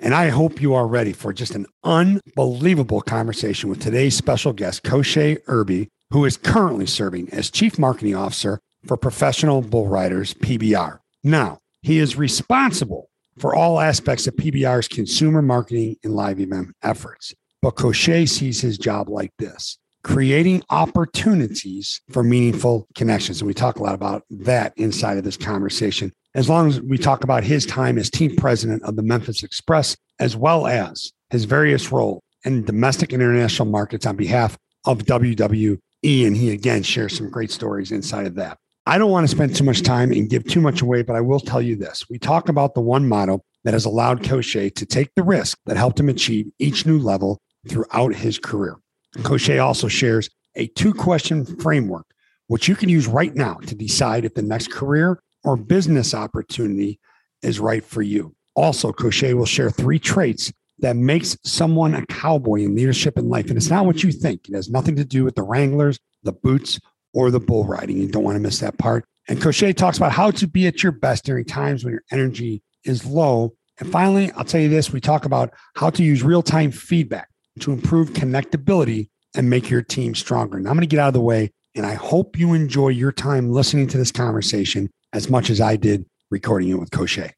And 0.00 0.14
I 0.14 0.28
hope 0.28 0.62
you 0.62 0.74
are 0.74 0.86
ready 0.86 1.12
for 1.12 1.32
just 1.32 1.54
an 1.54 1.66
unbelievable 1.82 3.00
conversation 3.00 3.68
with 3.68 3.80
today's 3.80 4.16
special 4.16 4.52
guest, 4.52 4.84
Kosha 4.84 5.38
Irby, 5.48 5.88
who 6.10 6.24
is 6.24 6.36
currently 6.36 6.86
serving 6.86 7.30
as 7.30 7.50
Chief 7.50 7.78
Marketing 7.78 8.14
Officer 8.14 8.60
for 8.86 8.96
Professional 8.96 9.60
Bull 9.60 9.88
Riders, 9.88 10.34
PBR. 10.34 11.00
Now, 11.24 11.58
he 11.82 11.98
is 11.98 12.16
responsible 12.16 13.10
for 13.38 13.54
all 13.54 13.80
aspects 13.80 14.26
of 14.26 14.36
PBR's 14.36 14.88
consumer 14.88 15.42
marketing 15.42 15.96
and 16.04 16.14
live 16.14 16.38
event 16.38 16.68
efforts. 16.82 17.34
But 17.60 17.74
Kosha 17.74 18.28
sees 18.28 18.60
his 18.60 18.78
job 18.78 19.08
like 19.08 19.32
this 19.38 19.78
creating 20.08 20.62
opportunities 20.70 22.00
for 22.10 22.24
meaningful 22.24 22.88
connections. 22.94 23.42
And 23.42 23.46
we 23.46 23.52
talk 23.52 23.76
a 23.76 23.82
lot 23.82 23.94
about 23.94 24.24
that 24.30 24.72
inside 24.78 25.18
of 25.18 25.24
this 25.24 25.36
conversation 25.36 26.10
as 26.34 26.48
long 26.48 26.68
as 26.68 26.80
we 26.80 26.96
talk 26.96 27.24
about 27.24 27.44
his 27.44 27.66
time 27.66 27.98
as 27.98 28.08
team 28.08 28.34
president 28.34 28.82
of 28.84 28.96
the 28.96 29.02
Memphis 29.02 29.42
Express, 29.42 29.98
as 30.18 30.34
well 30.34 30.66
as 30.66 31.12
his 31.28 31.44
various 31.44 31.92
role 31.92 32.22
in 32.46 32.64
domestic 32.64 33.12
and 33.12 33.20
international 33.20 33.68
markets 33.68 34.06
on 34.06 34.16
behalf 34.16 34.56
of 34.86 35.04
WWE. 35.04 35.78
And 36.02 36.36
he 36.36 36.52
again 36.52 36.82
shares 36.82 37.14
some 37.14 37.28
great 37.28 37.50
stories 37.50 37.92
inside 37.92 38.26
of 38.26 38.34
that. 38.36 38.56
I 38.86 38.96
don't 38.96 39.10
want 39.10 39.28
to 39.28 39.36
spend 39.36 39.54
too 39.54 39.64
much 39.64 39.82
time 39.82 40.10
and 40.12 40.30
give 40.30 40.44
too 40.44 40.62
much 40.62 40.80
away, 40.80 41.02
but 41.02 41.16
I 41.16 41.20
will 41.20 41.40
tell 41.40 41.60
you 41.60 41.76
this. 41.76 42.04
We 42.08 42.18
talk 42.18 42.48
about 42.48 42.72
the 42.72 42.80
one 42.80 43.06
motto 43.06 43.42
that 43.64 43.74
has 43.74 43.84
allowed 43.84 44.22
Kosha 44.22 44.74
to 44.74 44.86
take 44.86 45.14
the 45.16 45.22
risk 45.22 45.58
that 45.66 45.76
helped 45.76 46.00
him 46.00 46.08
achieve 46.08 46.46
each 46.58 46.86
new 46.86 46.98
level 46.98 47.42
throughout 47.68 48.14
his 48.14 48.38
career. 48.38 48.78
Kosha 49.22 49.62
also 49.62 49.88
shares 49.88 50.30
a 50.54 50.66
two 50.68 50.94
question 50.94 51.44
framework, 51.44 52.06
which 52.46 52.68
you 52.68 52.76
can 52.76 52.88
use 52.88 53.06
right 53.06 53.34
now 53.34 53.54
to 53.66 53.74
decide 53.74 54.24
if 54.24 54.34
the 54.34 54.42
next 54.42 54.70
career 54.70 55.20
or 55.44 55.56
business 55.56 56.14
opportunity 56.14 56.98
is 57.42 57.60
right 57.60 57.84
for 57.84 58.02
you. 58.02 58.34
Also, 58.54 58.92
Kosha 58.92 59.34
will 59.34 59.46
share 59.46 59.70
three 59.70 59.98
traits 59.98 60.52
that 60.80 60.96
makes 60.96 61.36
someone 61.44 61.94
a 61.94 62.06
cowboy 62.06 62.62
in 62.62 62.74
leadership 62.74 63.16
and 63.16 63.28
life. 63.28 63.48
And 63.48 63.56
it's 63.56 63.70
not 63.70 63.86
what 63.86 64.02
you 64.02 64.12
think. 64.12 64.48
It 64.48 64.54
has 64.54 64.70
nothing 64.70 64.96
to 64.96 65.04
do 65.04 65.24
with 65.24 65.34
the 65.34 65.42
Wranglers, 65.42 65.98
the 66.22 66.32
boots, 66.32 66.80
or 67.12 67.30
the 67.30 67.40
bull 67.40 67.64
riding. 67.64 67.98
You 67.98 68.08
don't 68.08 68.24
want 68.24 68.36
to 68.36 68.40
miss 68.40 68.60
that 68.60 68.78
part. 68.78 69.04
And 69.28 69.40
Kosha 69.40 69.74
talks 69.74 69.96
about 69.96 70.12
how 70.12 70.30
to 70.32 70.46
be 70.46 70.66
at 70.66 70.82
your 70.82 70.92
best 70.92 71.24
during 71.24 71.44
times 71.44 71.84
when 71.84 71.92
your 71.92 72.04
energy 72.12 72.62
is 72.84 73.04
low. 73.04 73.54
And 73.78 73.90
finally, 73.90 74.32
I'll 74.32 74.44
tell 74.44 74.60
you 74.60 74.68
this 74.68 74.92
we 74.92 75.00
talk 75.00 75.24
about 75.24 75.52
how 75.76 75.90
to 75.90 76.02
use 76.02 76.22
real 76.22 76.42
time 76.42 76.70
feedback 76.70 77.28
to 77.58 77.72
improve 77.72 78.10
connectability 78.10 79.08
and 79.34 79.50
make 79.50 79.70
your 79.70 79.82
team 79.82 80.14
stronger. 80.14 80.58
Now, 80.58 80.70
I'm 80.70 80.76
going 80.76 80.88
to 80.88 80.94
get 80.94 81.00
out 81.00 81.08
of 81.08 81.14
the 81.14 81.20
way, 81.20 81.50
and 81.74 81.84
I 81.84 81.94
hope 81.94 82.38
you 82.38 82.54
enjoy 82.54 82.88
your 82.88 83.12
time 83.12 83.50
listening 83.50 83.86
to 83.88 83.98
this 83.98 84.12
conversation 84.12 84.90
as 85.12 85.28
much 85.28 85.50
as 85.50 85.60
I 85.60 85.76
did 85.76 86.06
recording 86.30 86.68
it 86.70 86.74
with 86.74 86.90
Kosha. 86.90 87.32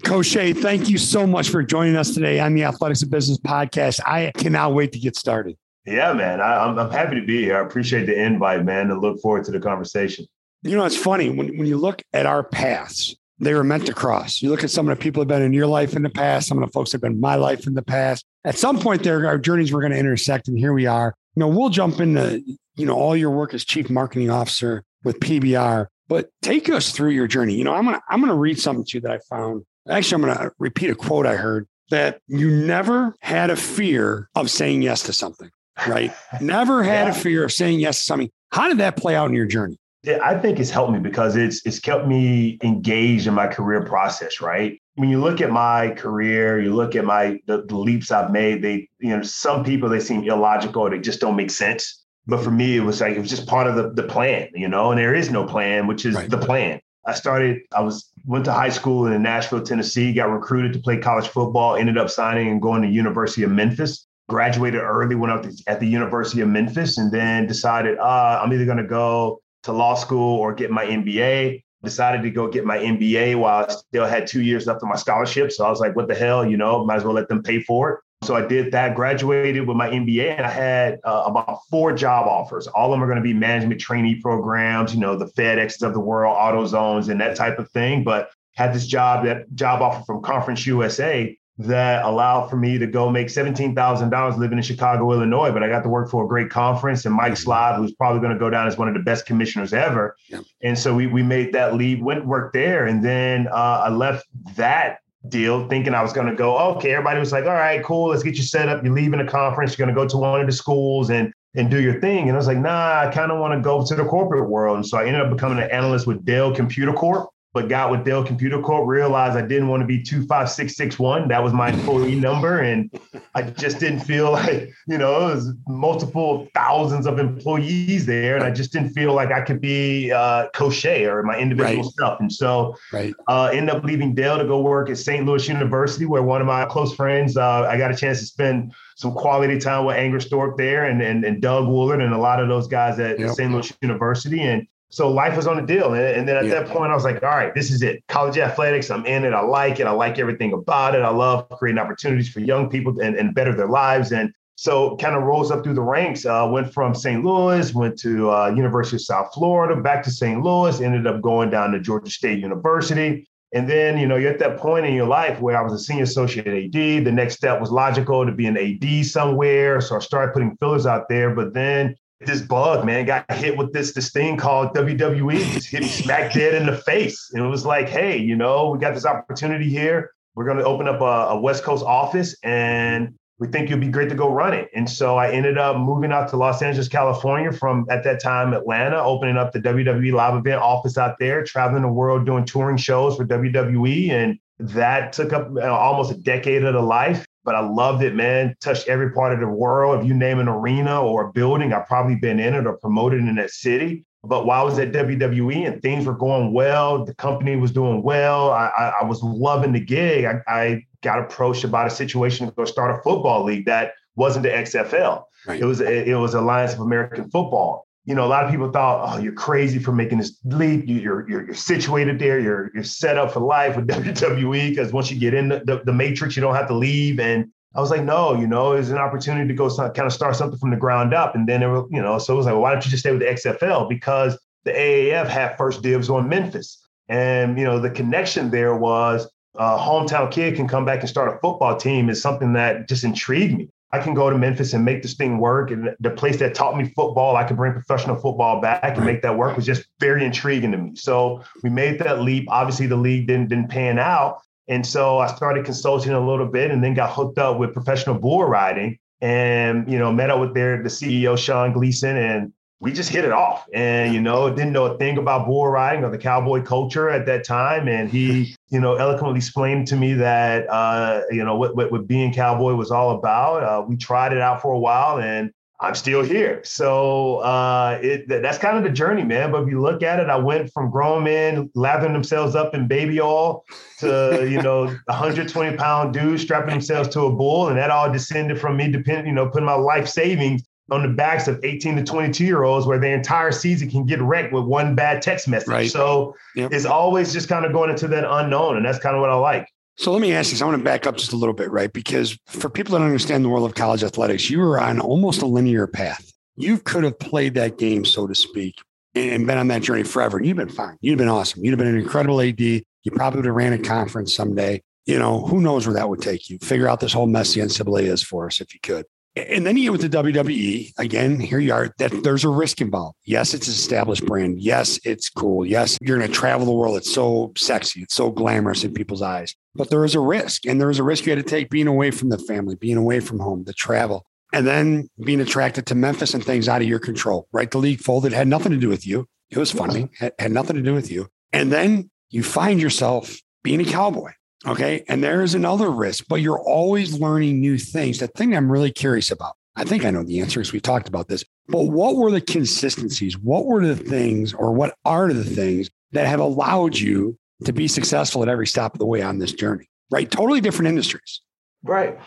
Kosha, 0.00 0.56
thank 0.56 0.88
you 0.88 0.96
so 0.96 1.26
much 1.26 1.48
for 1.48 1.62
joining 1.62 1.96
us 1.96 2.14
today 2.14 2.38
on 2.38 2.54
the 2.54 2.64
Athletics 2.64 3.02
of 3.02 3.10
Business 3.10 3.38
podcast. 3.38 4.00
I 4.06 4.32
cannot 4.36 4.74
wait 4.74 4.92
to 4.92 4.98
get 4.98 5.16
started. 5.16 5.56
Yeah, 5.86 6.12
man. 6.12 6.40
I, 6.40 6.64
am 6.64 6.70
I'm, 6.70 6.86
I'm 6.86 6.90
happy 6.90 7.18
to 7.20 7.26
be 7.26 7.42
here. 7.42 7.56
I 7.56 7.66
appreciate 7.66 8.06
the 8.06 8.20
invite, 8.20 8.64
man, 8.64 8.90
and 8.90 9.00
look 9.00 9.20
forward 9.20 9.44
to 9.44 9.50
the 9.50 9.60
conversation. 9.60 10.26
You 10.62 10.76
know, 10.76 10.84
it's 10.84 10.96
funny 10.96 11.30
when, 11.30 11.56
when 11.56 11.66
you 11.66 11.78
look 11.78 12.02
at 12.12 12.26
our 12.26 12.42
paths, 12.44 13.16
they 13.40 13.54
were 13.54 13.64
meant 13.64 13.86
to 13.86 13.94
cross. 13.94 14.42
You 14.42 14.50
look 14.50 14.64
at 14.64 14.70
some 14.70 14.88
of 14.88 14.96
the 14.96 15.02
people 15.02 15.20
have 15.20 15.28
been 15.28 15.42
in 15.42 15.52
your 15.52 15.66
life 15.66 15.94
in 15.94 16.02
the 16.02 16.10
past, 16.10 16.48
some 16.48 16.60
of 16.60 16.68
the 16.68 16.72
folks 16.72 16.90
that 16.90 16.96
have 16.96 17.02
been 17.02 17.12
in 17.12 17.20
my 17.20 17.36
life 17.36 17.66
in 17.66 17.74
the 17.74 17.82
past. 17.82 18.24
At 18.44 18.58
some 18.58 18.78
point, 18.78 19.04
there 19.04 19.26
our 19.26 19.38
journeys 19.38 19.72
were 19.72 19.80
going 19.80 19.92
to 19.92 19.98
intersect, 19.98 20.48
and 20.48 20.58
here 20.58 20.72
we 20.72 20.86
are. 20.86 21.14
You 21.36 21.40
know, 21.40 21.48
we'll 21.48 21.68
jump 21.68 22.00
into 22.00 22.42
you 22.76 22.86
know 22.86 22.96
all 22.96 23.16
your 23.16 23.30
work 23.30 23.54
as 23.54 23.64
chief 23.64 23.90
marketing 23.90 24.30
officer 24.30 24.84
with 25.04 25.20
PBR. 25.20 25.86
But 26.08 26.30
take 26.42 26.68
us 26.70 26.90
through 26.90 27.10
your 27.10 27.26
journey. 27.26 27.54
You 27.54 27.64
know, 27.64 27.74
I'm 27.74 27.84
gonna 27.84 28.00
I'm 28.08 28.20
gonna 28.20 28.34
read 28.34 28.58
something 28.58 28.84
to 28.86 28.96
you 28.96 29.00
that 29.02 29.12
I 29.12 29.18
found. 29.30 29.64
Actually, 29.88 30.24
I'm 30.24 30.34
gonna 30.34 30.50
repeat 30.58 30.90
a 30.90 30.94
quote 30.94 31.26
I 31.26 31.36
heard 31.36 31.66
that 31.90 32.20
you 32.26 32.50
never 32.50 33.14
had 33.20 33.50
a 33.50 33.56
fear 33.56 34.28
of 34.34 34.50
saying 34.50 34.82
yes 34.82 35.02
to 35.04 35.12
something, 35.12 35.50
right? 35.86 36.12
never 36.40 36.82
had 36.82 37.08
yeah. 37.08 37.10
a 37.10 37.14
fear 37.14 37.44
of 37.44 37.52
saying 37.52 37.80
yes 37.80 37.98
to 37.98 38.04
something. 38.04 38.30
How 38.50 38.68
did 38.68 38.78
that 38.78 38.96
play 38.96 39.14
out 39.14 39.28
in 39.28 39.34
your 39.34 39.46
journey? 39.46 39.78
Yeah, 40.04 40.18
I 40.22 40.38
think 40.38 40.60
it's 40.60 40.70
helped 40.70 40.92
me 40.92 41.00
because 41.00 41.34
it's 41.34 41.64
it's 41.66 41.80
kept 41.80 42.06
me 42.06 42.58
engaged 42.62 43.26
in 43.26 43.34
my 43.34 43.48
career 43.48 43.84
process, 43.84 44.40
right? 44.40 44.80
When 44.94 45.08
you 45.08 45.20
look 45.20 45.40
at 45.40 45.50
my 45.50 45.90
career, 45.90 46.60
you 46.60 46.74
look 46.74 46.94
at 46.94 47.04
my 47.04 47.40
the, 47.46 47.64
the 47.66 47.76
leaps 47.76 48.12
I've 48.12 48.30
made, 48.30 48.62
they, 48.62 48.88
you 49.00 49.16
know, 49.16 49.22
some 49.22 49.64
people 49.64 49.88
they 49.88 50.00
seem 50.00 50.22
illogical, 50.22 50.88
they 50.88 50.98
just 51.00 51.20
don't 51.20 51.36
make 51.36 51.50
sense. 51.50 52.04
But 52.26 52.44
for 52.44 52.50
me, 52.50 52.76
it 52.76 52.80
was 52.80 53.00
like 53.00 53.16
it 53.16 53.20
was 53.20 53.30
just 53.30 53.46
part 53.46 53.66
of 53.66 53.74
the, 53.74 53.90
the 53.90 54.08
plan, 54.08 54.48
you 54.54 54.68
know, 54.68 54.90
and 54.90 55.00
there 55.00 55.14
is 55.14 55.30
no 55.30 55.44
plan, 55.44 55.86
which 55.86 56.04
is 56.04 56.14
right. 56.14 56.30
the 56.30 56.38
plan. 56.38 56.80
I 57.06 57.14
started, 57.14 57.62
I 57.74 57.80
was 57.80 58.10
went 58.26 58.44
to 58.44 58.52
high 58.52 58.68
school 58.68 59.06
in 59.06 59.22
Nashville, 59.22 59.62
Tennessee, 59.62 60.12
got 60.12 60.30
recruited 60.30 60.74
to 60.74 60.78
play 60.78 60.98
college 60.98 61.26
football, 61.26 61.74
ended 61.74 61.96
up 61.96 62.10
signing 62.10 62.48
and 62.48 62.60
going 62.60 62.82
to 62.82 62.88
University 62.88 63.42
of 63.42 63.50
Memphis. 63.50 64.06
Graduated 64.28 64.82
early, 64.82 65.14
went 65.14 65.32
out 65.32 65.46
at 65.66 65.80
the 65.80 65.86
University 65.86 66.42
of 66.42 66.48
Memphis, 66.48 66.98
and 66.98 67.10
then 67.10 67.46
decided 67.46 67.98
uh, 67.98 68.40
I'm 68.42 68.52
either 68.52 68.66
going 68.66 68.76
to 68.76 68.84
go 68.84 69.40
to 69.64 69.72
law 69.72 69.94
school 69.94 70.38
or 70.38 70.54
get 70.54 70.70
my 70.70 70.84
MBA. 70.84 71.62
Decided 71.84 72.22
to 72.22 72.30
go 72.30 72.48
get 72.48 72.64
my 72.64 72.78
MBA 72.78 73.38
while 73.38 73.64
I 73.64 73.72
still 73.72 74.04
had 74.04 74.26
two 74.26 74.42
years 74.42 74.66
left 74.66 74.82
of 74.82 74.88
my 74.88 74.96
scholarship. 74.96 75.52
So 75.52 75.64
I 75.64 75.70
was 75.70 75.78
like, 75.78 75.94
what 75.94 76.08
the 76.08 76.14
hell, 76.14 76.44
you 76.44 76.56
know, 76.56 76.84
might 76.84 76.96
as 76.96 77.04
well 77.04 77.14
let 77.14 77.28
them 77.28 77.42
pay 77.42 77.62
for 77.62 77.90
it. 77.92 78.00
So 78.24 78.34
I 78.34 78.44
did 78.44 78.72
that, 78.72 78.96
graduated 78.96 79.66
with 79.68 79.76
my 79.76 79.88
MBA, 79.88 80.36
and 80.36 80.44
I 80.44 80.50
had 80.50 80.98
uh, 81.04 81.22
about 81.26 81.60
four 81.70 81.92
job 81.92 82.26
offers. 82.26 82.66
All 82.66 82.86
of 82.86 82.90
them 82.90 83.02
are 83.02 83.06
going 83.06 83.18
to 83.18 83.22
be 83.22 83.32
management 83.32 83.80
trainee 83.80 84.16
programs, 84.16 84.92
you 84.92 84.98
know, 84.98 85.16
the 85.16 85.26
FedEx 85.26 85.82
of 85.82 85.92
the 85.92 86.00
world, 86.00 86.36
AutoZones, 86.36 87.10
and 87.10 87.20
that 87.20 87.36
type 87.36 87.60
of 87.60 87.70
thing. 87.70 88.02
But 88.02 88.30
had 88.56 88.74
this 88.74 88.88
job, 88.88 89.24
that 89.24 89.54
job 89.54 89.82
offer 89.82 90.02
from 90.04 90.20
Conference 90.20 90.66
USA 90.66 91.38
that 91.58 92.04
allowed 92.04 92.48
for 92.48 92.56
me 92.56 92.78
to 92.78 92.86
go 92.86 93.10
make 93.10 93.26
$17,000 93.26 94.38
living 94.38 94.58
in 94.58 94.62
Chicago, 94.62 95.12
Illinois. 95.12 95.50
But 95.50 95.64
I 95.64 95.68
got 95.68 95.82
to 95.82 95.88
work 95.88 96.08
for 96.08 96.24
a 96.24 96.28
great 96.28 96.50
conference 96.50 97.04
and 97.04 97.14
Mike 97.14 97.32
Slive, 97.32 97.76
who's 97.76 97.92
probably 97.92 98.20
going 98.20 98.32
to 98.32 98.38
go 98.38 98.48
down 98.48 98.68
as 98.68 98.78
one 98.78 98.86
of 98.86 98.94
the 98.94 99.00
best 99.00 99.26
commissioners 99.26 99.72
ever. 99.72 100.16
Yeah. 100.28 100.40
And 100.62 100.78
so 100.78 100.94
we, 100.94 101.08
we 101.08 101.22
made 101.22 101.52
that 101.54 101.74
leap, 101.74 102.00
went 102.00 102.24
work 102.24 102.52
there. 102.52 102.86
And 102.86 103.04
then 103.04 103.48
uh, 103.48 103.82
I 103.86 103.88
left 103.88 104.26
that 104.54 104.98
deal 105.28 105.68
thinking 105.68 105.94
I 105.94 106.02
was 106.02 106.12
going 106.12 106.28
to 106.28 106.34
go, 106.34 106.56
okay, 106.76 106.92
everybody 106.92 107.18
was 107.18 107.32
like, 107.32 107.44
all 107.44 107.50
right, 107.50 107.82
cool, 107.82 108.10
let's 108.10 108.22
get 108.22 108.36
you 108.36 108.44
set 108.44 108.68
up. 108.68 108.84
You're 108.84 108.94
leaving 108.94 109.18
a 109.18 109.26
conference, 109.26 109.76
you're 109.76 109.84
going 109.84 109.94
to 109.94 110.00
go 110.00 110.08
to 110.08 110.16
one 110.16 110.40
of 110.40 110.46
the 110.46 110.52
schools 110.52 111.10
and 111.10 111.32
and 111.54 111.70
do 111.70 111.80
your 111.80 112.00
thing. 112.00 112.28
And 112.28 112.32
I 112.32 112.36
was 112.36 112.46
like, 112.46 112.58
nah, 112.58 113.00
I 113.00 113.10
kind 113.10 113.32
of 113.32 113.38
want 113.38 113.54
to 113.54 113.60
go 113.60 113.84
to 113.84 113.94
the 113.94 114.04
corporate 114.04 114.48
world. 114.48 114.76
And 114.76 114.86
so 114.86 114.98
I 114.98 115.06
ended 115.06 115.22
up 115.22 115.30
becoming 115.30 115.58
an 115.58 115.70
analyst 115.70 116.06
with 116.06 116.24
Dell 116.24 116.54
Computer 116.54 116.92
Corp 116.92 117.30
but 117.54 117.68
got 117.68 117.90
with 117.90 118.04
Dell 118.04 118.22
Computer 118.22 118.60
Corp, 118.60 118.86
realized 118.86 119.36
I 119.36 119.42
didn't 119.42 119.68
want 119.68 119.80
to 119.80 119.86
be 119.86 120.02
25661. 120.02 121.28
That 121.28 121.42
was 121.42 121.52
my 121.52 121.70
employee 121.70 122.14
number. 122.14 122.60
And 122.60 122.90
I 123.34 123.42
just 123.42 123.80
didn't 123.80 124.00
feel 124.00 124.32
like, 124.32 124.70
you 124.86 124.98
know, 124.98 125.30
it 125.30 125.34
was 125.34 125.54
multiple 125.66 126.46
thousands 126.54 127.06
of 127.06 127.18
employees 127.18 128.04
there. 128.04 128.36
And 128.36 128.44
I 128.44 128.50
just 128.50 128.72
didn't 128.72 128.90
feel 128.90 129.14
like 129.14 129.32
I 129.32 129.40
could 129.40 129.60
be 129.60 130.12
uh, 130.12 130.48
Kosha 130.54 131.08
or 131.08 131.22
my 131.22 131.38
individual 131.38 131.84
right. 131.84 131.92
stuff. 131.92 132.20
And 132.20 132.30
so 132.30 132.76
right. 132.92 133.14
uh, 133.28 133.50
ended 133.52 133.74
up 133.74 133.82
leaving 133.82 134.14
Dell 134.14 134.38
to 134.38 134.44
go 134.44 134.60
work 134.60 134.90
at 134.90 134.98
St. 134.98 135.24
Louis 135.24 135.48
University, 135.48 136.04
where 136.04 136.22
one 136.22 136.42
of 136.42 136.46
my 136.46 136.66
close 136.66 136.94
friends, 136.94 137.36
uh, 137.38 137.62
I 137.62 137.78
got 137.78 137.90
a 137.90 137.96
chance 137.96 138.20
to 138.20 138.26
spend 138.26 138.74
some 138.96 139.12
quality 139.14 139.58
time 139.58 139.86
with 139.86 139.96
Anger 139.96 140.20
Stork 140.20 140.58
there 140.58 140.84
and, 140.84 141.00
and, 141.00 141.24
and 141.24 141.40
Doug 141.40 141.66
Woolard 141.66 142.02
and 142.02 142.12
a 142.12 142.18
lot 142.18 142.42
of 142.42 142.48
those 142.48 142.66
guys 142.66 142.98
at 142.98 143.18
yep. 143.18 143.30
St. 143.30 143.50
Louis 143.50 143.72
University. 143.80 144.42
And 144.42 144.66
so 144.90 145.10
life 145.10 145.36
was 145.36 145.46
on 145.46 145.58
a 145.58 145.66
deal. 145.66 145.94
And, 145.94 146.02
and 146.02 146.28
then 146.28 146.36
at 146.36 146.46
yeah. 146.46 146.60
that 146.60 146.68
point, 146.68 146.90
I 146.90 146.94
was 146.94 147.04
like, 147.04 147.22
all 147.22 147.28
right, 147.28 147.54
this 147.54 147.70
is 147.70 147.82
it. 147.82 148.02
College 148.08 148.38
athletics, 148.38 148.90
I'm 148.90 149.04
in 149.06 149.24
it. 149.24 149.34
I 149.34 149.40
like 149.40 149.80
it. 149.80 149.86
I 149.86 149.90
like 149.90 150.18
everything 150.18 150.52
about 150.52 150.94
it. 150.94 151.02
I 151.02 151.10
love 151.10 151.48
creating 151.50 151.78
opportunities 151.78 152.30
for 152.30 152.40
young 152.40 152.70
people 152.70 153.00
and, 153.00 153.16
and 153.16 153.34
better 153.34 153.54
their 153.54 153.68
lives. 153.68 154.12
And 154.12 154.32
so 154.56 154.96
kind 154.96 155.14
of 155.14 155.22
rose 155.22 155.50
up 155.50 155.62
through 155.62 155.74
the 155.74 155.82
ranks. 155.82 156.24
Uh, 156.24 156.48
went 156.50 156.72
from 156.72 156.94
St. 156.94 157.22
Louis, 157.22 157.72
went 157.74 157.98
to 158.00 158.30
uh, 158.30 158.48
University 158.48 158.96
of 158.96 159.02
South 159.02 159.32
Florida, 159.34 159.80
back 159.80 160.02
to 160.04 160.10
St. 160.10 160.42
Louis, 160.42 160.80
ended 160.80 161.06
up 161.06 161.20
going 161.20 161.50
down 161.50 161.70
to 161.72 161.80
Georgia 161.80 162.10
State 162.10 162.40
University. 162.40 163.28
And 163.54 163.68
then, 163.68 163.96
you 163.96 164.06
know, 164.06 164.16
you're 164.16 164.32
at 164.32 164.38
that 164.40 164.58
point 164.58 164.84
in 164.84 164.94
your 164.94 165.06
life 165.06 165.40
where 165.40 165.56
I 165.56 165.62
was 165.62 165.72
a 165.72 165.78
senior 165.78 166.04
associate 166.04 166.46
AD. 166.46 167.04
The 167.04 167.12
next 167.12 167.36
step 167.36 167.60
was 167.60 167.70
logical 167.70 168.26
to 168.26 168.32
be 168.32 168.46
an 168.46 168.58
AD 168.58 169.06
somewhere. 169.06 169.80
So 169.80 169.96
I 169.96 170.00
started 170.00 170.32
putting 170.32 170.56
fillers 170.56 170.86
out 170.86 171.08
there. 171.08 171.34
But 171.34 171.54
then 171.54 171.94
this 172.20 172.42
bug, 172.42 172.84
man, 172.84 173.06
got 173.06 173.30
hit 173.32 173.56
with 173.56 173.72
this 173.72 173.92
this 173.92 174.10
thing 174.10 174.36
called 174.36 174.74
WWE. 174.74 175.38
Just 175.52 175.68
hit 175.68 175.82
me 175.82 175.88
smack 175.88 176.32
dead 176.32 176.54
in 176.54 176.66
the 176.66 176.76
face. 176.76 177.30
And 177.32 177.44
it 177.44 177.48
was 177.48 177.64
like, 177.64 177.88
hey, 177.88 178.18
you 178.18 178.36
know, 178.36 178.70
we 178.70 178.78
got 178.78 178.94
this 178.94 179.06
opportunity 179.06 179.68
here. 179.68 180.12
We're 180.34 180.44
going 180.44 180.58
to 180.58 180.64
open 180.64 180.88
up 180.88 181.00
a, 181.00 181.34
a 181.34 181.40
West 181.40 181.64
Coast 181.64 181.84
office, 181.84 182.36
and 182.42 183.14
we 183.38 183.48
think 183.48 183.70
you'd 183.70 183.80
be 183.80 183.88
great 183.88 184.08
to 184.08 184.14
go 184.14 184.32
run 184.32 184.52
it. 184.52 184.68
And 184.74 184.88
so 184.88 185.16
I 185.16 185.30
ended 185.30 185.58
up 185.58 185.76
moving 185.76 186.12
out 186.12 186.28
to 186.30 186.36
Los 186.36 186.60
Angeles, 186.60 186.88
California 186.88 187.52
from 187.52 187.86
at 187.88 188.02
that 188.04 188.20
time 188.20 188.52
Atlanta, 188.52 189.02
opening 189.02 189.36
up 189.36 189.52
the 189.52 189.60
WWE 189.60 190.12
live 190.12 190.34
event 190.34 190.60
office 190.60 190.98
out 190.98 191.16
there, 191.20 191.44
traveling 191.44 191.82
the 191.82 191.88
world 191.88 192.26
doing 192.26 192.44
touring 192.44 192.76
shows 192.76 193.16
for 193.16 193.24
WWE. 193.24 194.10
And 194.10 194.38
that 194.58 195.12
took 195.12 195.32
up 195.32 195.50
uh, 195.56 195.66
almost 195.66 196.10
a 196.10 196.16
decade 196.16 196.64
of 196.64 196.74
the 196.74 196.82
life. 196.82 197.24
But 197.44 197.54
I 197.54 197.60
loved 197.60 198.02
it, 198.02 198.14
man. 198.14 198.54
Touched 198.60 198.88
every 198.88 199.12
part 199.12 199.32
of 199.32 199.40
the 199.40 199.48
world. 199.48 200.00
If 200.00 200.06
you 200.06 200.14
name 200.14 200.38
an 200.38 200.48
arena 200.48 201.02
or 201.02 201.28
a 201.28 201.32
building, 201.32 201.72
I've 201.72 201.86
probably 201.86 202.16
been 202.16 202.38
in 202.38 202.54
it 202.54 202.66
or 202.66 202.76
promoted 202.76 203.20
in 203.20 203.34
that 203.36 203.50
city. 203.50 204.04
But 204.24 204.46
while 204.46 204.62
I 204.62 204.64
was 204.64 204.78
at 204.78 204.92
WWE 204.92 205.66
and 205.66 205.80
things 205.80 206.04
were 206.04 206.16
going 206.16 206.52
well, 206.52 207.04
the 207.04 207.14
company 207.14 207.56
was 207.56 207.70
doing 207.70 208.02
well. 208.02 208.50
I, 208.50 208.66
I, 208.76 208.92
I 209.00 209.04
was 209.04 209.22
loving 209.22 209.72
the 209.72 209.80
gig. 209.80 210.24
I, 210.24 210.40
I 210.46 210.86
got 211.02 211.20
approached 211.20 211.64
about 211.64 211.86
a 211.86 211.90
situation 211.90 212.46
to 212.46 212.52
go 212.52 212.64
start 212.64 212.98
a 212.98 213.02
football 213.02 213.44
league 213.44 213.66
that 213.66 213.92
wasn't 214.16 214.42
the 214.42 214.50
XFL. 214.50 215.22
Right. 215.46 215.60
It 215.60 215.64
was 215.64 215.80
it 215.80 216.18
was 216.18 216.34
Alliance 216.34 216.74
of 216.74 216.80
American 216.80 217.30
Football. 217.30 217.86
You 218.08 218.14
know, 218.14 218.24
a 218.24 218.26
lot 218.26 218.44
of 218.44 218.50
people 218.50 218.72
thought, 218.72 219.04
"Oh, 219.06 219.18
you're 219.18 219.34
crazy 219.34 219.78
for 219.78 219.92
making 219.92 220.16
this 220.16 220.38
leap. 220.44 220.84
You're 220.86 221.28
you're, 221.28 221.44
you're 221.44 221.54
situated 221.54 222.18
there. 222.18 222.40
You're 222.40 222.70
you're 222.72 222.82
set 222.82 223.18
up 223.18 223.32
for 223.32 223.40
life 223.40 223.76
with 223.76 223.86
WWE 223.88 224.70
because 224.70 224.94
once 224.94 225.10
you 225.10 225.20
get 225.20 225.34
in 225.34 225.50
the, 225.50 225.58
the, 225.66 225.82
the 225.84 225.92
matrix, 225.92 226.34
you 226.34 226.40
don't 226.40 226.54
have 226.54 226.68
to 226.68 226.74
leave." 226.74 227.20
And 227.20 227.52
I 227.74 227.82
was 227.82 227.90
like, 227.90 228.02
"No, 228.02 228.34
you 228.34 228.46
know, 228.46 228.72
it's 228.72 228.88
an 228.88 228.96
opportunity 228.96 229.46
to 229.46 229.52
go 229.52 229.68
kind 229.76 230.06
of 230.06 230.12
start 230.14 230.36
something 230.36 230.58
from 230.58 230.70
the 230.70 230.78
ground 230.78 231.12
up." 231.12 231.34
And 231.34 231.46
then 231.46 231.62
it 231.62 231.68
you 231.90 232.00
know, 232.00 232.18
so 232.18 232.32
it 232.32 232.36
was 232.38 232.46
like, 232.46 232.54
well, 232.54 232.62
"Why 232.62 232.72
don't 232.72 232.82
you 232.82 232.90
just 232.90 233.02
stay 233.02 233.10
with 233.10 233.20
the 233.20 233.26
XFL?" 233.26 233.90
Because 233.90 234.38
the 234.64 234.72
AAF 234.72 235.28
had 235.28 235.58
first 235.58 235.82
dibs 235.82 236.08
on 236.08 236.30
Memphis, 236.30 236.82
and 237.10 237.58
you 237.58 237.64
know, 237.66 237.78
the 237.78 237.90
connection 237.90 238.48
there 238.50 238.74
was 238.74 239.28
a 239.56 239.76
hometown 239.76 240.30
kid 240.30 240.56
can 240.56 240.66
come 240.66 240.86
back 240.86 241.00
and 241.00 241.10
start 241.10 241.28
a 241.36 241.38
football 241.40 241.76
team 241.76 242.08
is 242.08 242.22
something 242.22 242.54
that 242.54 242.88
just 242.88 243.04
intrigued 243.04 243.58
me. 243.58 243.68
I 243.90 244.00
can 244.00 244.12
go 244.12 244.28
to 244.28 244.36
Memphis 244.36 244.74
and 244.74 244.84
make 244.84 245.02
this 245.02 245.14
thing 245.14 245.38
work. 245.38 245.70
And 245.70 245.94
the 246.00 246.10
place 246.10 246.38
that 246.38 246.54
taught 246.54 246.76
me 246.76 246.92
football, 246.94 247.36
I 247.36 247.44
could 247.44 247.56
bring 247.56 247.72
professional 247.72 248.16
football 248.16 248.60
back 248.60 248.96
and 248.96 249.04
make 249.04 249.22
that 249.22 249.36
work 249.36 249.56
was 249.56 249.64
just 249.64 249.86
very 249.98 250.24
intriguing 250.24 250.72
to 250.72 250.78
me. 250.78 250.94
So 250.94 251.42
we 251.62 251.70
made 251.70 251.98
that 252.00 252.20
leap. 252.20 252.46
Obviously, 252.50 252.86
the 252.86 252.96
league 252.96 253.26
didn't, 253.26 253.48
didn't 253.48 253.68
pan 253.68 253.98
out. 253.98 254.42
And 254.68 254.86
so 254.86 255.18
I 255.18 255.34
started 255.34 255.64
consulting 255.64 256.12
a 256.12 256.20
little 256.20 256.46
bit 256.46 256.70
and 256.70 256.84
then 256.84 256.92
got 256.92 257.10
hooked 257.12 257.38
up 257.38 257.58
with 257.58 257.72
professional 257.72 258.18
bull 258.18 258.44
riding 258.44 258.98
and, 259.22 259.90
you 259.90 259.98
know, 259.98 260.12
met 260.12 260.30
up 260.30 260.40
with 260.40 260.52
their 260.52 260.82
the 260.82 260.90
CEO, 260.90 261.38
Sean 261.38 261.72
Gleason, 261.72 262.16
and 262.16 262.52
we 262.80 262.92
just 262.92 263.10
hit 263.10 263.24
it 263.24 263.32
off. 263.32 263.66
And 263.72 264.14
you 264.14 264.20
know 264.20 264.48
didn't 264.50 264.72
know 264.72 264.86
a 264.86 264.98
thing 264.98 265.18
about 265.18 265.46
bull 265.46 265.66
riding 265.66 266.04
or 266.04 266.10
the 266.10 266.18
cowboy 266.18 266.62
culture 266.62 267.08
at 267.08 267.26
that 267.26 267.44
time. 267.44 267.88
And 267.88 268.10
he 268.10 268.54
you 268.68 268.80
know 268.80 268.94
eloquently 268.94 269.38
explained 269.38 269.86
to 269.88 269.96
me 269.96 270.14
that 270.14 270.68
uh, 270.70 271.22
you 271.30 271.44
know 271.44 271.56
what, 271.56 271.76
what, 271.76 271.90
what 271.90 272.06
being 272.06 272.32
cowboy 272.32 272.74
was 272.74 272.90
all 272.90 273.10
about. 273.12 273.62
Uh, 273.62 273.84
we 273.86 273.96
tried 273.96 274.32
it 274.32 274.40
out 274.40 274.62
for 274.62 274.72
a 274.72 274.78
while 274.78 275.18
and 275.18 275.52
i'm 275.80 275.94
still 275.94 276.22
here. 276.22 276.60
So 276.64 277.36
uh, 277.38 277.98
it 278.02 278.28
that's 278.28 278.58
kind 278.58 278.76
of 278.76 278.84
the 278.84 278.90
journey 278.90 279.24
man. 279.24 279.52
But 279.52 279.64
if 279.64 279.68
you 279.68 279.80
look 279.80 280.02
at 280.02 280.20
it 280.20 280.28
i 280.28 280.36
went 280.36 280.72
from 280.72 280.90
grown 280.90 281.24
men 281.24 281.70
lathering 281.74 282.12
themselves 282.12 282.54
up 282.54 282.74
in 282.74 282.86
baby 282.86 283.20
oil 283.20 283.64
to 283.98 284.48
you 284.48 284.62
know 284.62 284.86
120 285.06 285.76
pound 285.76 286.14
dudes 286.14 286.42
strapping 286.42 286.70
themselves 286.70 287.08
to 287.10 287.22
a 287.22 287.34
bull 287.34 287.68
and 287.68 287.76
that 287.76 287.90
all 287.90 288.10
descended 288.10 288.60
from 288.60 288.76
me 288.76 288.90
depending 288.90 289.26
you 289.26 289.32
know 289.32 289.48
putting 289.48 289.66
my 289.66 289.74
life 289.74 290.08
savings 290.08 290.62
on 290.90 291.02
the 291.02 291.08
backs 291.08 291.48
of 291.48 291.62
18 291.64 291.96
to 291.96 292.04
22 292.04 292.44
year 292.44 292.62
olds 292.62 292.86
where 292.86 292.98
their 292.98 293.14
entire 293.14 293.52
season 293.52 293.90
can 293.90 294.06
get 294.06 294.20
wrecked 294.20 294.52
with 294.52 294.64
one 294.64 294.94
bad 294.94 295.22
text 295.22 295.48
message. 295.48 295.68
Right. 295.68 295.90
So 295.90 296.34
yep. 296.54 296.72
it's 296.72 296.86
always 296.86 297.32
just 297.32 297.48
kind 297.48 297.64
of 297.64 297.72
going 297.72 297.90
into 297.90 298.08
that 298.08 298.24
unknown. 298.28 298.76
And 298.76 298.86
that's 298.86 298.98
kind 298.98 299.14
of 299.14 299.20
what 299.20 299.30
I 299.30 299.34
like. 299.34 299.68
So 299.96 300.12
let 300.12 300.22
me 300.22 300.32
ask 300.32 300.52
you, 300.52 300.56
so 300.56 300.64
I 300.64 300.68
want 300.68 300.78
to 300.78 300.84
back 300.84 301.06
up 301.08 301.16
just 301.16 301.32
a 301.32 301.36
little 301.36 301.54
bit, 301.54 301.72
right? 301.72 301.92
Because 301.92 302.38
for 302.46 302.70
people 302.70 302.96
that 302.96 303.04
understand 303.04 303.44
the 303.44 303.48
world 303.48 303.68
of 303.68 303.74
college 303.74 304.04
athletics, 304.04 304.48
you 304.48 304.60
were 304.60 304.80
on 304.80 305.00
almost 305.00 305.42
a 305.42 305.46
linear 305.46 305.88
path. 305.88 306.32
You 306.56 306.78
could 306.78 307.02
have 307.02 307.18
played 307.18 307.54
that 307.54 307.78
game, 307.78 308.04
so 308.04 308.26
to 308.28 308.34
speak, 308.34 308.76
and 309.16 309.44
been 309.46 309.58
on 309.58 309.68
that 309.68 309.82
journey 309.82 310.04
forever. 310.04 310.38
And 310.38 310.46
you've 310.46 310.56
been 310.56 310.68
fine. 310.68 310.96
You've 311.00 311.18
been 311.18 311.28
awesome. 311.28 311.64
You'd 311.64 311.72
have 311.72 311.78
been 311.78 311.88
an 311.88 311.96
incredible 311.96 312.40
AD. 312.40 312.60
You 312.60 312.84
probably 313.12 313.38
would 313.38 313.46
have 313.46 313.54
ran 313.56 313.72
a 313.72 313.78
conference 313.78 314.34
someday. 314.36 314.82
You 315.06 315.18
know, 315.18 315.40
who 315.40 315.60
knows 315.60 315.86
where 315.86 315.94
that 315.94 316.08
would 316.08 316.20
take 316.22 316.48
you? 316.48 316.58
Figure 316.58 316.86
out 316.86 317.00
this 317.00 317.12
whole 317.12 317.26
mess 317.26 317.54
the 317.54 317.60
NCAA 317.60 318.02
is 318.02 318.22
for 318.22 318.46
us 318.46 318.60
if 318.60 318.72
you 318.74 318.80
could. 318.80 319.04
And 319.38 319.66
then 319.66 319.76
you 319.76 319.84
get 319.84 319.92
with 319.92 320.10
the 320.10 320.22
WWE 320.22 320.92
again. 320.98 321.40
Here 321.40 321.58
you 321.58 321.72
are. 321.72 321.94
That 321.98 322.22
there's 322.22 322.44
a 322.44 322.48
risk 322.48 322.80
involved. 322.80 323.16
Yes, 323.24 323.54
it's 323.54 323.68
an 323.68 323.74
established 323.74 324.26
brand. 324.26 324.60
Yes, 324.60 324.98
it's 325.04 325.28
cool. 325.28 325.66
Yes, 325.66 325.98
you're 326.00 326.18
going 326.18 326.30
to 326.30 326.34
travel 326.34 326.66
the 326.66 326.72
world. 326.72 326.96
It's 326.96 327.12
so 327.12 327.52
sexy. 327.56 328.02
It's 328.02 328.14
so 328.14 328.30
glamorous 328.30 328.84
in 328.84 328.94
people's 328.94 329.22
eyes. 329.22 329.54
But 329.74 329.90
there 329.90 330.04
is 330.04 330.14
a 330.14 330.20
risk, 330.20 330.66
and 330.66 330.80
there 330.80 330.90
is 330.90 330.98
a 330.98 331.04
risk 331.04 331.26
you 331.26 331.34
had 331.34 331.44
to 331.44 331.48
take 331.48 331.70
being 331.70 331.86
away 331.86 332.10
from 332.10 332.30
the 332.30 332.38
family, 332.38 332.74
being 332.74 332.96
away 332.96 333.20
from 333.20 333.38
home, 333.38 333.64
the 333.64 333.72
travel, 333.72 334.24
and 334.52 334.66
then 334.66 335.08
being 335.24 335.40
attracted 335.40 335.86
to 335.86 335.94
Memphis 335.94 336.34
and 336.34 336.44
things 336.44 336.68
out 336.68 336.82
of 336.82 336.88
your 336.88 336.98
control. 336.98 337.48
Right, 337.52 337.70
the 337.70 337.78
league 337.78 338.00
folded 338.00 338.32
had 338.32 338.48
nothing 338.48 338.72
to 338.72 338.78
do 338.78 338.88
with 338.88 339.06
you. 339.06 339.26
It 339.50 339.58
was 339.58 339.70
funny. 339.70 340.10
Had, 340.18 340.32
had 340.38 340.52
nothing 340.52 340.76
to 340.76 340.82
do 340.82 340.94
with 340.94 341.10
you. 341.10 341.28
And 341.52 341.72
then 341.72 342.10
you 342.30 342.42
find 342.42 342.80
yourself 342.80 343.36
being 343.62 343.80
a 343.80 343.84
cowboy 343.84 344.32
Okay. 344.66 345.04
And 345.08 345.22
there 345.22 345.42
is 345.42 345.54
another 345.54 345.90
risk, 345.90 346.24
but 346.28 346.40
you're 346.40 346.60
always 346.60 347.18
learning 347.18 347.60
new 347.60 347.78
things. 347.78 348.18
The 348.18 348.26
thing 348.26 348.56
I'm 348.56 348.70
really 348.70 348.90
curious 348.90 349.30
about, 349.30 349.54
I 349.76 349.84
think 349.84 350.04
I 350.04 350.10
know 350.10 350.24
the 350.24 350.40
answer 350.40 350.58
because 350.58 350.72
we 350.72 350.80
talked 350.80 351.08
about 351.08 351.28
this, 351.28 351.44
but 351.68 351.84
what 351.84 352.16
were 352.16 352.30
the 352.30 352.40
consistencies? 352.40 353.38
What 353.38 353.66
were 353.66 353.86
the 353.86 353.94
things 353.94 354.52
or 354.52 354.72
what 354.72 354.96
are 355.04 355.32
the 355.32 355.44
things 355.44 355.88
that 356.12 356.26
have 356.26 356.40
allowed 356.40 356.96
you 356.96 357.38
to 357.64 357.72
be 357.72 357.86
successful 357.86 358.42
at 358.42 358.48
every 358.48 358.66
stop 358.66 358.94
of 358.94 358.98
the 358.98 359.06
way 359.06 359.22
on 359.22 359.38
this 359.38 359.52
journey? 359.52 359.86
Right. 360.10 360.28
Totally 360.28 360.60
different 360.60 360.88
industries. 360.88 361.40
Right. 361.84 362.18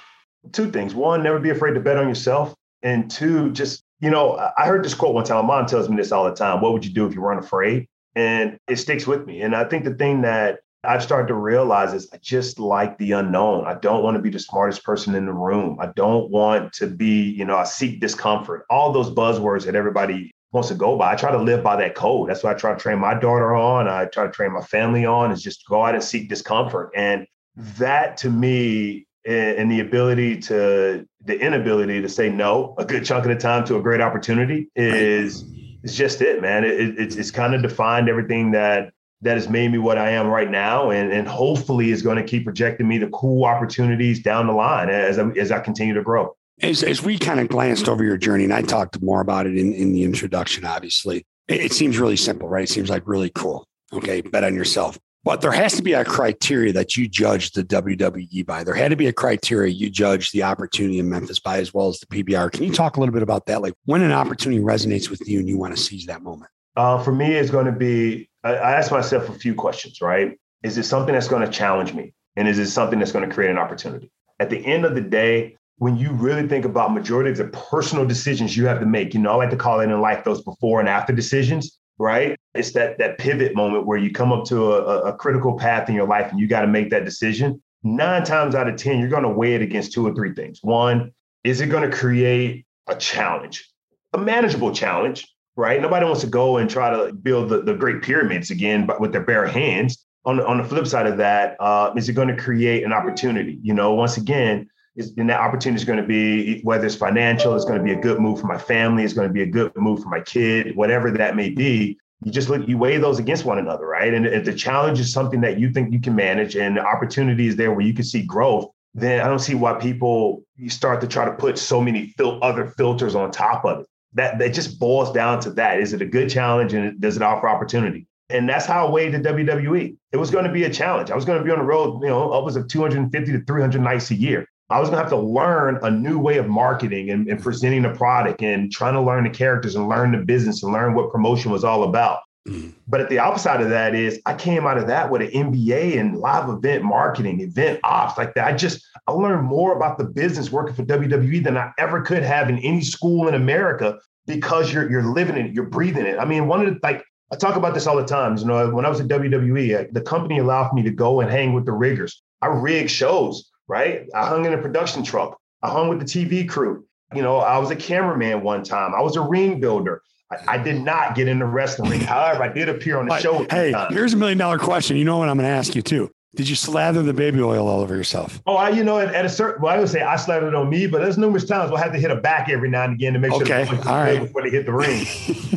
Two 0.54 0.72
things. 0.72 0.96
One, 0.96 1.24
never 1.24 1.40
be 1.40 1.50
afraid 1.50 1.74
to 1.74 1.82
bet 1.82 1.98
on 1.98 2.08
yourself. 2.08 2.56
And 2.84 3.12
two, 3.12 3.52
just, 3.52 3.84
you 4.00 4.10
know, 4.10 4.38
I 4.58 4.66
heard 4.66 4.84
this 4.86 4.94
quote 4.94 5.14
one 5.14 5.26
time. 5.26 5.46
My 5.46 5.58
mom 5.60 5.66
tells 5.66 5.90
me 5.90 5.98
this 5.98 6.12
all 6.12 6.24
the 6.24 6.34
time. 6.34 6.62
What 6.62 6.74
would 6.74 6.86
you 6.86 6.94
do 6.94 7.06
if 7.06 7.14
you 7.14 7.22
weren't 7.22 7.44
afraid? 7.44 7.88
And 8.16 8.58
it 8.68 8.78
sticks 8.78 9.06
with 9.06 9.26
me. 9.26 9.42
And 9.42 9.56
I 9.56 9.66
think 9.66 9.84
the 9.84 9.94
thing 9.94 10.22
that 10.22 10.60
I've 10.84 11.04
started 11.04 11.28
to 11.28 11.36
realize 11.36 11.94
is 11.94 12.10
I 12.12 12.18
just 12.18 12.60
like 12.60 12.98
the 12.98 13.12
unknown. 13.12 13.66
I 13.68 13.76
don't 13.76 14.04
want 14.04 14.18
to 14.18 14.22
be 14.22 14.32
the 14.32 14.40
smartest 14.40 14.84
person 14.84 15.14
in 15.14 15.26
the 15.26 15.34
room. 15.34 15.78
I 15.80 15.88
don't 15.96 16.32
want 16.32 16.74
to 16.74 16.88
be, 16.88 17.30
you 17.30 17.46
know, 17.46 17.56
I 17.56 17.66
seek 17.66 18.00
discomfort. 18.00 18.66
All 18.70 18.92
those 18.92 19.12
buzzwords 19.12 19.66
that 19.66 19.76
everybody 19.76 20.32
wants 20.52 20.70
to 20.70 20.76
go 20.76 20.98
by. 20.98 21.14
I 21.14 21.16
try 21.16 21.32
to 21.32 21.42
live 21.42 21.64
by 21.64 21.76
that 21.78 21.94
code. 21.96 22.30
That's 22.30 22.44
what 22.44 22.56
I 22.56 22.60
try 22.60 22.74
to 22.74 22.80
train 22.80 23.00
my 23.00 23.14
daughter 23.14 23.56
on. 23.56 23.88
I 23.88 24.06
try 24.06 24.26
to 24.26 24.32
train 24.32 24.54
my 24.54 24.62
family 24.62 25.06
on 25.06 25.32
is 25.32 25.42
just 25.42 25.68
go 25.68 25.86
out 25.86 25.94
and 25.94 26.04
seek 26.04 26.30
discomfort. 26.30 26.92
And 26.96 27.28
that 27.56 28.18
to 28.18 28.30
me 28.30 29.06
and 29.24 29.72
the 29.72 29.82
ability 29.82 30.40
to 30.40 31.06
the 31.24 31.40
inability 31.40 32.02
to 32.02 32.10
say 32.10 32.28
no 32.28 32.74
a 32.80 32.86
good 32.86 33.06
chunk 33.06 33.24
of 33.24 33.30
the 33.30 33.36
time 33.36 33.64
to 33.64 33.76
a 33.76 33.82
great 33.82 34.02
opportunity 34.02 34.68
is 34.76 35.44
is 35.84 35.96
just 35.96 36.22
it, 36.22 36.42
man. 36.42 36.64
It, 36.64 37.00
it's 37.00 37.16
it's 37.16 37.30
kind 37.30 37.54
of 37.54 37.62
defined 37.62 38.10
everything 38.10 38.52
that 38.52 38.94
that 39.22 39.36
has 39.36 39.50
made 39.50 39.72
me 39.72 39.78
what 39.78 39.98
I 39.98 40.12
am 40.12 40.28
right 40.28 40.50
now, 40.50 40.90
and 40.90 41.12
and 41.12 41.28
hopefully 41.28 41.92
is 41.92 42.02
going 42.02 42.18
to 42.18 42.24
keep 42.24 42.44
projecting 42.44 42.88
me 42.88 42.98
the 42.98 43.10
cool 43.10 43.46
opportunities 43.46 44.22
down 44.22 44.48
the 44.48 44.54
line 44.54 44.90
as 44.90 45.20
I, 45.20 45.30
as 45.32 45.52
I 45.52 45.60
continue 45.60 45.94
to 45.94 46.02
grow. 46.02 46.36
As, 46.62 46.84
as 46.84 47.02
we 47.02 47.18
kind 47.18 47.40
of 47.40 47.48
glanced 47.48 47.90
over 47.90 48.04
your 48.04 48.18
journey, 48.18 48.44
and 48.44 48.54
I 48.54 48.62
talked 48.62 49.02
more 49.02 49.22
about 49.22 49.48
it 49.48 49.58
in, 49.58 49.74
in 49.74 49.94
the 49.94 50.04
introduction, 50.04 50.64
obviously, 50.66 51.26
it, 51.48 51.62
it 51.62 51.74
seems 51.74 51.98
really 51.98 52.18
simple, 52.18 52.48
right? 52.48 52.64
It 52.64 52.70
seems 52.70 52.90
like 52.90 53.08
really 53.08 53.32
cool. 53.34 53.68
Okay, 53.94 54.22
bet 54.22 54.44
on 54.44 54.56
yourself. 54.56 54.98
But 55.24 55.42
there 55.42 55.52
has 55.52 55.76
to 55.76 55.84
be 55.84 55.94
a 55.94 56.04
criteria 56.04 56.74
that 56.74 56.98
you 56.98 57.08
judge 57.08 57.52
the 57.52 57.64
WWE 57.64 58.44
by. 58.46 58.64
There 58.64 58.74
had 58.74 58.90
to 58.90 58.96
be 58.96 59.06
a 59.06 59.14
criteria 59.14 59.72
you 59.72 59.92
judge 59.92 60.32
the 60.32 60.42
opportunity 60.42 60.98
in 60.98 61.10
Memphis 61.10 61.40
by 61.40 61.60
as 61.60 61.74
well 61.74 61.90
as 61.90 62.00
the 62.00 62.08
PBR. 62.08 62.52
Can 62.52 62.64
you 62.64 62.72
talk 62.72 62.98
a 62.98 63.00
little 63.00 63.14
bit 63.14 63.22
about 63.22 63.46
that? 63.46 63.62
Like 63.62 63.74
when 63.86 64.02
an 64.02 64.12
opportunity 64.12 64.62
resonates 64.64 65.12
with 65.12 65.22
you 65.28 65.40
and 65.40 65.48
you 65.48 65.60
want 65.60 65.76
to 65.76 65.82
seize 65.82 66.08
that 66.08 66.24
moment? 66.24 66.50
Uh, 66.76 67.04
for 67.04 67.12
me, 67.12 67.34
it's 67.34 67.52
going 67.52 67.68
to 67.68 67.72
be 67.72 68.31
I, 68.44 68.56
ask 68.56 68.92
myself 68.92 69.30
a 69.30 69.34
few 69.34 69.54
questions, 69.54 70.02
right? 70.02 70.38
Is 70.64 70.78
it 70.78 70.84
something 70.84 71.14
that's 71.14 71.28
going 71.28 71.46
to 71.46 71.52
challenge 71.52 71.94
me? 71.94 72.14
And 72.36 72.48
is 72.48 72.60
it 72.60 72.68
something 72.68 73.00
that's 73.00 73.12
going 73.12 73.28
to 73.28 73.34
create 73.34 73.52
an 73.52 73.58
opportunity? 73.58 74.12
At 74.40 74.50
the 74.50 74.66
end 74.66 74.86
of 74.86 74.96
the 74.96 75.02
day, 75.02 75.58
when 75.78 75.98
you 75.98 76.12
really 76.12 76.48
think 76.48 76.66
about 76.66 76.94
majority 76.94 77.32
of 77.32 77.38
the 77.38 77.46
personal 77.48 78.06
decisions 78.06 78.56
you 78.56 78.68
have 78.68 78.80
to 78.80 78.86
make, 78.86 79.14
you 79.14 79.20
know, 79.20 79.32
I 79.32 79.36
like 79.36 79.50
to 79.50 79.58
call 79.58 79.80
it 79.80 79.90
in 79.90 80.02
life 80.02 80.24
those 80.24 80.44
before 80.44 80.80
and 80.80 80.88
after 80.88 81.14
decisions, 81.14 81.80
right? 81.98 82.38
It's 82.54 82.72
that 82.74 82.98
that 83.00 83.18
pivot 83.18 83.56
moment 83.56 83.86
where 83.86 83.98
you 83.98 84.12
come 84.12 84.32
up 84.32 84.46
to 84.46 84.74
a, 84.74 85.10
a 85.10 85.14
critical 85.16 85.58
path 85.58 85.90
in 85.90 85.96
your 85.96 86.08
life 86.08 86.32
and 86.32 86.40
you 86.40 86.48
got 86.48 86.62
to 86.62 86.68
make 86.68 86.90
that 86.92 87.06
decision. 87.06 87.62
Nine 87.84 88.24
times 88.24 88.54
out 88.54 88.68
of 88.68 88.76
10, 88.76 89.00
you're 89.00 89.10
going 89.10 89.24
to 89.24 89.30
weigh 89.30 89.56
it 89.56 89.62
against 89.62 89.92
two 89.92 90.06
or 90.06 90.14
three 90.14 90.34
things. 90.34 90.60
One, 90.62 91.12
is 91.44 91.62
it 91.62 91.68
going 91.68 91.90
to 91.90 91.96
create 91.96 92.66
a 92.88 92.96
challenge, 92.96 93.68
a 94.14 94.20
manageable 94.20 94.72
challenge, 94.72 95.28
right? 95.56 95.82
Nobody 95.82 96.06
wants 96.06 96.22
to 96.22 96.28
go 96.28 96.58
and 96.58 96.70
try 96.70 96.90
to 96.90 97.14
build 97.14 97.50
the, 97.50 97.62
the 97.62 97.74
great 97.74 98.02
pyramids 98.02 98.52
again, 98.52 98.86
but 98.86 99.00
with 99.02 99.12
their 99.12 99.24
bare 99.24 99.48
hands. 99.48 100.06
On 100.24 100.38
the, 100.38 100.46
on 100.46 100.60
the 100.60 100.64
flip 100.64 100.86
side 100.86 101.08
of 101.08 101.18
that, 101.18 101.56
uh, 101.60 101.92
is 101.98 102.08
it 102.08 102.14
going 102.14 102.28
to 102.28 102.38
create 102.38 102.84
an 102.84 102.94
opportunity? 102.94 103.58
You 103.64 103.74
know, 103.74 103.94
once 103.96 104.18
again, 104.18 104.70
is, 104.96 105.14
and 105.18 105.30
that 105.30 105.40
opportunity 105.40 105.82
is 105.82 105.86
going 105.86 106.00
to 106.00 106.06
be 106.06 106.62
whether 106.62 106.86
it's 106.86 106.96
financial, 106.96 107.56
it's 107.56 107.66
going 107.66 107.80
to 107.80 107.84
be 107.84 107.94
a 107.94 108.00
good 108.00 108.20
move 108.20 108.40
for 108.40 108.48
my 108.48 108.58
family, 108.58 109.04
it's 109.04 109.14
going 109.14 109.28
to 109.28 109.34
be 109.34 109.42
a 109.42 109.48
good 109.48 109.72
move 109.76 110.04
for 110.04 110.10
my 110.10 110.20
kid, 110.22 110.76
whatever 110.76 111.12
that 111.12 111.36
may 111.36 111.50
be. 111.50 111.98
You 112.24 112.32
just 112.32 112.50
look, 112.50 112.68
you 112.68 112.78
weigh 112.78 112.98
those 112.98 113.18
against 113.18 113.46
one 113.46 113.58
another, 113.58 113.88
right? 113.88 114.14
And 114.14 114.28
if 114.28 114.46
the 114.46 114.54
challenge 114.54 115.00
is 115.00 115.12
something 115.12 115.42
that 115.42 115.60
you 115.60 115.72
think 115.72 115.92
you 115.92 116.00
can 116.00 116.16
manage, 116.16 116.56
and 116.56 116.78
the 116.78 116.86
opportunity 116.86 117.48
is 117.48 117.56
there 117.56 117.72
where 117.72 117.86
you 117.86 117.94
can 117.94 118.06
see 118.06 118.24
growth, 118.24 118.70
then 118.94 119.22
I 119.22 119.28
don't 119.28 119.40
see 119.40 119.56
why 119.56 119.74
people 119.74 120.44
you 120.56 120.70
start 120.70 121.02
to 121.02 121.08
try 121.08 121.26
to 121.26 121.32
put 121.32 121.58
so 121.58 121.82
many 121.82 122.08
fil- 122.18 122.44
other 122.44 122.68
filters 122.78 123.16
on 123.16 123.32
top 123.32 123.66
of 123.66 123.80
it. 123.82 123.88
That 124.14 124.40
that 124.40 124.54
just 124.54 124.80
boils 124.80 125.12
down 125.12 125.40
to 125.42 125.52
that. 125.52 125.80
Is 125.80 125.94
it 125.94 126.02
a 126.02 126.06
good 126.06 126.30
challenge 126.30 126.74
and 126.74 127.00
does 127.00 127.16
it 127.16 127.22
offer 127.22 127.48
opportunity? 127.48 128.08
And 128.30 128.48
that's 128.48 128.66
how 128.66 128.88
I 128.88 128.90
weighed 128.90 129.14
the 129.14 129.20
WWE. 129.20 129.96
It 130.12 130.18
was 130.18 130.32
going 130.32 130.46
to 130.46 130.52
be 130.52 130.64
a 130.64 130.70
challenge. 130.70 131.12
I 131.12 131.16
was 131.16 131.26
going 131.26 131.38
to 131.38 131.44
be 131.44 131.52
on 131.52 131.60
the 131.60 131.66
road, 131.66 132.02
you 132.02 132.08
know, 132.08 132.32
upwards 132.32 132.56
of 132.56 132.68
250 132.68 133.32
to 133.32 133.44
300 133.44 133.82
nights 133.82 134.12
a 134.12 134.16
year. 134.16 134.48
I 134.70 134.80
was 134.80 134.88
going 134.88 134.98
to 134.98 135.04
have 135.04 135.12
to 135.12 135.18
learn 135.18 135.80
a 135.84 135.92
new 135.92 136.18
way 136.18 136.38
of 136.38 136.48
marketing 136.48 137.10
and, 137.10 137.28
and 137.28 137.42
presenting 137.42 137.82
the 137.82 137.90
product 137.90 138.42
and 138.42 138.72
trying 138.72 138.94
to 138.94 139.02
learn 139.02 139.26
the 139.26 139.30
characters 139.30 139.76
and 139.76 139.90
learn 139.90 140.14
the 140.14 140.20
business 140.20 140.64
and 140.64 140.72
learn 140.72 140.94
what 140.94 141.12
promotion 141.12 141.52
was 141.52 141.66
all 141.66 141.84
about. 141.84 142.20
But 142.88 143.00
at 143.00 143.10
the 143.10 143.20
opposite 143.20 143.62
of 143.62 143.70
that 143.70 143.96
is 143.96 144.20
I 144.26 144.34
came 144.34 144.68
out 144.68 144.78
of 144.78 144.88
that 144.88 145.10
with 145.10 145.22
an 145.22 145.30
MBA 145.30 145.94
in 145.94 146.16
live 146.16 146.50
event 146.50 146.84
marketing, 146.84 147.40
event 147.40 147.80
ops, 147.86 148.18
like 148.18 148.34
that. 148.34 148.46
I 148.46 148.54
just 148.54 148.86
I 149.08 149.14
learned 149.14 149.48
more 149.48 149.74
about 149.74 149.98
the 149.98 150.04
business 150.04 150.52
working 150.52 150.76
for 150.76 150.84
WWE 150.84 151.42
than 151.42 151.56
I 151.56 151.72
ever 151.78 152.02
could 152.02 152.24
have 152.24 152.50
in 152.50 152.58
any 152.58 152.82
school 152.82 153.30
in 153.30 153.34
America 153.34 153.98
because 154.26 154.74
you're 154.74 154.92
you're 154.92 155.04
living 155.04 155.38
it, 155.38 155.54
you're 155.54 155.68
breathing 155.68 156.06
it. 156.06 156.20
I 156.20 156.26
mean, 156.26 156.48
one 156.48 156.66
of 156.66 156.74
the 156.74 156.80
like 156.84 157.06
I 157.32 157.38
talk 157.38 157.56
about 157.56 157.74
this 157.74 157.88
all 157.88 157.96
the 157.96 158.06
time. 158.06 158.36
You 158.38 158.46
know, 158.46 158.70
when 158.72 158.86
I 158.86 158.90
was 158.90 159.00
at 159.00 159.08
WWE, 159.08 159.80
uh, 159.80 159.88
the 159.92 160.02
company 160.02 160.40
allowed 160.40 160.74
me 160.74 160.84
to 160.84 160.92
go 160.92 161.22
and 161.22 161.32
hang 161.32 161.54
with 161.54 161.66
the 161.66 161.72
riggers. 161.72 162.22
I 162.42 162.48
rigged 162.48 162.92
shows, 162.92 163.50
right? 163.68 164.08
I 164.14 164.28
hung 164.28 164.46
in 164.46 164.54
a 164.54 164.58
production 164.58 165.04
truck. 165.04 165.40
I 165.64 165.70
hung 165.70 165.88
with 165.88 166.00
the 166.00 166.06
TV 166.06 166.48
crew. 166.48 166.86
You 167.14 167.22
know, 167.22 167.38
I 167.38 167.58
was 167.58 167.72
a 167.72 167.76
cameraman 167.76 168.42
one 168.42 168.64
time. 168.64 168.94
I 168.94 169.02
was 169.02 169.16
a 169.16 169.22
ring 169.22 169.60
builder. 169.60 170.02
I, 170.32 170.56
I 170.56 170.58
did 170.58 170.82
not 170.82 171.16
get 171.16 171.28
in 171.28 171.40
the 171.40 171.46
wrestling. 171.46 172.00
However, 172.02 172.44
I 172.44 172.50
did 172.50 172.70
appear 172.70 172.98
on 172.98 173.06
the 173.06 173.10
but, 173.10 173.22
show. 173.22 173.46
Hey, 173.50 173.74
here's 173.90 174.14
a 174.14 174.18
million 174.18 174.38
dollar 174.38 174.58
question. 174.58 174.98
You 174.98 175.06
know 175.06 175.18
what 175.18 175.30
I'm 175.30 175.38
going 175.38 175.50
to 175.50 175.56
ask 175.56 175.76
you 175.76 175.82
too. 175.82 176.12
Did 176.34 176.48
you 176.48 176.56
slather 176.56 177.04
the 177.04 177.14
baby 177.14 177.42
oil 177.42 177.68
all 177.68 177.82
over 177.82 177.94
yourself? 177.94 178.42
Oh, 178.48 178.56
I, 178.56 178.70
you 178.70 178.86
know, 178.86 179.00
at, 179.00 179.14
at 179.14 179.26
a 179.26 179.30
certain, 179.30 179.62
well, 179.62 179.76
I 179.76 179.80
would 179.80 179.90
say 179.90 180.02
I 180.02 180.16
slathered 180.16 180.48
it 180.48 180.56
on 180.56 180.70
me, 180.70 180.88
but 180.88 181.02
there's 181.02 181.18
numerous 181.18 181.44
times 181.44 181.70
we'll 181.70 181.82
have 181.82 181.92
to 181.92 182.00
hit 182.00 182.10
a 182.10 182.16
back 182.16 182.48
every 182.48 182.70
now 182.70 182.86
and 182.86 182.94
again 182.94 183.12
to 183.14 183.20
make 183.20 183.34
sure 183.34 183.42
okay. 183.42 183.68
all 183.86 183.98
right. 183.98 184.22
before 184.22 184.42
they 184.42 184.50
hit 184.50 184.66
the 184.66 184.72
ring. 184.72 185.06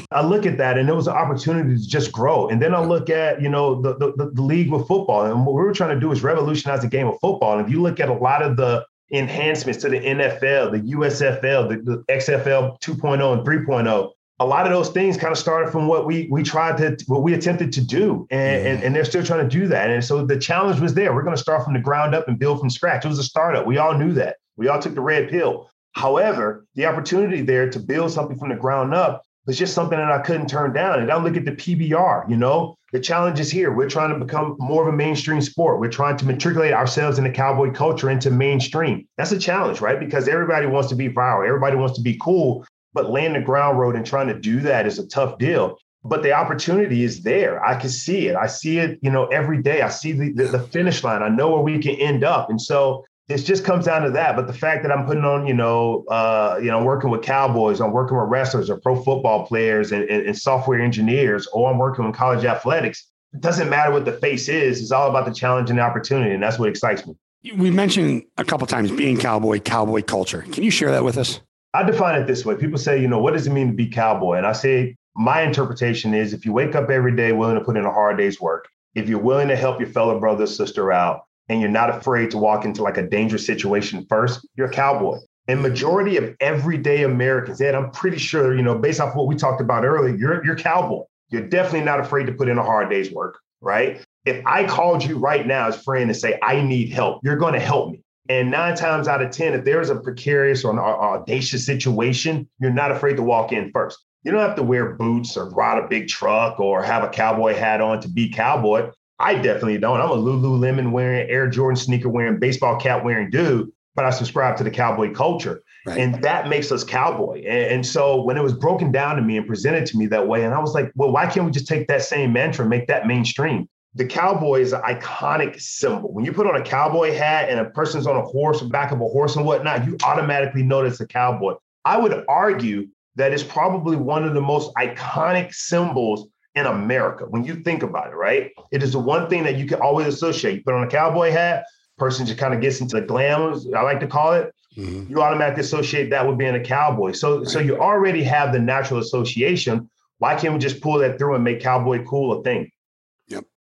I 0.11 0.26
look 0.26 0.47
at 0.47 0.59
that 0.59 0.76
and 0.76 0.88
it 0.88 0.93
was 0.93 1.07
an 1.07 1.14
opportunity 1.14 1.76
to 1.76 1.88
just 1.88 2.11
grow. 2.11 2.49
And 2.49 2.61
then 2.61 2.75
I 2.75 2.81
look 2.81 3.09
at, 3.09 3.40
you 3.40 3.49
know, 3.49 3.81
the, 3.81 3.95
the, 3.95 4.31
the 4.35 4.43
league 4.43 4.73
with 4.73 4.88
football. 4.88 5.25
And 5.26 5.47
what 5.47 5.54
we 5.54 5.62
were 5.62 5.73
trying 5.73 5.95
to 5.95 6.00
do 6.00 6.11
is 6.11 6.25
revolutionize 6.25 6.81
the 6.81 6.88
game 6.88 7.07
of 7.07 7.21
football. 7.21 7.57
And 7.57 7.64
if 7.64 7.73
you 7.73 7.81
look 7.81 8.00
at 8.00 8.09
a 8.09 8.12
lot 8.12 8.43
of 8.43 8.57
the 8.57 8.85
enhancements 9.12 9.81
to 9.83 9.88
the 9.88 10.00
NFL, 10.00 10.73
the 10.73 10.93
USFL, 10.93 11.69
the, 11.69 11.76
the 11.88 12.04
XFL 12.12 12.81
2.0 12.81 13.33
and 13.33 13.47
3.0, 13.47 14.11
a 14.40 14.46
lot 14.46 14.66
of 14.66 14.72
those 14.72 14.90
things 14.90 15.16
kind 15.16 15.30
of 15.30 15.38
started 15.38 15.70
from 15.70 15.86
what 15.86 16.06
we 16.06 16.28
we 16.30 16.42
tried 16.42 16.76
to 16.78 17.04
what 17.06 17.22
we 17.22 17.34
attempted 17.34 17.72
to 17.72 17.80
do 17.80 18.26
and, 18.30 18.58
mm-hmm. 18.58 18.66
and, 18.66 18.82
and 18.82 18.96
they're 18.96 19.04
still 19.04 19.22
trying 19.22 19.48
to 19.48 19.58
do 19.58 19.68
that 19.68 19.90
and 19.90 20.04
so 20.04 20.24
the 20.24 20.38
challenge 20.38 20.80
was 20.80 20.94
there. 20.94 21.14
We're 21.14 21.22
going 21.22 21.36
to 21.36 21.42
start 21.42 21.64
from 21.64 21.74
the 21.74 21.80
ground 21.80 22.14
up 22.14 22.28
and 22.28 22.38
build 22.38 22.60
from 22.60 22.70
scratch. 22.70 23.04
It 23.04 23.08
was 23.08 23.18
a 23.18 23.24
startup. 23.24 23.66
We 23.66 23.78
all 23.78 23.96
knew 23.96 24.12
that. 24.14 24.36
We 24.56 24.68
all 24.68 24.80
took 24.80 24.94
the 24.94 25.00
red 25.00 25.28
pill. 25.28 25.70
However 25.92 26.66
the 26.74 26.86
opportunity 26.86 27.42
there 27.42 27.70
to 27.70 27.78
build 27.78 28.10
something 28.10 28.36
from 28.36 28.48
the 28.48 28.56
ground 28.56 28.94
up 28.94 29.22
was 29.46 29.58
just 29.58 29.74
something 29.74 29.98
that 29.98 30.10
i 30.10 30.18
couldn't 30.20 30.48
turn 30.48 30.72
down 30.72 31.00
and 31.00 31.12
i 31.12 31.22
look 31.22 31.36
at 31.36 31.44
the 31.44 31.52
pbr 31.52 32.28
you 32.28 32.36
know? 32.36 32.76
The 32.92 33.00
challenge 33.00 33.40
is 33.40 33.50
here. 33.50 33.72
We're 33.72 33.90
trying 33.90 34.16
to 34.16 34.24
become 34.24 34.54
more 34.60 34.86
of 34.86 34.94
a 34.94 34.96
mainstream 34.96 35.40
sport. 35.40 35.80
We're 35.80 35.90
trying 35.90 36.16
to 36.18 36.24
matriculate 36.24 36.72
ourselves 36.72 37.18
in 37.18 37.24
the 37.24 37.30
cowboy 37.30 37.72
culture 37.72 38.08
into 38.08 38.30
mainstream. 38.30 39.08
That's 39.18 39.32
a 39.32 39.38
challenge 39.38 39.80
right? 39.80 39.98
Because 39.98 40.28
everybody 40.28 40.66
wants 40.66 40.90
to 40.90 40.94
be 40.94 41.08
viral. 41.08 41.44
Everybody 41.44 41.74
wants 41.74 41.96
to 41.96 42.02
be 42.02 42.16
cool 42.22 42.64
but 42.94 43.10
laying 43.10 43.34
the 43.34 43.40
ground 43.40 43.78
road 43.78 43.96
and 43.96 44.06
trying 44.06 44.28
to 44.28 44.38
do 44.38 44.60
that 44.60 44.86
is 44.86 44.98
a 44.98 45.06
tough 45.06 45.38
deal. 45.38 45.76
But 46.04 46.22
the 46.22 46.32
opportunity 46.32 47.02
is 47.02 47.22
there. 47.22 47.64
I 47.64 47.76
can 47.76 47.88
see 47.88 48.28
it. 48.28 48.36
I 48.36 48.46
see 48.46 48.78
it, 48.78 48.98
you 49.02 49.10
know, 49.10 49.26
every 49.26 49.62
day. 49.62 49.82
I 49.82 49.88
see 49.88 50.12
the, 50.12 50.32
the, 50.32 50.44
the 50.44 50.60
finish 50.60 51.02
line. 51.02 51.22
I 51.22 51.28
know 51.28 51.50
where 51.50 51.62
we 51.62 51.78
can 51.78 51.94
end 51.96 52.24
up. 52.24 52.50
And 52.50 52.60
so 52.60 53.04
it 53.28 53.38
just 53.38 53.64
comes 53.64 53.86
down 53.86 54.02
to 54.02 54.10
that. 54.10 54.36
But 54.36 54.46
the 54.46 54.52
fact 54.52 54.82
that 54.82 54.92
I'm 54.92 55.06
putting 55.06 55.24
on, 55.24 55.46
you 55.46 55.54
know, 55.54 56.04
uh, 56.10 56.58
you 56.60 56.70
know, 56.70 56.84
working 56.84 57.08
with 57.08 57.22
cowboys, 57.22 57.80
I'm 57.80 57.92
working 57.92 58.18
with 58.18 58.28
wrestlers 58.28 58.68
or 58.68 58.78
pro 58.78 59.02
football 59.02 59.46
players 59.46 59.92
and, 59.92 60.04
and, 60.04 60.26
and 60.26 60.38
software 60.38 60.78
engineers, 60.78 61.46
or 61.48 61.70
I'm 61.70 61.78
working 61.78 62.04
with 62.04 62.14
college 62.14 62.44
athletics. 62.44 63.10
It 63.32 63.40
doesn't 63.40 63.70
matter 63.70 63.90
what 63.90 64.04
the 64.04 64.12
face 64.12 64.48
is. 64.48 64.82
It's 64.82 64.92
all 64.92 65.08
about 65.08 65.24
the 65.24 65.32
challenge 65.32 65.70
and 65.70 65.78
the 65.78 65.82
opportunity. 65.82 66.34
And 66.34 66.42
that's 66.42 66.58
what 66.58 66.68
excites 66.68 67.06
me. 67.06 67.14
We 67.56 67.70
mentioned 67.70 68.24
a 68.36 68.44
couple 68.44 68.66
times 68.66 68.90
being 68.92 69.18
cowboy, 69.18 69.60
cowboy 69.60 70.02
culture. 70.02 70.42
Can 70.52 70.62
you 70.62 70.70
share 70.70 70.90
that 70.90 71.02
with 71.04 71.16
us? 71.16 71.40
I 71.75 71.83
define 71.83 72.21
it 72.21 72.28
this 72.28 72.45
way. 72.45 72.54
People 72.54 72.78
say, 72.78 73.02
you 73.02 73.09
know, 73.09 73.19
what 73.19 73.35
does 73.35 73.49
it 73.49 73.52
mean 73.52 73.69
to 73.69 73.75
be 73.75 73.88
cowboy? 73.88 74.35
And 74.37 74.47
I 74.47 74.52
say, 74.52 74.97
my 75.16 75.43
interpretation 75.43 76.14
is 76.14 76.33
if 76.33 76.47
you 76.47 76.52
wake 76.52 76.76
up 76.76 76.88
every 76.88 77.14
day 77.14 77.33
willing 77.33 77.57
to 77.57 77.64
put 77.64 77.76
in 77.76 77.85
a 77.85 77.93
hard 77.93 78.16
day's 78.16 78.40
work, 78.40 78.69
if 78.95 79.09
you're 79.09 79.19
willing 79.19 79.49
to 79.49 79.57
help 79.57 79.81
your 79.81 79.88
fellow 79.88 80.21
brother, 80.21 80.47
sister 80.47 80.93
out, 80.93 81.25
and 81.49 81.61
you're 81.61 81.69
not 81.69 81.90
afraid 81.90 82.31
to 82.31 82.38
walk 82.38 82.64
into 82.64 82.83
like 82.83 82.97
a 82.97 83.02
dangerous 83.02 83.45
situation 83.45 84.07
first, 84.09 84.47
you're 84.54 84.69
a 84.69 84.73
cowboy. 84.73 85.19
And 85.49 85.61
majority 85.61 86.16
of 86.16 86.35
everyday 86.40 87.02
Americans, 87.02 87.61
Ed, 87.61 87.75
I'm 87.75 87.90
pretty 87.90 88.19
sure, 88.19 88.57
you 88.57 88.62
know, 88.62 88.78
based 88.78 89.00
off 89.00 89.14
what 89.16 89.26
we 89.26 89.35
talked 89.35 89.61
about 89.61 89.85
earlier, 89.85 90.14
you're 90.14 90.45
you're 90.45 90.57
cowboy. 90.57 91.02
You're 91.28 91.49
definitely 91.49 91.85
not 91.85 92.00
afraid 92.00 92.26
to 92.26 92.33
put 92.33 92.49
in 92.49 92.57
a 92.57 92.62
hard 92.62 92.88
day's 92.88 93.11
work, 93.12 93.40
right? 93.61 94.00
If 94.25 94.47
I 94.47 94.64
called 94.64 95.04
you 95.04 95.19
right 95.19 95.47
now 95.47 95.69
as 95.69 95.83
friend 95.83 96.09
and 96.09 96.16
say, 96.16 96.38
I 96.40 96.62
need 96.62 96.90
help, 96.93 97.21
you're 97.25 97.37
going 97.37 97.54
to 97.54 97.61
help 97.61 97.90
me. 97.90 98.00
And 98.28 98.50
nine 98.50 98.75
times 98.75 99.07
out 99.07 99.23
of 99.23 99.31
10, 99.31 99.52
if 99.52 99.64
there's 99.64 99.90
a 99.90 99.97
precarious 99.97 100.64
or 100.64 100.73
an 100.73 100.78
audacious 100.78 101.66
situation, 101.66 102.49
you're 102.59 102.73
not 102.73 102.90
afraid 102.90 103.16
to 103.16 103.23
walk 103.23 103.52
in 103.52 103.71
first. 103.71 103.99
You 104.23 104.33
don't 104.33 104.40
have 104.40 104.57
to 104.57 104.62
wear 104.62 104.95
boots 104.95 105.37
or 105.37 105.50
ride 105.50 105.83
a 105.83 105.87
big 105.87 106.09
truck 106.09 106.59
or 106.59 106.83
have 106.83 107.04
a 107.04 107.11
cowboy 107.11 107.54
hat 107.54 107.83
on 107.83 108.00
to 108.00 108.09
be 108.09 108.31
cowboy. 108.31 108.90
I 109.19 109.35
definitely 109.35 109.78
don't. 109.78 110.00
I'm 110.00 110.11
a 110.11 110.16
Lululemon 110.16 110.90
wearing, 110.90 111.28
Air 111.28 111.49
Jordan 111.49 111.76
sneaker 111.76 112.09
wearing, 112.09 112.38
baseball 112.38 112.81
cap 112.81 113.04
wearing 113.04 113.28
dude, 113.28 113.71
but 113.95 114.07
I 114.07 114.11
subscribe 114.11 114.57
to 114.57 114.64
the 114.64 114.71
cowboy 114.71 115.12
culture. 115.12 115.62
Right. 115.87 115.99
And 115.99 116.23
that 116.23 116.49
makes 116.49 116.73
us 116.73 116.83
cowboy. 116.83 117.40
And, 117.40 117.73
and, 117.73 117.87
so 117.87 118.23
when 118.23 118.38
it 118.38 118.43
was 118.43 118.54
broken 118.54 118.90
down 118.90 119.16
to 119.16 119.23
me 119.23 119.37
and 119.37 119.47
presented 119.47 119.85
to 119.87 119.99
me 119.99 120.07
that 120.07 120.26
way, 120.26 120.45
and 120.45 120.54
I 120.54 120.59
was 120.59 120.73
like, 120.73 120.90
well, 120.95 121.12
why 121.12 121.26
can't 121.26 121.45
we 121.45 121.52
just 121.52 121.69
take 121.69 121.87
that 121.88 122.02
same 122.02 122.33
mantra 122.33 122.62
and 122.62 122.71
make 122.71 122.87
that 122.88 123.07
mainstream? 123.07 123.69
The 123.94 124.04
cowboy 124.04 124.60
is 124.60 124.72
an 124.72 124.82
iconic 124.82 125.60
symbol. 125.60 126.12
When 126.12 126.24
you 126.24 126.32
put 126.32 126.46
on 126.46 126.56
a 126.56 126.62
cowboy 126.62 127.12
hat 127.12 127.48
and 127.48 127.60
a 127.60 127.66
person's 127.66 128.06
on 128.06 128.16
a 128.16 128.22
horse, 128.22 128.60
back 128.60 128.90
of 128.90 129.00
a 129.00 129.08
horse 129.08 129.36
and 129.36 129.46
whatnot, 129.46 129.86
you 129.86 129.96
automatically 130.04 130.62
notice 130.62 131.00
a 131.00 131.06
cowboy. 131.06 131.54
I 131.84 131.98
would 131.98 132.24
argue 132.28 132.88
that 133.16 133.32
it's 133.32 133.44
probably 133.44 133.96
one 133.96 134.24
of 134.24 134.34
the 134.34 134.40
most 134.40 134.74
iconic 134.74 135.54
symbols 135.54 136.26
in 136.56 136.66
America 136.66 137.24
when 137.28 137.44
you 137.44 137.56
think 137.56 137.82
about 137.82 138.08
it, 138.08 138.16
right? 138.16 138.50
It 138.72 138.82
is 138.82 138.92
the 138.92 138.98
one 138.98 139.28
thing 139.28 139.44
that 139.44 139.56
you 139.56 139.66
can 139.66 139.80
always 139.80 140.06
associate. 140.06 140.56
You 140.56 140.62
put 140.64 140.74
on 140.74 140.84
a 140.84 140.90
cowboy 140.90 141.30
hat, 141.30 141.64
person 141.96 142.26
just 142.26 142.38
kind 142.38 142.54
of 142.54 142.60
gets 142.60 142.80
into 142.80 143.00
the 143.00 143.06
glam, 143.06 143.54
I 143.76 143.82
like 143.82 144.00
to 144.00 144.06
call 144.06 144.32
it. 144.32 144.52
Mm-hmm. 144.76 145.10
You 145.10 145.22
automatically 145.22 145.60
associate 145.60 146.10
that 146.10 146.26
with 146.26 146.36
being 146.36 146.54
a 146.54 146.64
cowboy. 146.64 147.12
So, 147.12 147.38
right. 147.38 147.46
so 147.46 147.60
you 147.60 147.78
already 147.78 148.24
have 148.24 148.52
the 148.52 148.58
natural 148.58 148.98
association. 148.98 149.88
Why 150.18 150.34
can't 150.34 150.52
we 150.52 150.58
just 150.58 150.80
pull 150.80 150.98
that 150.98 151.18
through 151.18 151.36
and 151.36 151.44
make 151.44 151.60
cowboy 151.60 152.04
cool 152.04 152.40
a 152.40 152.42
thing? 152.42 152.70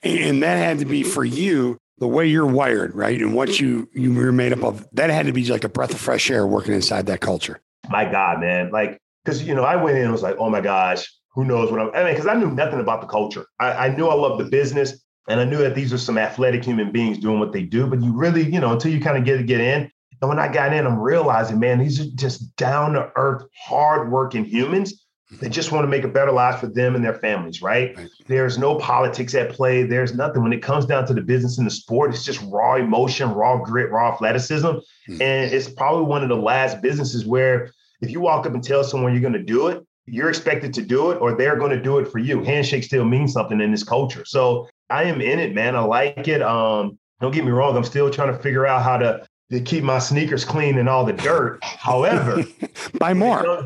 And 0.02 0.44
that 0.44 0.58
had 0.58 0.80
to 0.80 0.86
be 0.86 1.04
for 1.04 1.26
you, 1.26 1.78
the 1.98 2.08
way 2.08 2.28
you're 2.28 2.46
wired, 2.46 2.96
right? 2.96 3.20
And 3.20 3.34
what 3.34 3.60
you 3.60 3.90
you 3.94 4.14
were 4.14 4.32
made 4.32 4.54
up 4.54 4.64
of. 4.64 4.88
That 4.94 5.10
had 5.10 5.26
to 5.26 5.34
be 5.34 5.46
like 5.46 5.64
a 5.64 5.70
breath 5.70 5.92
of 5.92 6.00
fresh 6.00 6.32
air 6.32 6.48
working 6.48 6.74
inside 6.74 7.08
that 7.08 7.20
culture. 7.20 7.62
My 7.90 8.10
God, 8.10 8.40
man. 8.40 8.72
Like, 8.72 8.98
because 9.24 9.44
you 9.44 9.54
know, 9.54 9.64
I 9.64 9.76
went 9.76 9.98
in 9.98 10.04
and 10.04 10.12
was 10.12 10.24
like, 10.24 10.38
oh 10.40 10.50
my 10.50 10.62
gosh, 10.62 11.06
who 11.34 11.46
knows 11.46 11.72
what 11.72 11.80
I'm 11.82 11.92
I 11.94 12.04
mean, 12.04 12.14
because 12.14 12.28
I 12.28 12.36
knew 12.36 12.52
nothing 12.52 12.80
about 12.80 13.02
the 13.02 13.08
culture. 13.08 13.46
I, 13.60 13.72
I 13.72 13.96
knew 13.96 14.08
I 14.08 14.14
loved 14.14 14.40
the 14.40 14.50
business 14.50 15.04
and 15.28 15.40
I 15.40 15.44
knew 15.44 15.58
that 15.58 15.76
these 15.76 15.94
are 15.94 15.98
some 15.98 16.18
athletic 16.18 16.64
human 16.64 16.92
beings 16.92 17.18
doing 17.18 17.40
what 17.40 17.52
they 17.52 17.64
do, 17.64 17.86
but 17.88 18.02
you 18.02 18.14
really, 18.18 18.44
you 18.44 18.60
know, 18.60 18.74
until 18.74 18.92
you 18.92 19.00
kind 19.00 19.18
of 19.18 19.26
get 19.26 19.38
to 19.38 19.44
get 19.44 19.62
in. 19.62 19.92
And 20.22 20.28
when 20.28 20.40
I 20.40 20.52
got 20.52 20.74
in, 20.74 20.86
I'm 20.86 21.00
realizing, 21.00 21.60
man, 21.60 21.80
these 21.80 22.00
are 22.00 22.10
just 22.16 22.56
down 22.58 22.94
to 22.94 23.12
earth, 23.16 23.44
hard 23.56 24.12
working 24.12 24.44
humans 24.44 25.06
they 25.32 25.50
just 25.50 25.72
want 25.72 25.84
to 25.84 25.88
make 25.88 26.04
a 26.04 26.08
better 26.08 26.32
life 26.32 26.60
for 26.60 26.68
them 26.68 26.96
and 26.96 27.06
their 27.06 27.14
families, 27.14 27.62
right? 27.62 27.96
right? 27.96 28.10
There's 28.26 28.58
no 28.58 28.76
politics 28.76 29.36
at 29.36 29.52
play. 29.52 29.84
There's 29.84 30.16
nothing. 30.16 30.42
When 30.42 30.54
it 30.54 30.64
comes 30.64 30.88
down 30.88 31.06
to 31.06 31.14
the 31.14 31.22
business 31.22 31.60
and 31.60 31.68
the 31.68 31.72
sport, 31.72 32.12
it's 32.12 32.26
just 32.26 32.42
raw 32.48 32.76
emotion, 32.76 33.32
raw 33.32 33.58
grit, 33.58 33.92
raw 33.92 34.14
athleticism. 34.14 34.68
Mm-hmm. 34.68 35.22
And 35.22 35.54
it's 35.54 35.70
probably 35.70 36.06
one 36.06 36.24
of 36.24 36.30
the 36.30 36.36
last 36.36 36.82
businesses 36.82 37.28
where 37.28 37.72
if 38.02 38.10
you 38.10 38.20
walk 38.20 38.48
up 38.48 38.54
and 38.54 38.64
tell 38.64 38.84
someone 38.84 39.14
you're 39.14 39.22
going 39.22 39.34
to 39.34 39.44
do 39.44 39.68
it, 39.68 39.86
you're 40.08 40.30
expected 40.30 40.74
to 40.74 40.82
do 40.82 41.12
it 41.12 41.22
or 41.22 41.36
they're 41.36 41.58
going 41.58 41.72
to 41.72 41.82
do 41.82 42.00
it 42.00 42.12
for 42.12 42.18
you. 42.18 42.44
Handshake 42.44 42.84
still 42.84 43.06
means 43.06 43.32
something 43.34 43.62
in 43.62 43.70
this 43.72 43.84
culture. 43.84 44.26
So 44.26 44.68
I 44.90 45.04
am 45.04 45.22
in 45.22 45.38
it, 45.38 45.54
man. 45.54 45.76
I 45.76 45.82
like 45.82 46.28
it. 46.28 46.42
Um, 46.42 46.98
don't 47.22 47.32
get 47.32 47.46
me 47.46 47.52
wrong. 47.52 47.78
I'm 47.78 47.84
still 47.84 48.10
trying 48.10 48.34
to 48.34 48.42
figure 48.42 48.66
out 48.66 48.82
how 48.82 48.98
to, 48.98 49.28
to 49.52 49.62
keep 49.62 49.84
my 49.84 50.00
sneakers 50.00 50.44
clean 50.44 50.80
and 50.80 50.90
all 50.90 51.06
the 51.06 51.14
dirt. 51.14 51.60
However, 51.64 52.44
buy 52.98 53.14
more. 53.14 53.64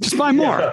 Just 0.00 0.16
buy 0.16 0.30
more. 0.30 0.60
Yeah. 0.60 0.72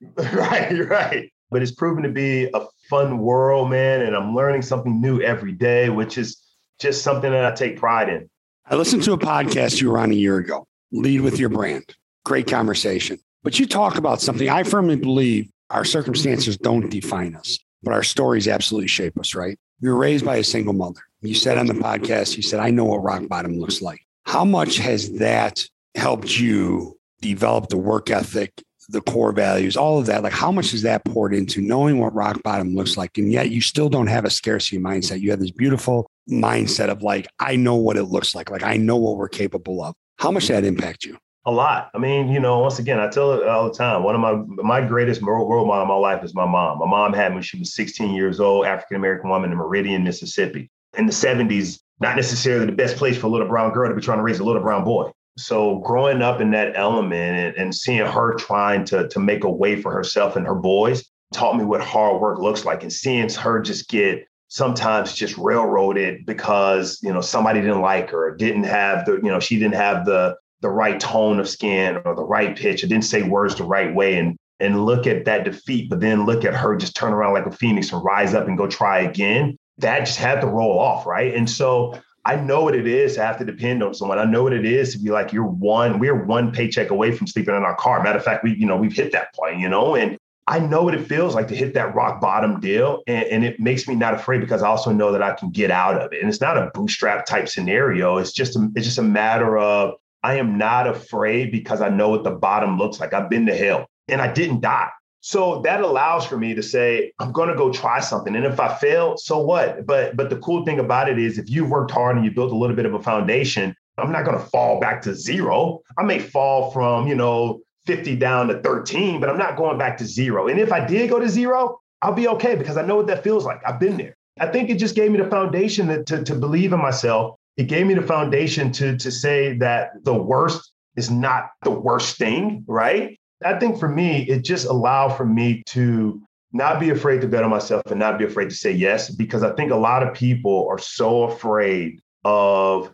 right, 0.16 0.88
right. 0.88 1.32
But 1.50 1.62
it's 1.62 1.72
proven 1.72 2.02
to 2.04 2.08
be 2.08 2.48
a 2.54 2.66
fun 2.88 3.18
world, 3.18 3.70
man. 3.70 4.02
And 4.02 4.16
I'm 4.16 4.34
learning 4.34 4.62
something 4.62 5.00
new 5.00 5.20
every 5.20 5.52
day, 5.52 5.90
which 5.90 6.16
is 6.16 6.40
just 6.80 7.02
something 7.02 7.30
that 7.30 7.44
I 7.44 7.54
take 7.54 7.76
pride 7.76 8.08
in. 8.08 8.30
I 8.66 8.76
listened 8.76 9.02
to 9.04 9.12
a 9.12 9.18
podcast 9.18 9.80
you 9.80 9.90
were 9.90 9.98
on 9.98 10.12
a 10.12 10.14
year 10.14 10.38
ago, 10.38 10.66
Lead 10.92 11.22
with 11.22 11.38
Your 11.38 11.48
Brand. 11.48 11.84
Great 12.24 12.46
conversation. 12.46 13.18
But 13.42 13.58
you 13.58 13.66
talk 13.66 13.96
about 13.96 14.20
something 14.20 14.48
I 14.48 14.62
firmly 14.62 14.96
believe 14.96 15.50
our 15.70 15.84
circumstances 15.84 16.56
don't 16.56 16.88
define 16.88 17.34
us, 17.34 17.58
but 17.82 17.92
our 17.92 18.02
stories 18.02 18.46
absolutely 18.46 18.88
shape 18.88 19.18
us, 19.18 19.34
right? 19.34 19.58
You 19.80 19.90
were 19.90 19.96
raised 19.96 20.24
by 20.24 20.36
a 20.36 20.44
single 20.44 20.74
mother. 20.74 21.00
You 21.22 21.34
said 21.34 21.58
on 21.58 21.66
the 21.66 21.74
podcast, 21.74 22.36
you 22.36 22.42
said, 22.42 22.60
I 22.60 22.70
know 22.70 22.84
what 22.84 23.02
rock 23.02 23.26
bottom 23.28 23.58
looks 23.58 23.80
like. 23.82 24.00
How 24.24 24.44
much 24.44 24.76
has 24.78 25.12
that 25.12 25.64
helped 25.94 26.38
you 26.38 26.98
develop 27.20 27.68
the 27.68 27.76
work 27.76 28.10
ethic, 28.10 28.52
the 28.90 29.00
core 29.00 29.32
values, 29.32 29.76
all 29.76 29.98
of 29.98 30.06
that? 30.06 30.22
Like, 30.22 30.32
how 30.32 30.50
much 30.50 30.74
is 30.74 30.82
that 30.82 31.04
poured 31.04 31.34
into 31.34 31.60
knowing 31.60 31.98
what 31.98 32.14
rock 32.14 32.42
bottom 32.42 32.74
looks 32.74 32.96
like? 32.96 33.18
And 33.18 33.32
yet 33.32 33.50
you 33.50 33.60
still 33.60 33.88
don't 33.88 34.06
have 34.06 34.24
a 34.24 34.30
scarcity 34.30 34.78
mindset. 34.78 35.20
You 35.20 35.30
have 35.30 35.40
this 35.40 35.50
beautiful 35.50 36.10
mindset 36.28 36.88
of 36.88 37.02
like, 37.02 37.26
I 37.38 37.56
know 37.56 37.76
what 37.76 37.96
it 37.96 38.04
looks 38.04 38.34
like. 38.34 38.50
Like, 38.50 38.62
I 38.62 38.76
know 38.76 38.96
what 38.96 39.16
we're 39.16 39.28
capable 39.28 39.82
of. 39.82 39.94
How 40.18 40.30
much 40.30 40.48
that 40.48 40.64
impact 40.64 41.04
you? 41.04 41.16
A 41.46 41.50
lot. 41.50 41.90
I 41.94 41.98
mean, 41.98 42.28
you 42.28 42.38
know, 42.38 42.58
once 42.58 42.78
again, 42.78 43.00
I 43.00 43.08
tell 43.08 43.32
it 43.32 43.48
all 43.48 43.64
the 43.66 43.74
time. 43.74 44.02
One 44.02 44.14
of 44.14 44.20
my 44.20 44.34
my 44.62 44.86
greatest 44.86 45.22
role 45.22 45.64
model 45.64 45.82
in 45.82 45.88
my 45.88 45.94
life 45.94 46.22
is 46.22 46.34
my 46.34 46.44
mom. 46.44 46.78
My 46.78 46.86
mom 46.86 47.14
had 47.14 47.30
me 47.30 47.36
when 47.36 47.42
she 47.42 47.58
was 47.58 47.74
16 47.74 48.14
years 48.14 48.40
old, 48.40 48.66
African 48.66 48.96
American 48.96 49.30
woman 49.30 49.50
in 49.50 49.56
Meridian, 49.56 50.04
Mississippi. 50.04 50.70
In 50.98 51.06
the 51.06 51.12
70s, 51.12 51.80
not 52.00 52.16
necessarily 52.16 52.66
the 52.66 52.72
best 52.72 52.96
place 52.96 53.16
for 53.16 53.28
a 53.28 53.30
little 53.30 53.48
brown 53.48 53.72
girl 53.72 53.88
to 53.88 53.94
be 53.94 54.02
trying 54.02 54.18
to 54.18 54.22
raise 54.22 54.38
a 54.38 54.44
little 54.44 54.60
brown 54.60 54.84
boy. 54.84 55.10
So 55.40 55.78
growing 55.80 56.22
up 56.22 56.40
in 56.40 56.50
that 56.52 56.72
element 56.76 57.36
and, 57.36 57.56
and 57.56 57.74
seeing 57.74 58.06
her 58.06 58.34
trying 58.34 58.84
to, 58.86 59.08
to 59.08 59.18
make 59.18 59.44
a 59.44 59.50
way 59.50 59.80
for 59.80 59.92
herself 59.92 60.36
and 60.36 60.46
her 60.46 60.54
boys 60.54 61.04
taught 61.32 61.56
me 61.56 61.64
what 61.64 61.80
hard 61.80 62.20
work 62.20 62.38
looks 62.38 62.64
like. 62.64 62.82
And 62.82 62.92
seeing 62.92 63.28
her 63.30 63.60
just 63.60 63.88
get 63.88 64.26
sometimes 64.50 65.14
just 65.14 65.38
railroaded 65.38 66.26
because 66.26 66.98
you 67.02 67.12
know 67.12 67.20
somebody 67.20 67.60
didn't 67.60 67.80
like 67.80 68.10
her 68.10 68.34
didn't 68.34 68.64
have 68.64 69.06
the 69.06 69.12
you 69.22 69.30
know 69.30 69.38
she 69.38 69.56
didn't 69.56 69.76
have 69.76 70.04
the 70.04 70.36
the 70.60 70.68
right 70.68 70.98
tone 70.98 71.38
of 71.38 71.48
skin 71.48 71.98
or 72.04 72.14
the 72.16 72.24
right 72.24 72.56
pitch 72.56 72.82
or 72.82 72.88
didn't 72.88 73.04
say 73.04 73.22
words 73.22 73.54
the 73.54 73.64
right 73.64 73.94
way 73.94 74.18
and 74.18 74.36
and 74.58 74.84
look 74.84 75.06
at 75.06 75.24
that 75.24 75.44
defeat 75.44 75.88
but 75.88 76.00
then 76.00 76.26
look 76.26 76.44
at 76.44 76.52
her 76.52 76.76
just 76.76 76.96
turn 76.96 77.12
around 77.12 77.32
like 77.32 77.46
a 77.46 77.52
phoenix 77.52 77.92
and 77.92 78.04
rise 78.04 78.34
up 78.34 78.48
and 78.48 78.58
go 78.58 78.66
try 78.66 79.00
again. 79.00 79.56
That 79.78 80.00
just 80.00 80.18
had 80.18 80.40
to 80.40 80.48
roll 80.48 80.78
off 80.78 81.06
right? 81.06 81.32
And 81.32 81.48
so 81.48 81.94
I 82.24 82.36
know 82.36 82.62
what 82.62 82.74
it 82.74 82.86
is 82.86 83.14
to 83.14 83.24
have 83.24 83.38
to 83.38 83.44
depend 83.44 83.82
on 83.82 83.94
someone. 83.94 84.18
I 84.18 84.24
know 84.24 84.42
what 84.42 84.52
it 84.52 84.66
is 84.66 84.92
to 84.92 84.98
be 84.98 85.10
like, 85.10 85.32
you're 85.32 85.44
one, 85.44 85.98
we're 85.98 86.24
one 86.24 86.52
paycheck 86.52 86.90
away 86.90 87.12
from 87.12 87.26
sleeping 87.26 87.54
in 87.54 87.62
our 87.62 87.74
car. 87.76 88.02
Matter 88.02 88.18
of 88.18 88.24
fact, 88.24 88.44
we, 88.44 88.54
you 88.56 88.66
know, 88.66 88.76
we've 88.76 88.94
hit 88.94 89.12
that 89.12 89.34
point, 89.34 89.58
you 89.58 89.68
know, 89.68 89.96
and 89.96 90.18
I 90.46 90.58
know 90.58 90.82
what 90.82 90.94
it 90.94 91.06
feels 91.06 91.34
like 91.34 91.48
to 91.48 91.56
hit 91.56 91.74
that 91.74 91.94
rock 91.94 92.20
bottom 92.20 92.60
deal. 92.60 93.02
And, 93.06 93.24
and, 93.26 93.44
it 93.44 93.60
makes 93.60 93.86
me 93.86 93.94
not 93.94 94.14
afraid 94.14 94.40
because 94.40 94.62
I 94.62 94.68
also 94.68 94.92
know 94.92 95.12
that 95.12 95.22
I 95.22 95.32
can 95.32 95.50
get 95.50 95.70
out 95.70 96.00
of 96.00 96.12
it. 96.12 96.20
And 96.20 96.28
it's 96.28 96.40
not 96.40 96.58
a 96.58 96.70
bootstrap 96.74 97.24
type 97.24 97.48
scenario. 97.48 98.18
It's 98.18 98.32
just 98.32 98.56
a, 98.56 98.68
it's 98.74 98.86
just 98.86 98.98
a 98.98 99.02
matter 99.02 99.56
of 99.56 99.94
I 100.22 100.34
am 100.34 100.58
not 100.58 100.86
afraid 100.86 101.52
because 101.52 101.80
I 101.80 101.88
know 101.88 102.08
what 102.10 102.24
the 102.24 102.32
bottom 102.32 102.76
looks 102.76 103.00
like. 103.00 103.14
I've 103.14 103.30
been 103.30 103.46
to 103.46 103.56
hell 103.56 103.86
and 104.08 104.20
I 104.20 104.30
didn't 104.32 104.60
die. 104.60 104.90
So 105.20 105.60
that 105.62 105.82
allows 105.82 106.26
for 106.26 106.38
me 106.38 106.54
to 106.54 106.62
say, 106.62 107.12
I'm 107.18 107.32
going 107.32 107.50
to 107.50 107.54
go 107.54 107.70
try 107.70 108.00
something. 108.00 108.34
And 108.34 108.46
if 108.46 108.58
I 108.58 108.74
fail, 108.74 109.16
so 109.18 109.38
what? 109.38 109.86
But 109.86 110.16
but 110.16 110.30
the 110.30 110.36
cool 110.36 110.64
thing 110.64 110.78
about 110.78 111.08
it 111.08 111.18
is 111.18 111.38
if 111.38 111.50
you've 111.50 111.70
worked 111.70 111.90
hard 111.90 112.16
and 112.16 112.24
you 112.24 112.30
built 112.30 112.52
a 112.52 112.56
little 112.56 112.76
bit 112.76 112.86
of 112.86 112.94
a 112.94 113.02
foundation, 113.02 113.74
I'm 113.98 114.12
not 114.12 114.24
going 114.24 114.38
to 114.38 114.44
fall 114.46 114.80
back 114.80 115.02
to 115.02 115.14
zero. 115.14 115.80
I 115.98 116.04
may 116.04 116.18
fall 116.18 116.70
from, 116.70 117.06
you 117.06 117.14
know, 117.14 117.60
50 117.86 118.16
down 118.16 118.48
to 118.48 118.60
13, 118.60 119.20
but 119.20 119.28
I'm 119.28 119.38
not 119.38 119.56
going 119.56 119.78
back 119.78 119.98
to 119.98 120.06
zero. 120.06 120.48
And 120.48 120.58
if 120.58 120.72
I 120.72 120.84
did 120.84 121.10
go 121.10 121.18
to 121.18 121.28
zero, 121.28 121.80
I'll 122.02 122.14
be 122.14 122.28
okay 122.28 122.54
because 122.54 122.76
I 122.76 122.82
know 122.82 122.96
what 122.96 123.06
that 123.08 123.22
feels 123.22 123.44
like. 123.44 123.60
I've 123.66 123.80
been 123.80 123.96
there. 123.96 124.16
I 124.38 124.46
think 124.46 124.70
it 124.70 124.78
just 124.78 124.94
gave 124.94 125.10
me 125.10 125.18
the 125.18 125.28
foundation 125.28 125.88
to, 125.88 126.04
to, 126.04 126.24
to 126.24 126.34
believe 126.34 126.72
in 126.72 126.80
myself. 126.80 127.36
It 127.56 127.64
gave 127.64 127.86
me 127.86 127.94
the 127.94 128.02
foundation 128.02 128.72
to, 128.72 128.96
to 128.96 129.10
say 129.10 129.58
that 129.58 129.90
the 130.04 130.14
worst 130.14 130.72
is 130.96 131.10
not 131.10 131.50
the 131.62 131.70
worst 131.70 132.16
thing, 132.16 132.64
right? 132.66 133.19
I 133.44 133.58
think 133.58 133.78
for 133.78 133.88
me, 133.88 134.22
it 134.22 134.44
just 134.44 134.66
allowed 134.66 135.10
for 135.10 135.24
me 135.24 135.62
to 135.66 136.20
not 136.52 136.80
be 136.80 136.90
afraid 136.90 137.20
to 137.20 137.28
bet 137.28 137.44
on 137.44 137.50
myself 137.50 137.82
and 137.86 137.98
not 137.98 138.18
be 138.18 138.24
afraid 138.24 138.50
to 138.50 138.56
say 138.56 138.72
yes, 138.72 139.10
because 139.10 139.42
I 139.42 139.52
think 139.54 139.70
a 139.70 139.76
lot 139.76 140.02
of 140.02 140.14
people 140.14 140.66
are 140.68 140.78
so 140.78 141.24
afraid 141.24 142.00
of 142.24 142.92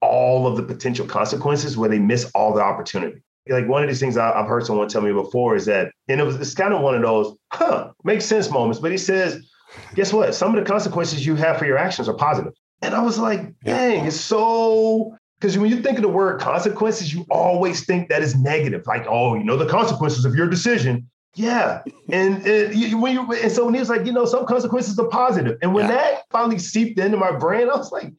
all 0.00 0.46
of 0.46 0.56
the 0.56 0.62
potential 0.62 1.06
consequences 1.06 1.76
where 1.76 1.88
they 1.88 1.98
miss 1.98 2.30
all 2.34 2.54
the 2.54 2.60
opportunity 2.60 3.20
like 3.48 3.68
one 3.68 3.82
of 3.82 3.88
these 3.88 4.00
things 4.00 4.16
I've 4.16 4.46
heard 4.46 4.66
someone 4.66 4.88
tell 4.88 5.02
me 5.02 5.12
before 5.12 5.56
is 5.56 5.66
that, 5.66 5.92
and 6.08 6.20
it 6.20 6.24
was 6.24 6.36
it's 6.36 6.54
kind 6.54 6.74
of 6.74 6.82
one 6.82 6.94
of 6.94 7.02
those, 7.02 7.36
huh, 7.52 7.92
makes 8.04 8.24
sense 8.24 8.50
moments. 8.50 8.80
But 8.80 8.90
he 8.90 8.98
says, 8.98 9.48
guess 9.94 10.12
what? 10.12 10.34
Some 10.34 10.54
of 10.54 10.62
the 10.62 10.70
consequences 10.70 11.24
you 11.24 11.34
have 11.36 11.58
for 11.58 11.66
your 11.66 11.78
actions 11.78 12.08
are 12.08 12.14
positive. 12.14 12.52
And 12.82 12.94
I 12.94 13.02
was 13.02 13.18
like, 13.18 13.58
dang, 13.64 14.06
it's 14.06 14.20
so 14.20 15.16
because 15.40 15.56
when 15.56 15.70
you 15.70 15.80
think 15.80 15.98
of 15.98 16.02
the 16.02 16.08
word 16.08 16.40
consequences, 16.40 17.14
you 17.14 17.24
always 17.30 17.84
think 17.84 18.08
that 18.08 18.22
is 18.22 18.34
negative. 18.34 18.86
Like, 18.86 19.06
oh, 19.08 19.34
you 19.34 19.44
know, 19.44 19.56
the 19.56 19.68
consequences 19.68 20.24
of 20.24 20.34
your 20.34 20.48
decision. 20.48 21.08
Yeah. 21.34 21.82
And, 22.08 22.44
and 22.44 23.00
when 23.00 23.12
you 23.12 23.32
and 23.32 23.52
so 23.52 23.64
when 23.64 23.74
he 23.74 23.80
was 23.80 23.88
like, 23.88 24.04
you 24.04 24.12
know, 24.12 24.24
some 24.24 24.46
consequences 24.46 24.98
are 24.98 25.08
positive. 25.08 25.56
And 25.62 25.72
when 25.72 25.86
yeah. 25.86 25.94
that 25.94 26.22
finally 26.30 26.58
seeped 26.58 26.98
into 26.98 27.16
my 27.16 27.30
brain, 27.30 27.70
I 27.70 27.76
was 27.76 27.92
like, 27.92 28.12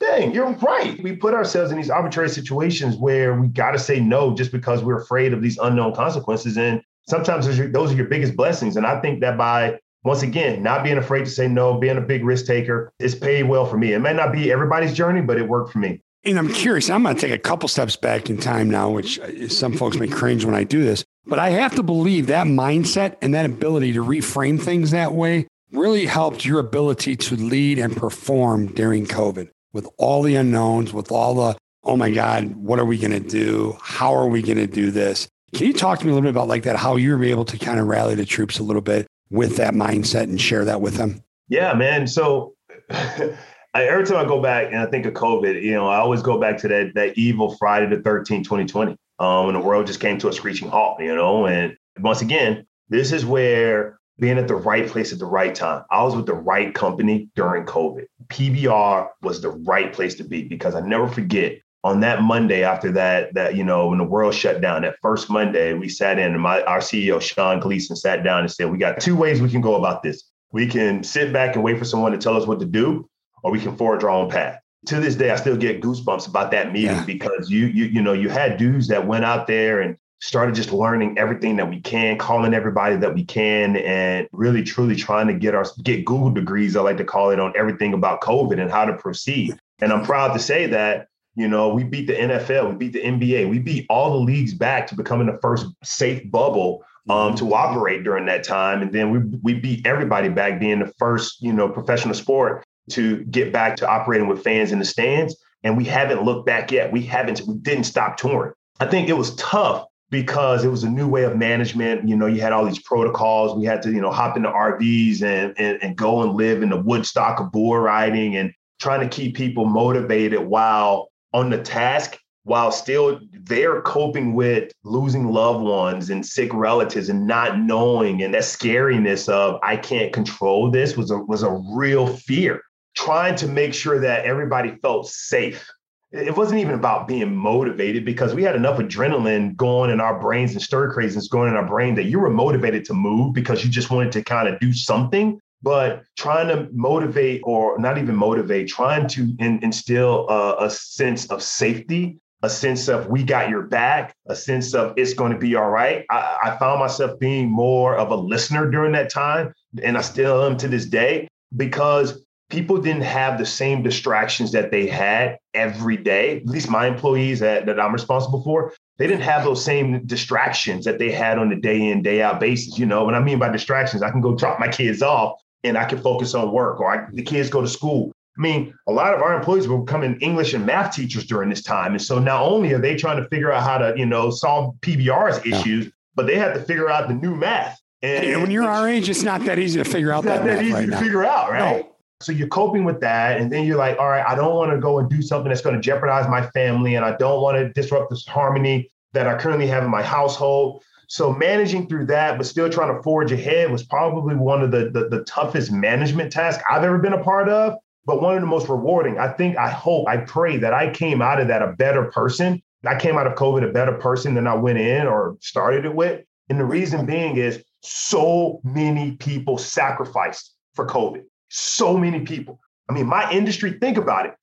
dang, 0.00 0.32
you're 0.32 0.50
right. 0.52 1.02
We 1.02 1.16
put 1.16 1.34
ourselves 1.34 1.70
in 1.70 1.76
these 1.76 1.90
arbitrary 1.90 2.30
situations 2.30 2.96
where 2.96 3.38
we 3.38 3.48
got 3.48 3.72
to 3.72 3.78
say 3.78 4.00
no 4.00 4.34
just 4.34 4.50
because 4.50 4.82
we're 4.82 5.02
afraid 5.02 5.34
of 5.34 5.42
these 5.42 5.58
unknown 5.58 5.94
consequences. 5.94 6.56
And 6.56 6.80
sometimes 7.08 7.44
those 7.44 7.58
are, 7.58 7.64
your, 7.64 7.72
those 7.72 7.92
are 7.92 7.96
your 7.96 8.06
biggest 8.06 8.34
blessings. 8.36 8.76
And 8.76 8.86
I 8.86 9.00
think 9.00 9.20
that 9.20 9.36
by 9.36 9.78
once 10.04 10.22
again, 10.22 10.62
not 10.62 10.84
being 10.84 10.98
afraid 10.98 11.24
to 11.24 11.30
say 11.30 11.48
no, 11.48 11.78
being 11.78 11.96
a 11.96 12.02
big 12.02 12.24
risk 12.24 12.46
taker, 12.46 12.92
it's 12.98 13.14
paid 13.14 13.44
well 13.44 13.66
for 13.66 13.78
me. 13.78 13.92
It 13.92 14.00
may 14.00 14.12
not 14.12 14.32
be 14.32 14.52
everybody's 14.52 14.94
journey, 14.94 15.22
but 15.22 15.38
it 15.38 15.48
worked 15.48 15.72
for 15.72 15.78
me. 15.78 16.02
And 16.26 16.38
I'm 16.38 16.52
curious, 16.52 16.88
I'm 16.88 17.02
going 17.02 17.14
to 17.14 17.20
take 17.20 17.32
a 17.32 17.38
couple 17.38 17.68
steps 17.68 17.96
back 17.96 18.30
in 18.30 18.38
time 18.38 18.70
now, 18.70 18.88
which 18.88 19.20
some 19.52 19.74
folks 19.74 19.98
may 19.98 20.08
cringe 20.08 20.44
when 20.44 20.54
I 20.54 20.64
do 20.64 20.82
this, 20.82 21.04
but 21.26 21.38
I 21.38 21.50
have 21.50 21.74
to 21.74 21.82
believe 21.82 22.28
that 22.28 22.46
mindset 22.46 23.16
and 23.20 23.34
that 23.34 23.44
ability 23.44 23.92
to 23.92 24.02
reframe 24.02 24.60
things 24.60 24.90
that 24.92 25.12
way 25.12 25.46
really 25.70 26.06
helped 26.06 26.44
your 26.44 26.60
ability 26.60 27.16
to 27.16 27.36
lead 27.36 27.78
and 27.78 27.94
perform 27.94 28.68
during 28.68 29.06
COVID 29.06 29.50
with 29.74 29.86
all 29.98 30.22
the 30.22 30.36
unknowns, 30.36 30.94
with 30.94 31.12
all 31.12 31.34
the, 31.34 31.58
oh 31.82 31.96
my 31.96 32.10
God, 32.10 32.54
what 32.56 32.78
are 32.78 32.84
we 32.86 32.96
going 32.96 33.10
to 33.10 33.20
do? 33.20 33.76
How 33.82 34.14
are 34.14 34.28
we 34.28 34.40
going 34.40 34.56
to 34.56 34.66
do 34.66 34.90
this? 34.90 35.28
Can 35.54 35.66
you 35.66 35.72
talk 35.72 35.98
to 35.98 36.06
me 36.06 36.10
a 36.10 36.14
little 36.14 36.26
bit 36.26 36.36
about 36.36 36.48
like 36.48 36.62
that, 36.62 36.76
how 36.76 36.96
you 36.96 37.16
were 37.16 37.24
able 37.24 37.44
to 37.44 37.58
kind 37.58 37.78
of 37.78 37.86
rally 37.86 38.14
the 38.14 38.24
troops 38.24 38.58
a 38.58 38.62
little 38.62 38.82
bit 38.82 39.06
with 39.30 39.56
that 39.56 39.74
mindset 39.74 40.24
and 40.24 40.40
share 40.40 40.64
that 40.64 40.80
with 40.80 40.94
them? 40.94 41.22
Yeah, 41.48 41.74
man. 41.74 42.06
So 42.06 42.54
every 43.82 44.06
time 44.06 44.24
I 44.24 44.28
go 44.28 44.40
back 44.40 44.68
and 44.68 44.78
I 44.78 44.86
think 44.86 45.06
of 45.06 45.14
COVID, 45.14 45.60
you 45.62 45.72
know, 45.72 45.88
I 45.88 45.96
always 45.96 46.22
go 46.22 46.38
back 46.38 46.58
to 46.58 46.68
that 46.68 46.94
that 46.94 47.18
evil 47.18 47.56
Friday 47.56 47.86
the 47.86 48.02
13th, 48.02 48.44
2020, 48.44 48.96
um, 49.18 49.46
when 49.46 49.54
the 49.54 49.60
world 49.60 49.86
just 49.86 50.00
came 50.00 50.18
to 50.18 50.28
a 50.28 50.32
screeching 50.32 50.68
halt, 50.68 51.00
you 51.00 51.14
know. 51.14 51.46
And 51.46 51.76
once 52.00 52.22
again, 52.22 52.66
this 52.88 53.12
is 53.12 53.26
where 53.26 53.98
being 54.18 54.38
at 54.38 54.48
the 54.48 54.54
right 54.54 54.86
place 54.86 55.12
at 55.12 55.18
the 55.18 55.26
right 55.26 55.54
time. 55.54 55.84
I 55.90 56.02
was 56.02 56.14
with 56.14 56.26
the 56.26 56.34
right 56.34 56.72
company 56.72 57.28
during 57.34 57.64
COVID. 57.64 58.04
PBR 58.28 59.08
was 59.22 59.40
the 59.40 59.50
right 59.50 59.92
place 59.92 60.14
to 60.16 60.24
be 60.24 60.44
because 60.44 60.74
I 60.74 60.80
never 60.80 61.08
forget 61.08 61.58
on 61.82 62.00
that 62.00 62.22
Monday 62.22 62.62
after 62.62 62.90
that, 62.92 63.34
that, 63.34 63.56
you 63.56 63.64
know, 63.64 63.88
when 63.88 63.98
the 63.98 64.04
world 64.04 64.34
shut 64.34 64.60
down, 64.60 64.82
that 64.82 64.96
first 65.02 65.28
Monday, 65.28 65.74
we 65.74 65.88
sat 65.88 66.18
in 66.18 66.32
and 66.32 66.40
my 66.40 66.62
our 66.62 66.78
CEO, 66.78 67.20
Sean 67.20 67.60
Gleason, 67.60 67.96
sat 67.96 68.24
down 68.24 68.40
and 68.40 68.50
said, 68.50 68.70
We 68.70 68.78
got 68.78 69.00
two 69.00 69.16
ways 69.16 69.42
we 69.42 69.50
can 69.50 69.60
go 69.60 69.74
about 69.74 70.02
this. 70.02 70.24
We 70.52 70.66
can 70.66 71.02
sit 71.02 71.32
back 71.32 71.56
and 71.56 71.64
wait 71.64 71.78
for 71.78 71.84
someone 71.84 72.12
to 72.12 72.18
tell 72.18 72.36
us 72.36 72.46
what 72.46 72.60
to 72.60 72.66
do, 72.66 73.08
or 73.44 73.52
we 73.52 73.60
can 73.60 73.76
forge 73.76 74.02
our 74.02 74.10
own 74.10 74.28
path. 74.28 74.60
To 74.86 75.00
this 75.00 75.14
day, 75.14 75.30
I 75.30 75.36
still 75.36 75.56
get 75.56 75.80
goosebumps 75.80 76.26
about 76.26 76.50
that 76.50 76.72
meeting 76.72 76.90
yeah. 76.90 77.04
because 77.04 77.48
you, 77.50 77.66
you, 77.66 77.84
you 77.84 78.02
know, 78.02 78.12
you 78.12 78.28
had 78.28 78.58
dudes 78.58 78.88
that 78.88 79.06
went 79.06 79.24
out 79.24 79.46
there 79.46 79.80
and 79.80 79.96
started 80.20 80.54
just 80.54 80.72
learning 80.72 81.16
everything 81.18 81.56
that 81.56 81.68
we 81.68 81.80
can, 81.80 82.18
calling 82.18 82.54
everybody 82.54 82.96
that 82.96 83.14
we 83.14 83.24
can, 83.24 83.76
and 83.76 84.26
really 84.32 84.62
truly 84.62 84.96
trying 84.96 85.26
to 85.26 85.34
get 85.34 85.54
our 85.54 85.64
get 85.82 86.04
Google 86.04 86.30
degrees, 86.30 86.76
I 86.76 86.80
like 86.80 86.96
to 86.98 87.04
call 87.04 87.30
it, 87.30 87.40
on 87.40 87.52
everything 87.56 87.94
about 87.94 88.20
COVID 88.20 88.60
and 88.60 88.70
how 88.70 88.84
to 88.84 88.94
proceed. 88.94 89.54
And 89.80 89.92
I'm 89.92 90.04
proud 90.04 90.32
to 90.32 90.38
say 90.38 90.66
that, 90.68 91.08
you 91.34 91.48
know, 91.48 91.72
we 91.72 91.84
beat 91.84 92.06
the 92.06 92.14
NFL, 92.14 92.70
we 92.70 92.76
beat 92.76 92.92
the 92.92 93.02
NBA, 93.02 93.50
we 93.50 93.58
beat 93.58 93.86
all 93.88 94.12
the 94.12 94.24
leagues 94.24 94.54
back 94.54 94.86
to 94.88 94.94
becoming 94.94 95.26
the 95.26 95.38
first 95.42 95.66
safe 95.82 96.30
bubble 96.30 96.84
um, 97.10 97.34
to 97.36 97.54
operate 97.54 98.04
during 98.04 98.24
that 98.26 98.44
time. 98.44 98.82
And 98.82 98.92
then 98.92 99.10
we 99.10 99.38
we 99.42 99.60
beat 99.60 99.86
everybody 99.86 100.28
back 100.28 100.60
being 100.60 100.78
the 100.78 100.92
first, 100.98 101.42
you 101.42 101.52
know, 101.52 101.68
professional 101.68 102.14
sport 102.14 102.64
to 102.90 103.24
get 103.24 103.52
back 103.52 103.76
to 103.76 103.88
operating 103.88 104.28
with 104.28 104.42
fans 104.42 104.72
in 104.72 104.78
the 104.78 104.84
stands. 104.84 105.36
And 105.62 105.76
we 105.76 105.84
haven't 105.84 106.22
looked 106.22 106.46
back 106.46 106.70
yet. 106.70 106.92
We 106.92 107.02
haven't, 107.02 107.40
we 107.46 107.54
didn't 107.54 107.84
stop 107.84 108.16
touring. 108.16 108.52
I 108.80 108.86
think 108.86 109.08
it 109.08 109.14
was 109.14 109.34
tough 109.36 109.86
because 110.10 110.64
it 110.64 110.68
was 110.68 110.84
a 110.84 110.90
new 110.90 111.08
way 111.08 111.24
of 111.24 111.36
management. 111.36 112.08
You 112.08 112.16
know, 112.16 112.26
you 112.26 112.40
had 112.40 112.52
all 112.52 112.64
these 112.64 112.82
protocols. 112.82 113.56
We 113.56 113.64
had 113.64 113.82
to, 113.82 113.90
you 113.90 114.00
know, 114.00 114.12
hop 114.12 114.36
into 114.36 114.48
RVs 114.48 115.22
and, 115.22 115.54
and, 115.58 115.82
and 115.82 115.96
go 115.96 116.22
and 116.22 116.34
live 116.34 116.62
in 116.62 116.70
the 116.70 116.80
Woodstock 116.80 117.40
of 117.40 117.50
bull 117.50 117.76
riding 117.78 118.36
and 118.36 118.52
trying 118.80 119.00
to 119.00 119.08
keep 119.08 119.34
people 119.34 119.64
motivated 119.64 120.40
while 120.40 121.10
on 121.32 121.50
the 121.50 121.58
task, 121.58 122.18
while 122.44 122.70
still 122.70 123.18
they're 123.32 123.80
coping 123.82 124.34
with 124.34 124.70
losing 124.84 125.28
loved 125.28 125.64
ones 125.64 126.10
and 126.10 126.24
sick 126.24 126.52
relatives 126.52 127.08
and 127.08 127.26
not 127.26 127.58
knowing 127.58 128.22
and 128.22 128.34
that 128.34 128.42
scariness 128.42 129.28
of 129.28 129.58
I 129.62 129.76
can't 129.76 130.12
control 130.12 130.70
this 130.70 130.96
was 130.96 131.10
a 131.10 131.18
was 131.18 131.42
a 131.42 131.50
real 131.72 132.06
fear. 132.06 132.62
Trying 132.94 133.36
to 133.36 133.48
make 133.48 133.74
sure 133.74 134.00
that 134.00 134.24
everybody 134.24 134.76
felt 134.82 135.08
safe 135.08 135.68
it 136.14 136.36
wasn't 136.36 136.60
even 136.60 136.74
about 136.74 137.08
being 137.08 137.34
motivated 137.34 138.04
because 138.04 138.34
we 138.34 138.44
had 138.44 138.54
enough 138.54 138.78
adrenaline 138.78 139.56
going 139.56 139.90
in 139.90 140.00
our 140.00 140.20
brains 140.20 140.52
and 140.52 140.62
stir 140.62 140.92
craziness 140.92 141.26
going 141.26 141.50
in 141.50 141.56
our 141.56 141.66
brain 141.66 141.96
that 141.96 142.04
you 142.04 142.20
were 142.20 142.30
motivated 142.30 142.84
to 142.84 142.94
move 142.94 143.34
because 143.34 143.64
you 143.64 143.70
just 143.70 143.90
wanted 143.90 144.12
to 144.12 144.22
kind 144.22 144.46
of 144.48 144.58
do 144.60 144.72
something. 144.72 145.40
but 145.62 146.04
trying 146.16 146.46
to 146.46 146.68
motivate 146.72 147.40
or 147.42 147.78
not 147.78 147.98
even 147.98 148.14
motivate, 148.14 148.68
trying 148.68 149.08
to 149.08 149.34
in, 149.38 149.58
instill 149.62 150.28
a, 150.28 150.66
a 150.66 150.70
sense 150.70 151.26
of 151.30 151.42
safety 151.42 152.18
a 152.42 152.50
sense 152.50 152.88
of 152.88 153.06
we 153.06 153.22
got 153.22 153.48
your 153.48 153.62
back, 153.62 154.14
a 154.26 154.36
sense 154.36 154.74
of 154.74 154.92
it's 154.98 155.14
going 155.14 155.32
to 155.32 155.38
be 155.38 155.56
all 155.56 155.70
right. 155.70 156.04
I, 156.10 156.36
I, 156.44 156.56
found 156.58 156.78
myself 156.78 157.18
being 157.18 157.48
more 157.48 157.96
of 157.96 158.10
a 158.10 158.14
listener 158.14 158.70
during 158.70 158.92
that 158.92 159.10
time, 159.10 159.54
and 159.82 159.96
I 159.96 160.02
still 160.02 160.44
am 160.44 160.58
to 160.58 160.68
this 160.68 160.84
day 160.84 161.26
because 161.56 162.22
people 162.50 162.80
didn't 162.80 163.02
have 163.02 163.38
the 163.38 163.46
same 163.46 163.82
distractions 163.82 164.52
that 164.52 164.70
they 164.70 164.86
had 164.86 165.38
every 165.54 165.96
day. 165.96 166.38
At 166.38 166.46
least 166.46 166.68
my 166.68 166.86
employees 166.86 167.40
that, 167.40 167.66
that 167.66 167.80
I'm 167.80 167.92
responsible 167.92 168.42
for, 168.42 168.72
they 168.98 169.06
didn't 169.06 169.22
have 169.22 169.44
those 169.44 169.64
same 169.64 170.04
distractions 170.06 170.84
that 170.84 170.98
they 170.98 171.10
had 171.10 171.38
on 171.38 171.52
a 171.52 171.56
day 171.60 171.88
in, 171.88 172.02
day 172.02 172.22
out 172.22 172.40
basis. 172.40 172.78
You 172.78 172.86
know 172.86 173.04
what 173.04 173.14
I 173.14 173.20
mean 173.20 173.38
by 173.38 173.48
distractions? 173.48 174.02
I 174.02 174.10
can 174.10 174.20
go 174.20 174.34
drop 174.36 174.60
my 174.60 174.68
kids 174.68 175.02
off 175.02 175.40
and 175.62 175.78
I 175.78 175.84
can 175.84 175.98
focus 175.98 176.34
on 176.34 176.52
work, 176.52 176.78
or 176.78 176.90
I, 176.92 177.06
the 177.12 177.22
kids 177.22 177.48
go 177.48 177.62
to 177.62 177.68
school. 177.68 178.12
I 178.36 178.42
mean, 178.42 178.74
a 178.88 178.92
lot 178.92 179.14
of 179.14 179.22
our 179.22 179.34
employees 179.34 179.68
were 179.68 179.78
becoming 179.78 180.18
English 180.20 180.54
and 180.54 180.66
math 180.66 180.94
teachers 180.94 181.24
during 181.24 181.48
this 181.48 181.62
time. 181.62 181.92
And 181.92 182.02
so 182.02 182.18
not 182.18 182.42
only 182.42 182.72
are 182.72 182.80
they 182.80 182.96
trying 182.96 183.22
to 183.22 183.28
figure 183.28 183.52
out 183.52 183.62
how 183.62 183.78
to, 183.78 183.94
you 183.96 184.06
know, 184.06 184.30
solve 184.30 184.74
PBR's 184.80 185.38
issues, 185.46 185.86
yeah. 185.86 185.90
but 186.16 186.26
they 186.26 186.36
had 186.36 186.52
to 186.54 186.60
figure 186.60 186.90
out 186.90 187.08
the 187.08 187.14
new 187.14 187.34
math. 187.34 187.80
And, 188.02 188.26
and 188.26 188.42
when 188.42 188.50
you're 188.50 188.68
our 188.68 188.88
age, 188.88 189.08
it's 189.08 189.22
not 189.22 189.44
that 189.44 189.58
easy 189.58 189.82
to 189.82 189.88
figure 189.88 190.12
out 190.12 190.24
that, 190.24 190.44
that 190.44 190.62
easy 190.62 190.74
right 190.74 190.80
to 190.82 190.86
now. 190.88 191.00
figure 191.00 191.24
out, 191.24 191.50
right? 191.50 191.86
No. 191.86 191.93
So 192.24 192.32
you're 192.32 192.48
coping 192.48 192.84
with 192.84 193.00
that. 193.00 193.40
And 193.40 193.52
then 193.52 193.66
you're 193.66 193.76
like, 193.76 193.98
all 193.98 194.08
right, 194.08 194.24
I 194.26 194.34
don't 194.34 194.54
want 194.54 194.72
to 194.72 194.78
go 194.78 194.98
and 194.98 195.08
do 195.08 195.22
something 195.22 195.48
that's 195.48 195.60
going 195.60 195.76
to 195.76 195.82
jeopardize 195.82 196.28
my 196.28 196.46
family. 196.50 196.94
And 196.94 197.04
I 197.04 197.16
don't 197.16 197.42
want 197.42 197.58
to 197.58 197.72
disrupt 197.72 198.10
this 198.10 198.26
harmony 198.26 198.90
that 199.12 199.26
I 199.26 199.36
currently 199.38 199.66
have 199.66 199.84
in 199.84 199.90
my 199.90 200.02
household. 200.02 200.82
So 201.08 201.32
managing 201.32 201.86
through 201.86 202.06
that, 202.06 202.38
but 202.38 202.46
still 202.46 202.70
trying 202.70 202.94
to 202.94 203.02
forge 203.02 203.30
ahead 203.30 203.70
was 203.70 203.84
probably 203.84 204.34
one 204.34 204.62
of 204.62 204.70
the, 204.70 204.90
the, 204.90 205.08
the 205.08 205.24
toughest 205.24 205.70
management 205.70 206.32
tasks 206.32 206.62
I've 206.68 206.82
ever 206.82 206.98
been 206.98 207.12
a 207.12 207.22
part 207.22 207.48
of, 207.48 207.74
but 208.06 208.22
one 208.22 208.34
of 208.34 208.40
the 208.40 208.46
most 208.46 208.68
rewarding. 208.68 209.18
I 209.18 209.28
think, 209.28 209.56
I 209.56 209.70
hope, 209.70 210.08
I 210.08 210.18
pray 210.18 210.56
that 210.56 210.72
I 210.72 210.90
came 210.90 211.20
out 211.20 211.40
of 211.40 211.48
that 211.48 211.62
a 211.62 211.72
better 211.74 212.04
person. 212.10 212.62
I 212.86 212.98
came 212.98 213.16
out 213.16 213.26
of 213.26 213.34
COVID 213.34 213.68
a 213.68 213.72
better 213.72 213.92
person 213.92 214.34
than 214.34 214.46
I 214.46 214.54
went 214.54 214.78
in 214.78 215.06
or 215.06 215.36
started 215.40 215.84
it 215.84 215.94
with. 215.94 216.22
And 216.48 216.58
the 216.58 216.64
reason 216.64 217.06
being 217.06 217.36
is 217.36 217.62
so 217.82 218.60
many 218.64 219.12
people 219.12 219.58
sacrificed 219.58 220.54
for 220.74 220.86
COVID. 220.86 221.24
So 221.56 221.96
many 221.96 222.20
people. 222.20 222.60
I 222.88 222.92
mean, 222.92 223.06
my 223.06 223.30
industry, 223.30 223.78
think 223.80 223.96
about 223.96 224.26
it 224.26 224.34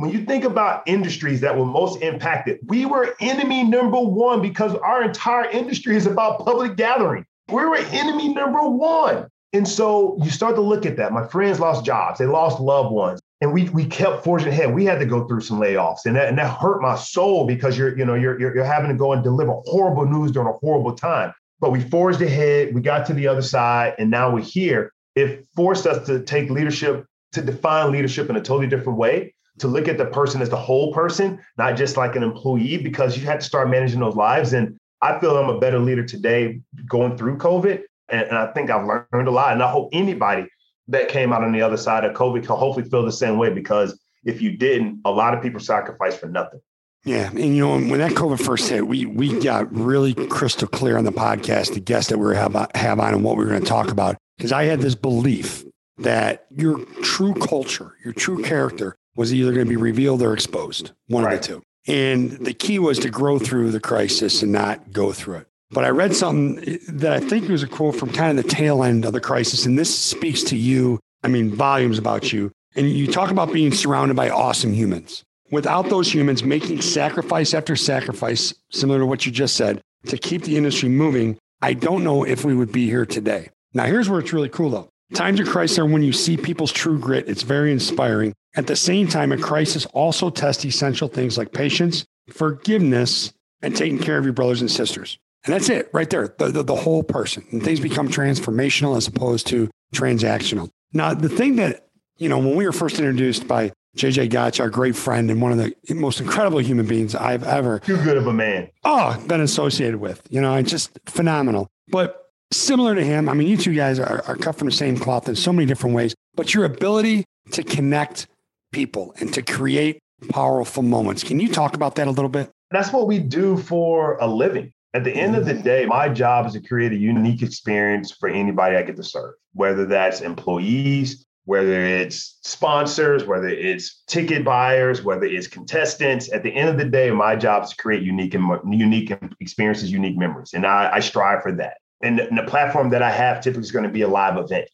when 0.00 0.10
you 0.10 0.24
think 0.24 0.44
about 0.44 0.82
industries 0.86 1.42
that 1.42 1.58
were 1.58 1.66
most 1.66 2.00
impacted, 2.00 2.58
we 2.68 2.86
were 2.86 3.14
enemy 3.20 3.64
number 3.64 4.00
one 4.00 4.40
because 4.40 4.74
our 4.76 5.02
entire 5.02 5.44
industry 5.50 5.94
is 5.94 6.06
about 6.06 6.42
public 6.44 6.76
gathering. 6.76 7.26
We 7.48 7.64
were 7.64 7.76
enemy 7.76 8.32
number 8.32 8.66
one. 8.66 9.28
And 9.52 9.68
so 9.68 10.16
you 10.22 10.30
start 10.30 10.54
to 10.54 10.60
look 10.60 10.86
at 10.86 10.96
that. 10.96 11.12
My 11.12 11.26
friends 11.26 11.60
lost 11.60 11.84
jobs, 11.84 12.18
they 12.18 12.26
lost 12.26 12.60
loved 12.60 12.92
ones. 12.92 13.20
And 13.42 13.52
we 13.52 13.68
we 13.70 13.84
kept 13.84 14.22
forging 14.22 14.48
ahead. 14.48 14.74
We 14.74 14.84
had 14.84 15.00
to 15.00 15.06
go 15.06 15.26
through 15.26 15.40
some 15.40 15.58
layoffs, 15.58 16.04
and 16.04 16.14
that, 16.16 16.28
and 16.28 16.36
that 16.36 16.58
hurt 16.58 16.82
my 16.82 16.94
soul 16.94 17.46
because 17.46 17.76
you're 17.76 17.96
you 17.96 18.04
know 18.04 18.14
you're, 18.14 18.38
you're 18.38 18.54
you're 18.54 18.64
having 18.64 18.90
to 18.90 18.96
go 18.96 19.14
and 19.14 19.24
deliver 19.24 19.52
horrible 19.64 20.04
news 20.04 20.30
during 20.30 20.48
a 20.48 20.52
horrible 20.52 20.94
time. 20.94 21.32
But 21.58 21.70
we 21.70 21.80
forged 21.80 22.20
ahead. 22.20 22.74
We 22.74 22.82
got 22.82 23.06
to 23.06 23.14
the 23.14 23.26
other 23.26 23.40
side, 23.40 23.94
and 23.98 24.10
now 24.10 24.30
we're 24.30 24.42
here. 24.42 24.92
It 25.20 25.46
forced 25.54 25.86
us 25.86 26.06
to 26.06 26.22
take 26.22 26.50
leadership 26.50 27.06
to 27.32 27.42
define 27.42 27.92
leadership 27.92 28.28
in 28.28 28.36
a 28.36 28.40
totally 28.40 28.66
different 28.66 28.98
way 28.98 29.34
to 29.58 29.68
look 29.68 29.88
at 29.88 29.98
the 29.98 30.06
person 30.06 30.40
as 30.42 30.48
the 30.48 30.56
whole 30.56 30.92
person, 30.92 31.38
not 31.58 31.76
just 31.76 31.96
like 31.96 32.16
an 32.16 32.22
employee, 32.22 32.78
because 32.78 33.16
you 33.16 33.24
had 33.24 33.40
to 33.40 33.46
start 33.46 33.68
managing 33.68 34.00
those 34.00 34.16
lives. 34.16 34.52
And 34.52 34.78
I 35.02 35.18
feel 35.18 35.36
I'm 35.36 35.50
a 35.50 35.60
better 35.60 35.78
leader 35.78 36.04
today 36.04 36.60
going 36.88 37.16
through 37.16 37.38
COVID. 37.38 37.82
And, 38.08 38.28
and, 38.28 38.36
I 38.38 38.52
think 38.52 38.70
I've 38.70 38.86
learned 38.86 39.28
a 39.28 39.30
lot. 39.30 39.52
And 39.52 39.62
I 39.62 39.70
hope 39.70 39.90
anybody 39.92 40.46
that 40.88 41.08
came 41.08 41.32
out 41.32 41.44
on 41.44 41.52
the 41.52 41.62
other 41.62 41.76
side 41.76 42.04
of 42.04 42.14
COVID 42.14 42.46
can 42.46 42.56
hopefully 42.56 42.88
feel 42.88 43.04
the 43.04 43.12
same 43.12 43.38
way, 43.38 43.50
because 43.50 43.98
if 44.24 44.42
you 44.42 44.56
didn't, 44.56 45.00
a 45.04 45.10
lot 45.10 45.34
of 45.34 45.42
people 45.42 45.60
sacrificed 45.60 46.18
for 46.18 46.26
nothing. 46.26 46.60
Yeah, 47.04 47.30
and 47.30 47.56
you 47.56 47.66
know 47.66 47.70
when 47.70 47.98
that 47.98 48.12
COVID 48.12 48.44
first 48.44 48.68
hit, 48.68 48.86
we 48.86 49.06
we 49.06 49.40
got 49.40 49.74
really 49.74 50.12
crystal 50.12 50.68
clear 50.68 50.98
on 50.98 51.04
the 51.04 51.12
podcast 51.12 51.72
the 51.72 51.80
guests 51.80 52.10
that 52.10 52.18
we 52.18 52.26
were 52.26 52.34
have 52.34 52.54
have 52.74 53.00
on 53.00 53.14
and 53.14 53.24
what 53.24 53.38
we 53.38 53.44
were 53.44 53.50
going 53.50 53.62
to 53.62 53.66
talk 53.66 53.90
about 53.90 54.18
because 54.40 54.52
I 54.52 54.64
had 54.64 54.80
this 54.80 54.94
belief 54.94 55.66
that 55.98 56.46
your 56.56 56.78
true 57.02 57.34
culture, 57.34 57.92
your 58.02 58.14
true 58.14 58.42
character, 58.42 58.96
was 59.16 59.34
either 59.34 59.52
going 59.52 59.66
to 59.66 59.68
be 59.68 59.76
revealed 59.76 60.22
or 60.22 60.32
exposed, 60.32 60.92
one 61.08 61.24
right. 61.24 61.34
of 61.34 61.40
the 61.42 61.46
two. 61.46 61.62
And 61.86 62.30
the 62.46 62.54
key 62.54 62.78
was 62.78 62.98
to 63.00 63.10
grow 63.10 63.38
through 63.38 63.70
the 63.70 63.80
crisis 63.80 64.42
and 64.42 64.50
not 64.50 64.92
go 64.92 65.12
through 65.12 65.36
it. 65.36 65.46
But 65.70 65.84
I 65.84 65.90
read 65.90 66.16
something 66.16 66.78
that 66.88 67.12
I 67.12 67.20
think 67.20 67.50
was 67.50 67.62
a 67.62 67.66
quote 67.66 67.96
from 67.96 68.14
kind 68.14 68.38
of 68.38 68.42
the 68.42 68.50
tail 68.50 68.82
end 68.82 69.04
of 69.04 69.12
the 69.12 69.20
crisis. 69.20 69.66
And 69.66 69.78
this 69.78 69.94
speaks 69.94 70.42
to 70.44 70.56
you, 70.56 70.98
I 71.22 71.28
mean, 71.28 71.54
volumes 71.54 71.98
about 71.98 72.32
you. 72.32 72.50
And 72.74 72.88
you 72.88 73.08
talk 73.08 73.30
about 73.30 73.52
being 73.52 73.74
surrounded 73.74 74.16
by 74.16 74.30
awesome 74.30 74.72
humans. 74.72 75.22
Without 75.50 75.90
those 75.90 76.14
humans 76.14 76.42
making 76.42 76.80
sacrifice 76.80 77.52
after 77.52 77.76
sacrifice, 77.76 78.54
similar 78.70 79.00
to 79.00 79.06
what 79.06 79.26
you 79.26 79.32
just 79.32 79.56
said, 79.56 79.82
to 80.06 80.16
keep 80.16 80.44
the 80.44 80.56
industry 80.56 80.88
moving, 80.88 81.36
I 81.60 81.74
don't 81.74 82.04
know 82.04 82.24
if 82.24 82.42
we 82.42 82.54
would 82.54 82.72
be 82.72 82.86
here 82.86 83.04
today. 83.04 83.50
Now, 83.72 83.84
here's 83.84 84.08
where 84.08 84.20
it's 84.20 84.32
really 84.32 84.48
cool 84.48 84.70
though. 84.70 84.88
Times 85.14 85.40
of 85.40 85.48
crisis 85.48 85.78
are 85.78 85.86
when 85.86 86.02
you 86.02 86.12
see 86.12 86.36
people's 86.36 86.72
true 86.72 86.98
grit. 86.98 87.28
It's 87.28 87.42
very 87.42 87.72
inspiring. 87.72 88.32
At 88.54 88.66
the 88.66 88.76
same 88.76 89.08
time, 89.08 89.32
a 89.32 89.38
crisis 89.38 89.86
also 89.86 90.30
tests 90.30 90.64
essential 90.64 91.08
things 91.08 91.36
like 91.36 91.52
patience, 91.52 92.04
forgiveness, 92.28 93.32
and 93.62 93.76
taking 93.76 93.98
care 93.98 94.18
of 94.18 94.24
your 94.24 94.32
brothers 94.32 94.60
and 94.60 94.70
sisters. 94.70 95.18
And 95.44 95.54
that's 95.54 95.68
it 95.68 95.88
right 95.92 96.08
there, 96.10 96.34
the, 96.38 96.48
the, 96.48 96.62
the, 96.62 96.74
whole 96.74 97.02
person. 97.02 97.44
And 97.50 97.62
things 97.62 97.80
become 97.80 98.08
transformational 98.08 98.96
as 98.96 99.06
opposed 99.06 99.46
to 99.48 99.70
transactional. 99.94 100.68
Now, 100.92 101.14
the 101.14 101.28
thing 101.28 101.56
that, 101.56 101.88
you 102.18 102.28
know, 102.28 102.38
when 102.38 102.56
we 102.56 102.66
were 102.66 102.72
first 102.72 102.98
introduced 102.98 103.48
by 103.48 103.72
JJ 103.96 104.30
Gotch, 104.30 104.60
our 104.60 104.68
great 104.68 104.94
friend 104.94 105.30
and 105.30 105.40
one 105.40 105.52
of 105.52 105.58
the 105.58 105.94
most 105.94 106.20
incredible 106.20 106.58
human 106.58 106.86
beings 106.86 107.14
I've 107.14 107.42
ever. 107.42 107.80
Too 107.80 107.96
good 108.02 108.16
of 108.16 108.26
a 108.26 108.32
man. 108.32 108.70
Oh, 108.84 109.18
been 109.26 109.40
associated 109.40 109.98
with, 109.98 110.22
you 110.30 110.40
know, 110.40 110.54
it's 110.54 110.70
just 110.70 110.98
phenomenal. 111.06 111.68
But 111.88 112.29
similar 112.52 112.94
to 112.94 113.04
him. 113.04 113.28
I 113.28 113.34
mean, 113.34 113.48
you 113.48 113.56
two 113.56 113.74
guys 113.74 113.98
are, 113.98 114.22
are 114.26 114.36
cut 114.36 114.56
from 114.56 114.68
the 114.68 114.74
same 114.74 114.96
cloth 114.98 115.28
in 115.28 115.36
so 115.36 115.52
many 115.52 115.66
different 115.66 115.94
ways, 115.94 116.14
but 116.34 116.54
your 116.54 116.64
ability 116.64 117.24
to 117.52 117.62
connect 117.62 118.26
people 118.72 119.14
and 119.20 119.32
to 119.34 119.42
create 119.42 119.98
powerful 120.28 120.82
moments. 120.82 121.24
Can 121.24 121.40
you 121.40 121.48
talk 121.48 121.74
about 121.74 121.94
that 121.96 122.06
a 122.06 122.10
little 122.10 122.28
bit? 122.28 122.50
That's 122.70 122.92
what 122.92 123.06
we 123.06 123.18
do 123.18 123.56
for 123.56 124.16
a 124.18 124.26
living. 124.26 124.72
At 124.92 125.04
the 125.04 125.12
end 125.12 125.36
of 125.36 125.46
the 125.46 125.54
day, 125.54 125.86
my 125.86 126.08
job 126.08 126.46
is 126.46 126.52
to 126.54 126.60
create 126.60 126.92
a 126.92 126.96
unique 126.96 127.42
experience 127.42 128.10
for 128.10 128.28
anybody 128.28 128.76
I 128.76 128.82
get 128.82 128.96
to 128.96 129.04
serve, 129.04 129.34
whether 129.54 129.86
that's 129.86 130.20
employees, 130.20 131.24
whether 131.44 131.84
it's 131.84 132.38
sponsors, 132.42 133.24
whether 133.24 133.48
it's 133.48 134.02
ticket 134.06 134.44
buyers, 134.44 135.02
whether 135.02 135.24
it's 135.24 135.46
contestants. 135.46 136.32
At 136.32 136.42
the 136.42 136.50
end 136.50 136.68
of 136.68 136.78
the 136.78 136.84
day, 136.84 137.10
my 137.12 137.36
job 137.36 137.64
is 137.64 137.70
to 137.70 137.76
create 137.76 138.02
unique 138.02 138.34
and 138.34 138.48
unique 138.72 139.12
experiences, 139.40 139.92
unique 139.92 140.18
memories, 140.18 140.52
and 140.54 140.66
I, 140.66 140.90
I 140.94 141.00
strive 141.00 141.42
for 141.42 141.52
that. 141.52 141.78
And 142.02 142.18
the, 142.18 142.28
and 142.28 142.38
the 142.38 142.44
platform 142.44 142.90
that 142.90 143.02
I 143.02 143.10
have 143.10 143.42
typically 143.42 143.62
is 143.62 143.72
going 143.72 143.84
to 143.84 143.90
be 143.90 144.02
a 144.02 144.08
live 144.08 144.36
event. 144.38 144.70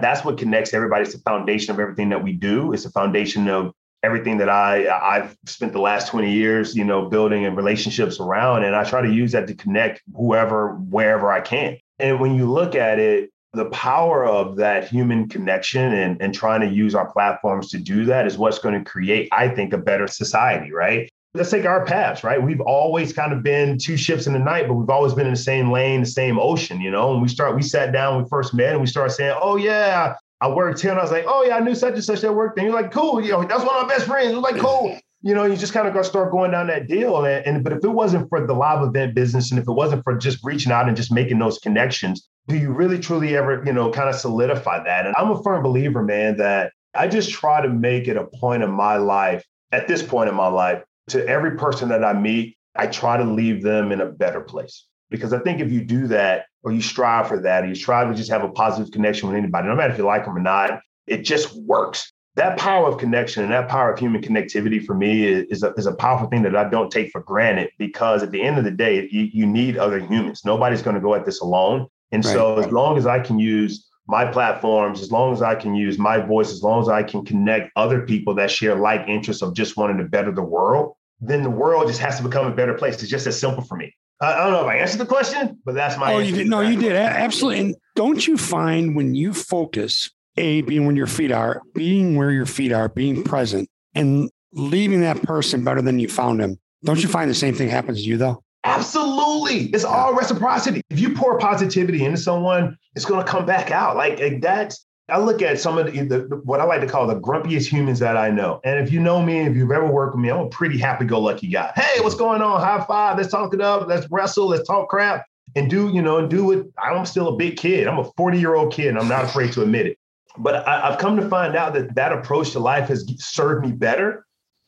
That's 0.00 0.24
what 0.24 0.38
connects 0.38 0.74
everybody. 0.74 1.02
It's 1.04 1.14
the 1.14 1.20
foundation 1.20 1.72
of 1.72 1.78
everything 1.78 2.08
that 2.08 2.22
we 2.22 2.32
do. 2.32 2.72
It's 2.72 2.82
the 2.82 2.90
foundation 2.90 3.48
of 3.48 3.72
everything 4.02 4.38
that 4.38 4.48
I 4.48 4.88
I've 4.88 5.36
spent 5.46 5.72
the 5.72 5.80
last 5.80 6.08
20 6.08 6.32
years, 6.32 6.76
you 6.76 6.84
know, 6.84 7.08
building 7.08 7.46
and 7.46 7.56
relationships 7.56 8.20
around. 8.20 8.64
And 8.64 8.74
I 8.74 8.84
try 8.84 9.02
to 9.02 9.12
use 9.12 9.32
that 9.32 9.46
to 9.46 9.54
connect 9.54 10.02
whoever, 10.14 10.74
wherever 10.74 11.30
I 11.30 11.40
can. 11.40 11.78
And 11.98 12.20
when 12.20 12.34
you 12.34 12.50
look 12.50 12.74
at 12.74 12.98
it, 12.98 13.30
the 13.54 13.66
power 13.66 14.26
of 14.26 14.56
that 14.56 14.88
human 14.88 15.28
connection 15.28 15.94
and, 15.94 16.20
and 16.20 16.34
trying 16.34 16.60
to 16.60 16.66
use 16.66 16.94
our 16.94 17.10
platforms 17.10 17.70
to 17.70 17.78
do 17.78 18.04
that 18.06 18.26
is 18.26 18.36
what's 18.36 18.58
going 18.58 18.76
to 18.76 18.90
create, 18.90 19.28
I 19.30 19.48
think, 19.48 19.72
a 19.72 19.78
better 19.78 20.08
society, 20.08 20.72
right? 20.72 21.08
Let's 21.34 21.50
take 21.50 21.64
our 21.64 21.84
paths, 21.84 22.22
right? 22.22 22.40
We've 22.40 22.60
always 22.60 23.12
kind 23.12 23.32
of 23.32 23.42
been 23.42 23.76
two 23.76 23.96
ships 23.96 24.26
in 24.26 24.32
the 24.32 24.38
night, 24.38 24.68
but 24.68 24.74
we've 24.74 24.88
always 24.88 25.14
been 25.14 25.26
in 25.26 25.32
the 25.32 25.38
same 25.38 25.70
lane, 25.70 26.00
the 26.00 26.06
same 26.06 26.38
ocean, 26.38 26.80
you 26.80 26.90
know. 26.90 27.12
And 27.12 27.20
we 27.20 27.28
start, 27.28 27.56
we 27.56 27.62
sat 27.62 27.92
down, 27.92 28.22
we 28.22 28.28
first 28.28 28.54
met, 28.54 28.72
and 28.72 28.80
we 28.80 28.86
started 28.86 29.10
saying, 29.10 29.36
"Oh 29.42 29.56
yeah, 29.56 30.14
I 30.40 30.48
worked 30.48 30.80
here," 30.80 30.92
and 30.92 31.00
I 31.00 31.02
was 31.02 31.10
like, 31.12 31.24
"Oh 31.26 31.42
yeah, 31.42 31.56
I 31.56 31.60
knew 31.60 31.74
such 31.74 31.94
and 31.94 32.04
such 32.04 32.20
that 32.20 32.32
worked." 32.32 32.56
And 32.58 32.66
you're 32.66 32.74
like, 32.74 32.92
"Cool, 32.92 33.20
you 33.20 33.32
know, 33.32 33.42
that's 33.42 33.64
one 33.64 33.74
of 33.76 33.82
my 33.82 33.88
best 33.88 34.06
friends." 34.06 34.30
It 34.30 34.34
was 34.36 34.42
like, 34.42 34.58
"Cool." 34.60 34.96
You 35.22 35.34
know, 35.34 35.44
you 35.44 35.56
just 35.56 35.72
kind 35.72 35.88
of 35.88 35.94
gonna 35.94 36.04
start 36.04 36.30
going 36.30 36.50
down 36.50 36.66
that 36.66 36.86
deal. 36.86 37.24
And, 37.24 37.46
and 37.46 37.64
but 37.64 37.72
if 37.72 37.82
it 37.82 37.88
wasn't 37.88 38.28
for 38.28 38.46
the 38.46 38.52
live 38.52 38.86
event 38.86 39.14
business 39.14 39.50
and 39.50 39.58
if 39.58 39.66
it 39.66 39.72
wasn't 39.72 40.04
for 40.04 40.16
just 40.16 40.38
reaching 40.44 40.70
out 40.70 40.86
and 40.86 40.94
just 40.96 41.10
making 41.10 41.38
those 41.38 41.58
connections, 41.58 42.28
do 42.46 42.56
you 42.56 42.70
really 42.70 42.98
truly 42.98 43.34
ever, 43.34 43.62
you 43.64 43.72
know, 43.72 43.90
kind 43.90 44.10
of 44.10 44.16
solidify 44.16 44.84
that? 44.84 45.06
And 45.06 45.14
I'm 45.16 45.30
a 45.30 45.42
firm 45.42 45.62
believer, 45.62 46.02
man, 46.02 46.36
that 46.36 46.72
I 46.94 47.08
just 47.08 47.30
try 47.30 47.62
to 47.62 47.70
make 47.70 48.06
it 48.06 48.18
a 48.18 48.24
point 48.38 48.62
in 48.62 48.70
my 48.70 48.98
life, 48.98 49.42
at 49.72 49.88
this 49.88 50.02
point 50.02 50.28
in 50.28 50.34
my 50.34 50.48
life, 50.48 50.84
to 51.08 51.26
every 51.26 51.56
person 51.56 51.88
that 51.90 52.04
I 52.04 52.12
meet, 52.12 52.56
I 52.76 52.86
try 52.86 53.16
to 53.16 53.24
leave 53.24 53.62
them 53.62 53.92
in 53.92 54.00
a 54.00 54.06
better 54.06 54.40
place. 54.40 54.86
Because 55.10 55.32
I 55.32 55.38
think 55.38 55.60
if 55.60 55.70
you 55.70 55.84
do 55.84 56.06
that, 56.08 56.46
or 56.62 56.72
you 56.72 56.80
strive 56.80 57.28
for 57.28 57.38
that, 57.40 57.64
or 57.64 57.68
you 57.68 57.74
strive 57.74 58.08
to 58.08 58.14
just 58.14 58.30
have 58.30 58.42
a 58.42 58.48
positive 58.48 58.92
connection 58.92 59.28
with 59.28 59.36
anybody, 59.36 59.68
no 59.68 59.76
matter 59.76 59.92
if 59.92 59.98
you 59.98 60.04
like 60.04 60.24
them 60.24 60.36
or 60.36 60.40
not, 60.40 60.80
it 61.06 61.18
just 61.18 61.54
works. 61.56 62.10
That 62.36 62.58
power 62.58 62.88
of 62.88 62.98
connection 62.98 63.44
and 63.44 63.52
that 63.52 63.68
power 63.68 63.92
of 63.92 63.98
human 63.98 64.20
connectivity 64.20 64.84
for 64.84 64.94
me 64.94 65.24
is, 65.24 65.62
a, 65.62 65.72
is 65.74 65.86
a 65.86 65.94
powerful 65.94 66.26
thing 66.28 66.42
that 66.42 66.56
I 66.56 66.68
don't 66.68 66.90
take 66.90 67.12
for 67.12 67.20
granted 67.20 67.70
because 67.78 68.24
at 68.24 68.32
the 68.32 68.42
end 68.42 68.58
of 68.58 68.64
the 68.64 68.72
day, 68.72 69.08
you, 69.12 69.28
you 69.32 69.46
need 69.46 69.76
other 69.76 70.00
humans. 70.00 70.42
Nobody's 70.44 70.82
going 70.82 70.96
to 70.96 71.02
go 71.02 71.14
at 71.14 71.24
this 71.24 71.40
alone. 71.40 71.86
And 72.10 72.24
right. 72.24 72.32
so, 72.32 72.58
as 72.58 72.72
long 72.72 72.96
as 72.96 73.06
I 73.06 73.20
can 73.20 73.38
use 73.38 73.88
my 74.06 74.24
platforms, 74.26 75.00
as 75.00 75.10
long 75.10 75.32
as 75.32 75.42
I 75.42 75.54
can 75.54 75.74
use 75.74 75.98
my 75.98 76.18
voice, 76.18 76.52
as 76.52 76.62
long 76.62 76.82
as 76.82 76.88
I 76.88 77.02
can 77.02 77.24
connect 77.24 77.70
other 77.76 78.02
people 78.02 78.34
that 78.34 78.50
share 78.50 78.74
like 78.74 79.08
interests 79.08 79.42
of 79.42 79.54
just 79.54 79.76
wanting 79.76 79.98
to 79.98 80.04
better 80.04 80.30
the 80.30 80.42
world, 80.42 80.94
then 81.20 81.42
the 81.42 81.50
world 81.50 81.86
just 81.86 82.00
has 82.00 82.18
to 82.18 82.22
become 82.22 82.46
a 82.46 82.54
better 82.54 82.74
place. 82.74 83.00
It's 83.00 83.10
just 83.10 83.26
as 83.26 83.38
simple 83.38 83.64
for 83.64 83.76
me. 83.76 83.94
I 84.20 84.36
don't 84.36 84.52
know 84.52 84.62
if 84.62 84.68
I 84.68 84.76
answered 84.76 84.98
the 84.98 85.06
question, 85.06 85.60
but 85.64 85.74
that's 85.74 85.98
my. 85.98 86.14
Oh, 86.14 86.18
you 86.18 86.34
did. 86.34 86.46
No, 86.46 86.60
you 86.60 86.78
did 86.78 86.92
absolutely. 86.92 87.60
And 87.60 87.76
don't 87.96 88.26
you 88.26 88.36
find 88.36 88.94
when 88.94 89.14
you 89.14 89.32
focus, 89.32 90.10
a 90.36 90.62
being 90.62 90.86
where 90.86 90.94
your 90.94 91.06
feet 91.06 91.32
are, 91.32 91.62
being 91.74 92.16
where 92.16 92.30
your 92.30 92.46
feet 92.46 92.72
are, 92.72 92.88
being 92.88 93.24
present, 93.24 93.68
and 93.94 94.30
leaving 94.52 95.00
that 95.00 95.22
person 95.22 95.64
better 95.64 95.82
than 95.82 95.98
you 95.98 96.08
found 96.08 96.40
him. 96.40 96.58
Don't 96.84 97.02
you 97.02 97.08
find 97.08 97.30
the 97.30 97.34
same 97.34 97.54
thing 97.54 97.68
happens 97.68 98.02
to 98.02 98.04
you 98.04 98.16
though? 98.16 98.43
Absolutely. 98.64 99.66
It's 99.66 99.84
all 99.84 100.14
reciprocity. 100.14 100.80
If 100.88 100.98
you 100.98 101.14
pour 101.14 101.38
positivity 101.38 102.04
into 102.04 102.16
someone, 102.16 102.78
it's 102.96 103.04
going 103.04 103.24
to 103.24 103.30
come 103.30 103.44
back 103.44 103.70
out. 103.70 103.96
Like, 103.96 104.20
eh, 104.20 104.30
like 104.30 104.40
that's, 104.40 104.86
I 105.10 105.18
look 105.18 105.42
at 105.42 105.60
some 105.60 105.76
of 105.76 105.92
the, 105.92 106.00
the, 106.02 106.40
what 106.44 106.60
I 106.60 106.64
like 106.64 106.80
to 106.80 106.86
call 106.86 107.06
the 107.06 107.20
grumpiest 107.20 107.66
humans 107.66 107.98
that 107.98 108.16
I 108.16 108.30
know. 108.30 108.60
And 108.64 108.80
if 108.80 108.90
you 108.90 109.00
know 109.00 109.20
me, 109.20 109.40
if 109.40 109.54
you've 109.54 109.70
ever 109.70 109.86
worked 109.86 110.16
with 110.16 110.22
me, 110.22 110.30
I'm 110.30 110.46
a 110.46 110.48
pretty 110.48 110.78
happy-go-lucky 110.78 111.48
guy. 111.48 111.72
Hey, 111.76 112.00
what's 112.00 112.14
going 112.14 112.40
on? 112.40 112.58
High 112.58 112.82
five. 112.86 113.18
Let's 113.18 113.30
talk 113.30 113.52
it 113.52 113.60
up. 113.60 113.86
Let's 113.86 114.06
wrestle. 114.10 114.46
Let's 114.46 114.66
talk 114.66 114.88
crap 114.88 115.26
and 115.56 115.68
do, 115.68 115.90
you 115.90 116.00
know, 116.00 116.26
do 116.26 116.52
it. 116.52 116.66
I'm 116.82 117.04
still 117.04 117.28
a 117.28 117.36
big 117.36 117.58
kid. 117.58 117.86
I'm 117.86 117.98
a 117.98 118.10
40-year-old 118.12 118.72
kid, 118.72 118.88
and 118.88 118.98
I'm 118.98 119.08
not 119.08 119.24
afraid 119.24 119.52
to 119.52 119.62
admit 119.62 119.86
it. 119.86 119.98
But 120.38 120.66
I, 120.66 120.88
I've 120.88 120.98
come 120.98 121.16
to 121.16 121.28
find 121.28 121.54
out 121.54 121.74
that 121.74 121.94
that 121.96 122.12
approach 122.12 122.52
to 122.52 122.58
life 122.58 122.88
has 122.88 123.06
served 123.18 123.66
me 123.66 123.72
better 123.72 124.24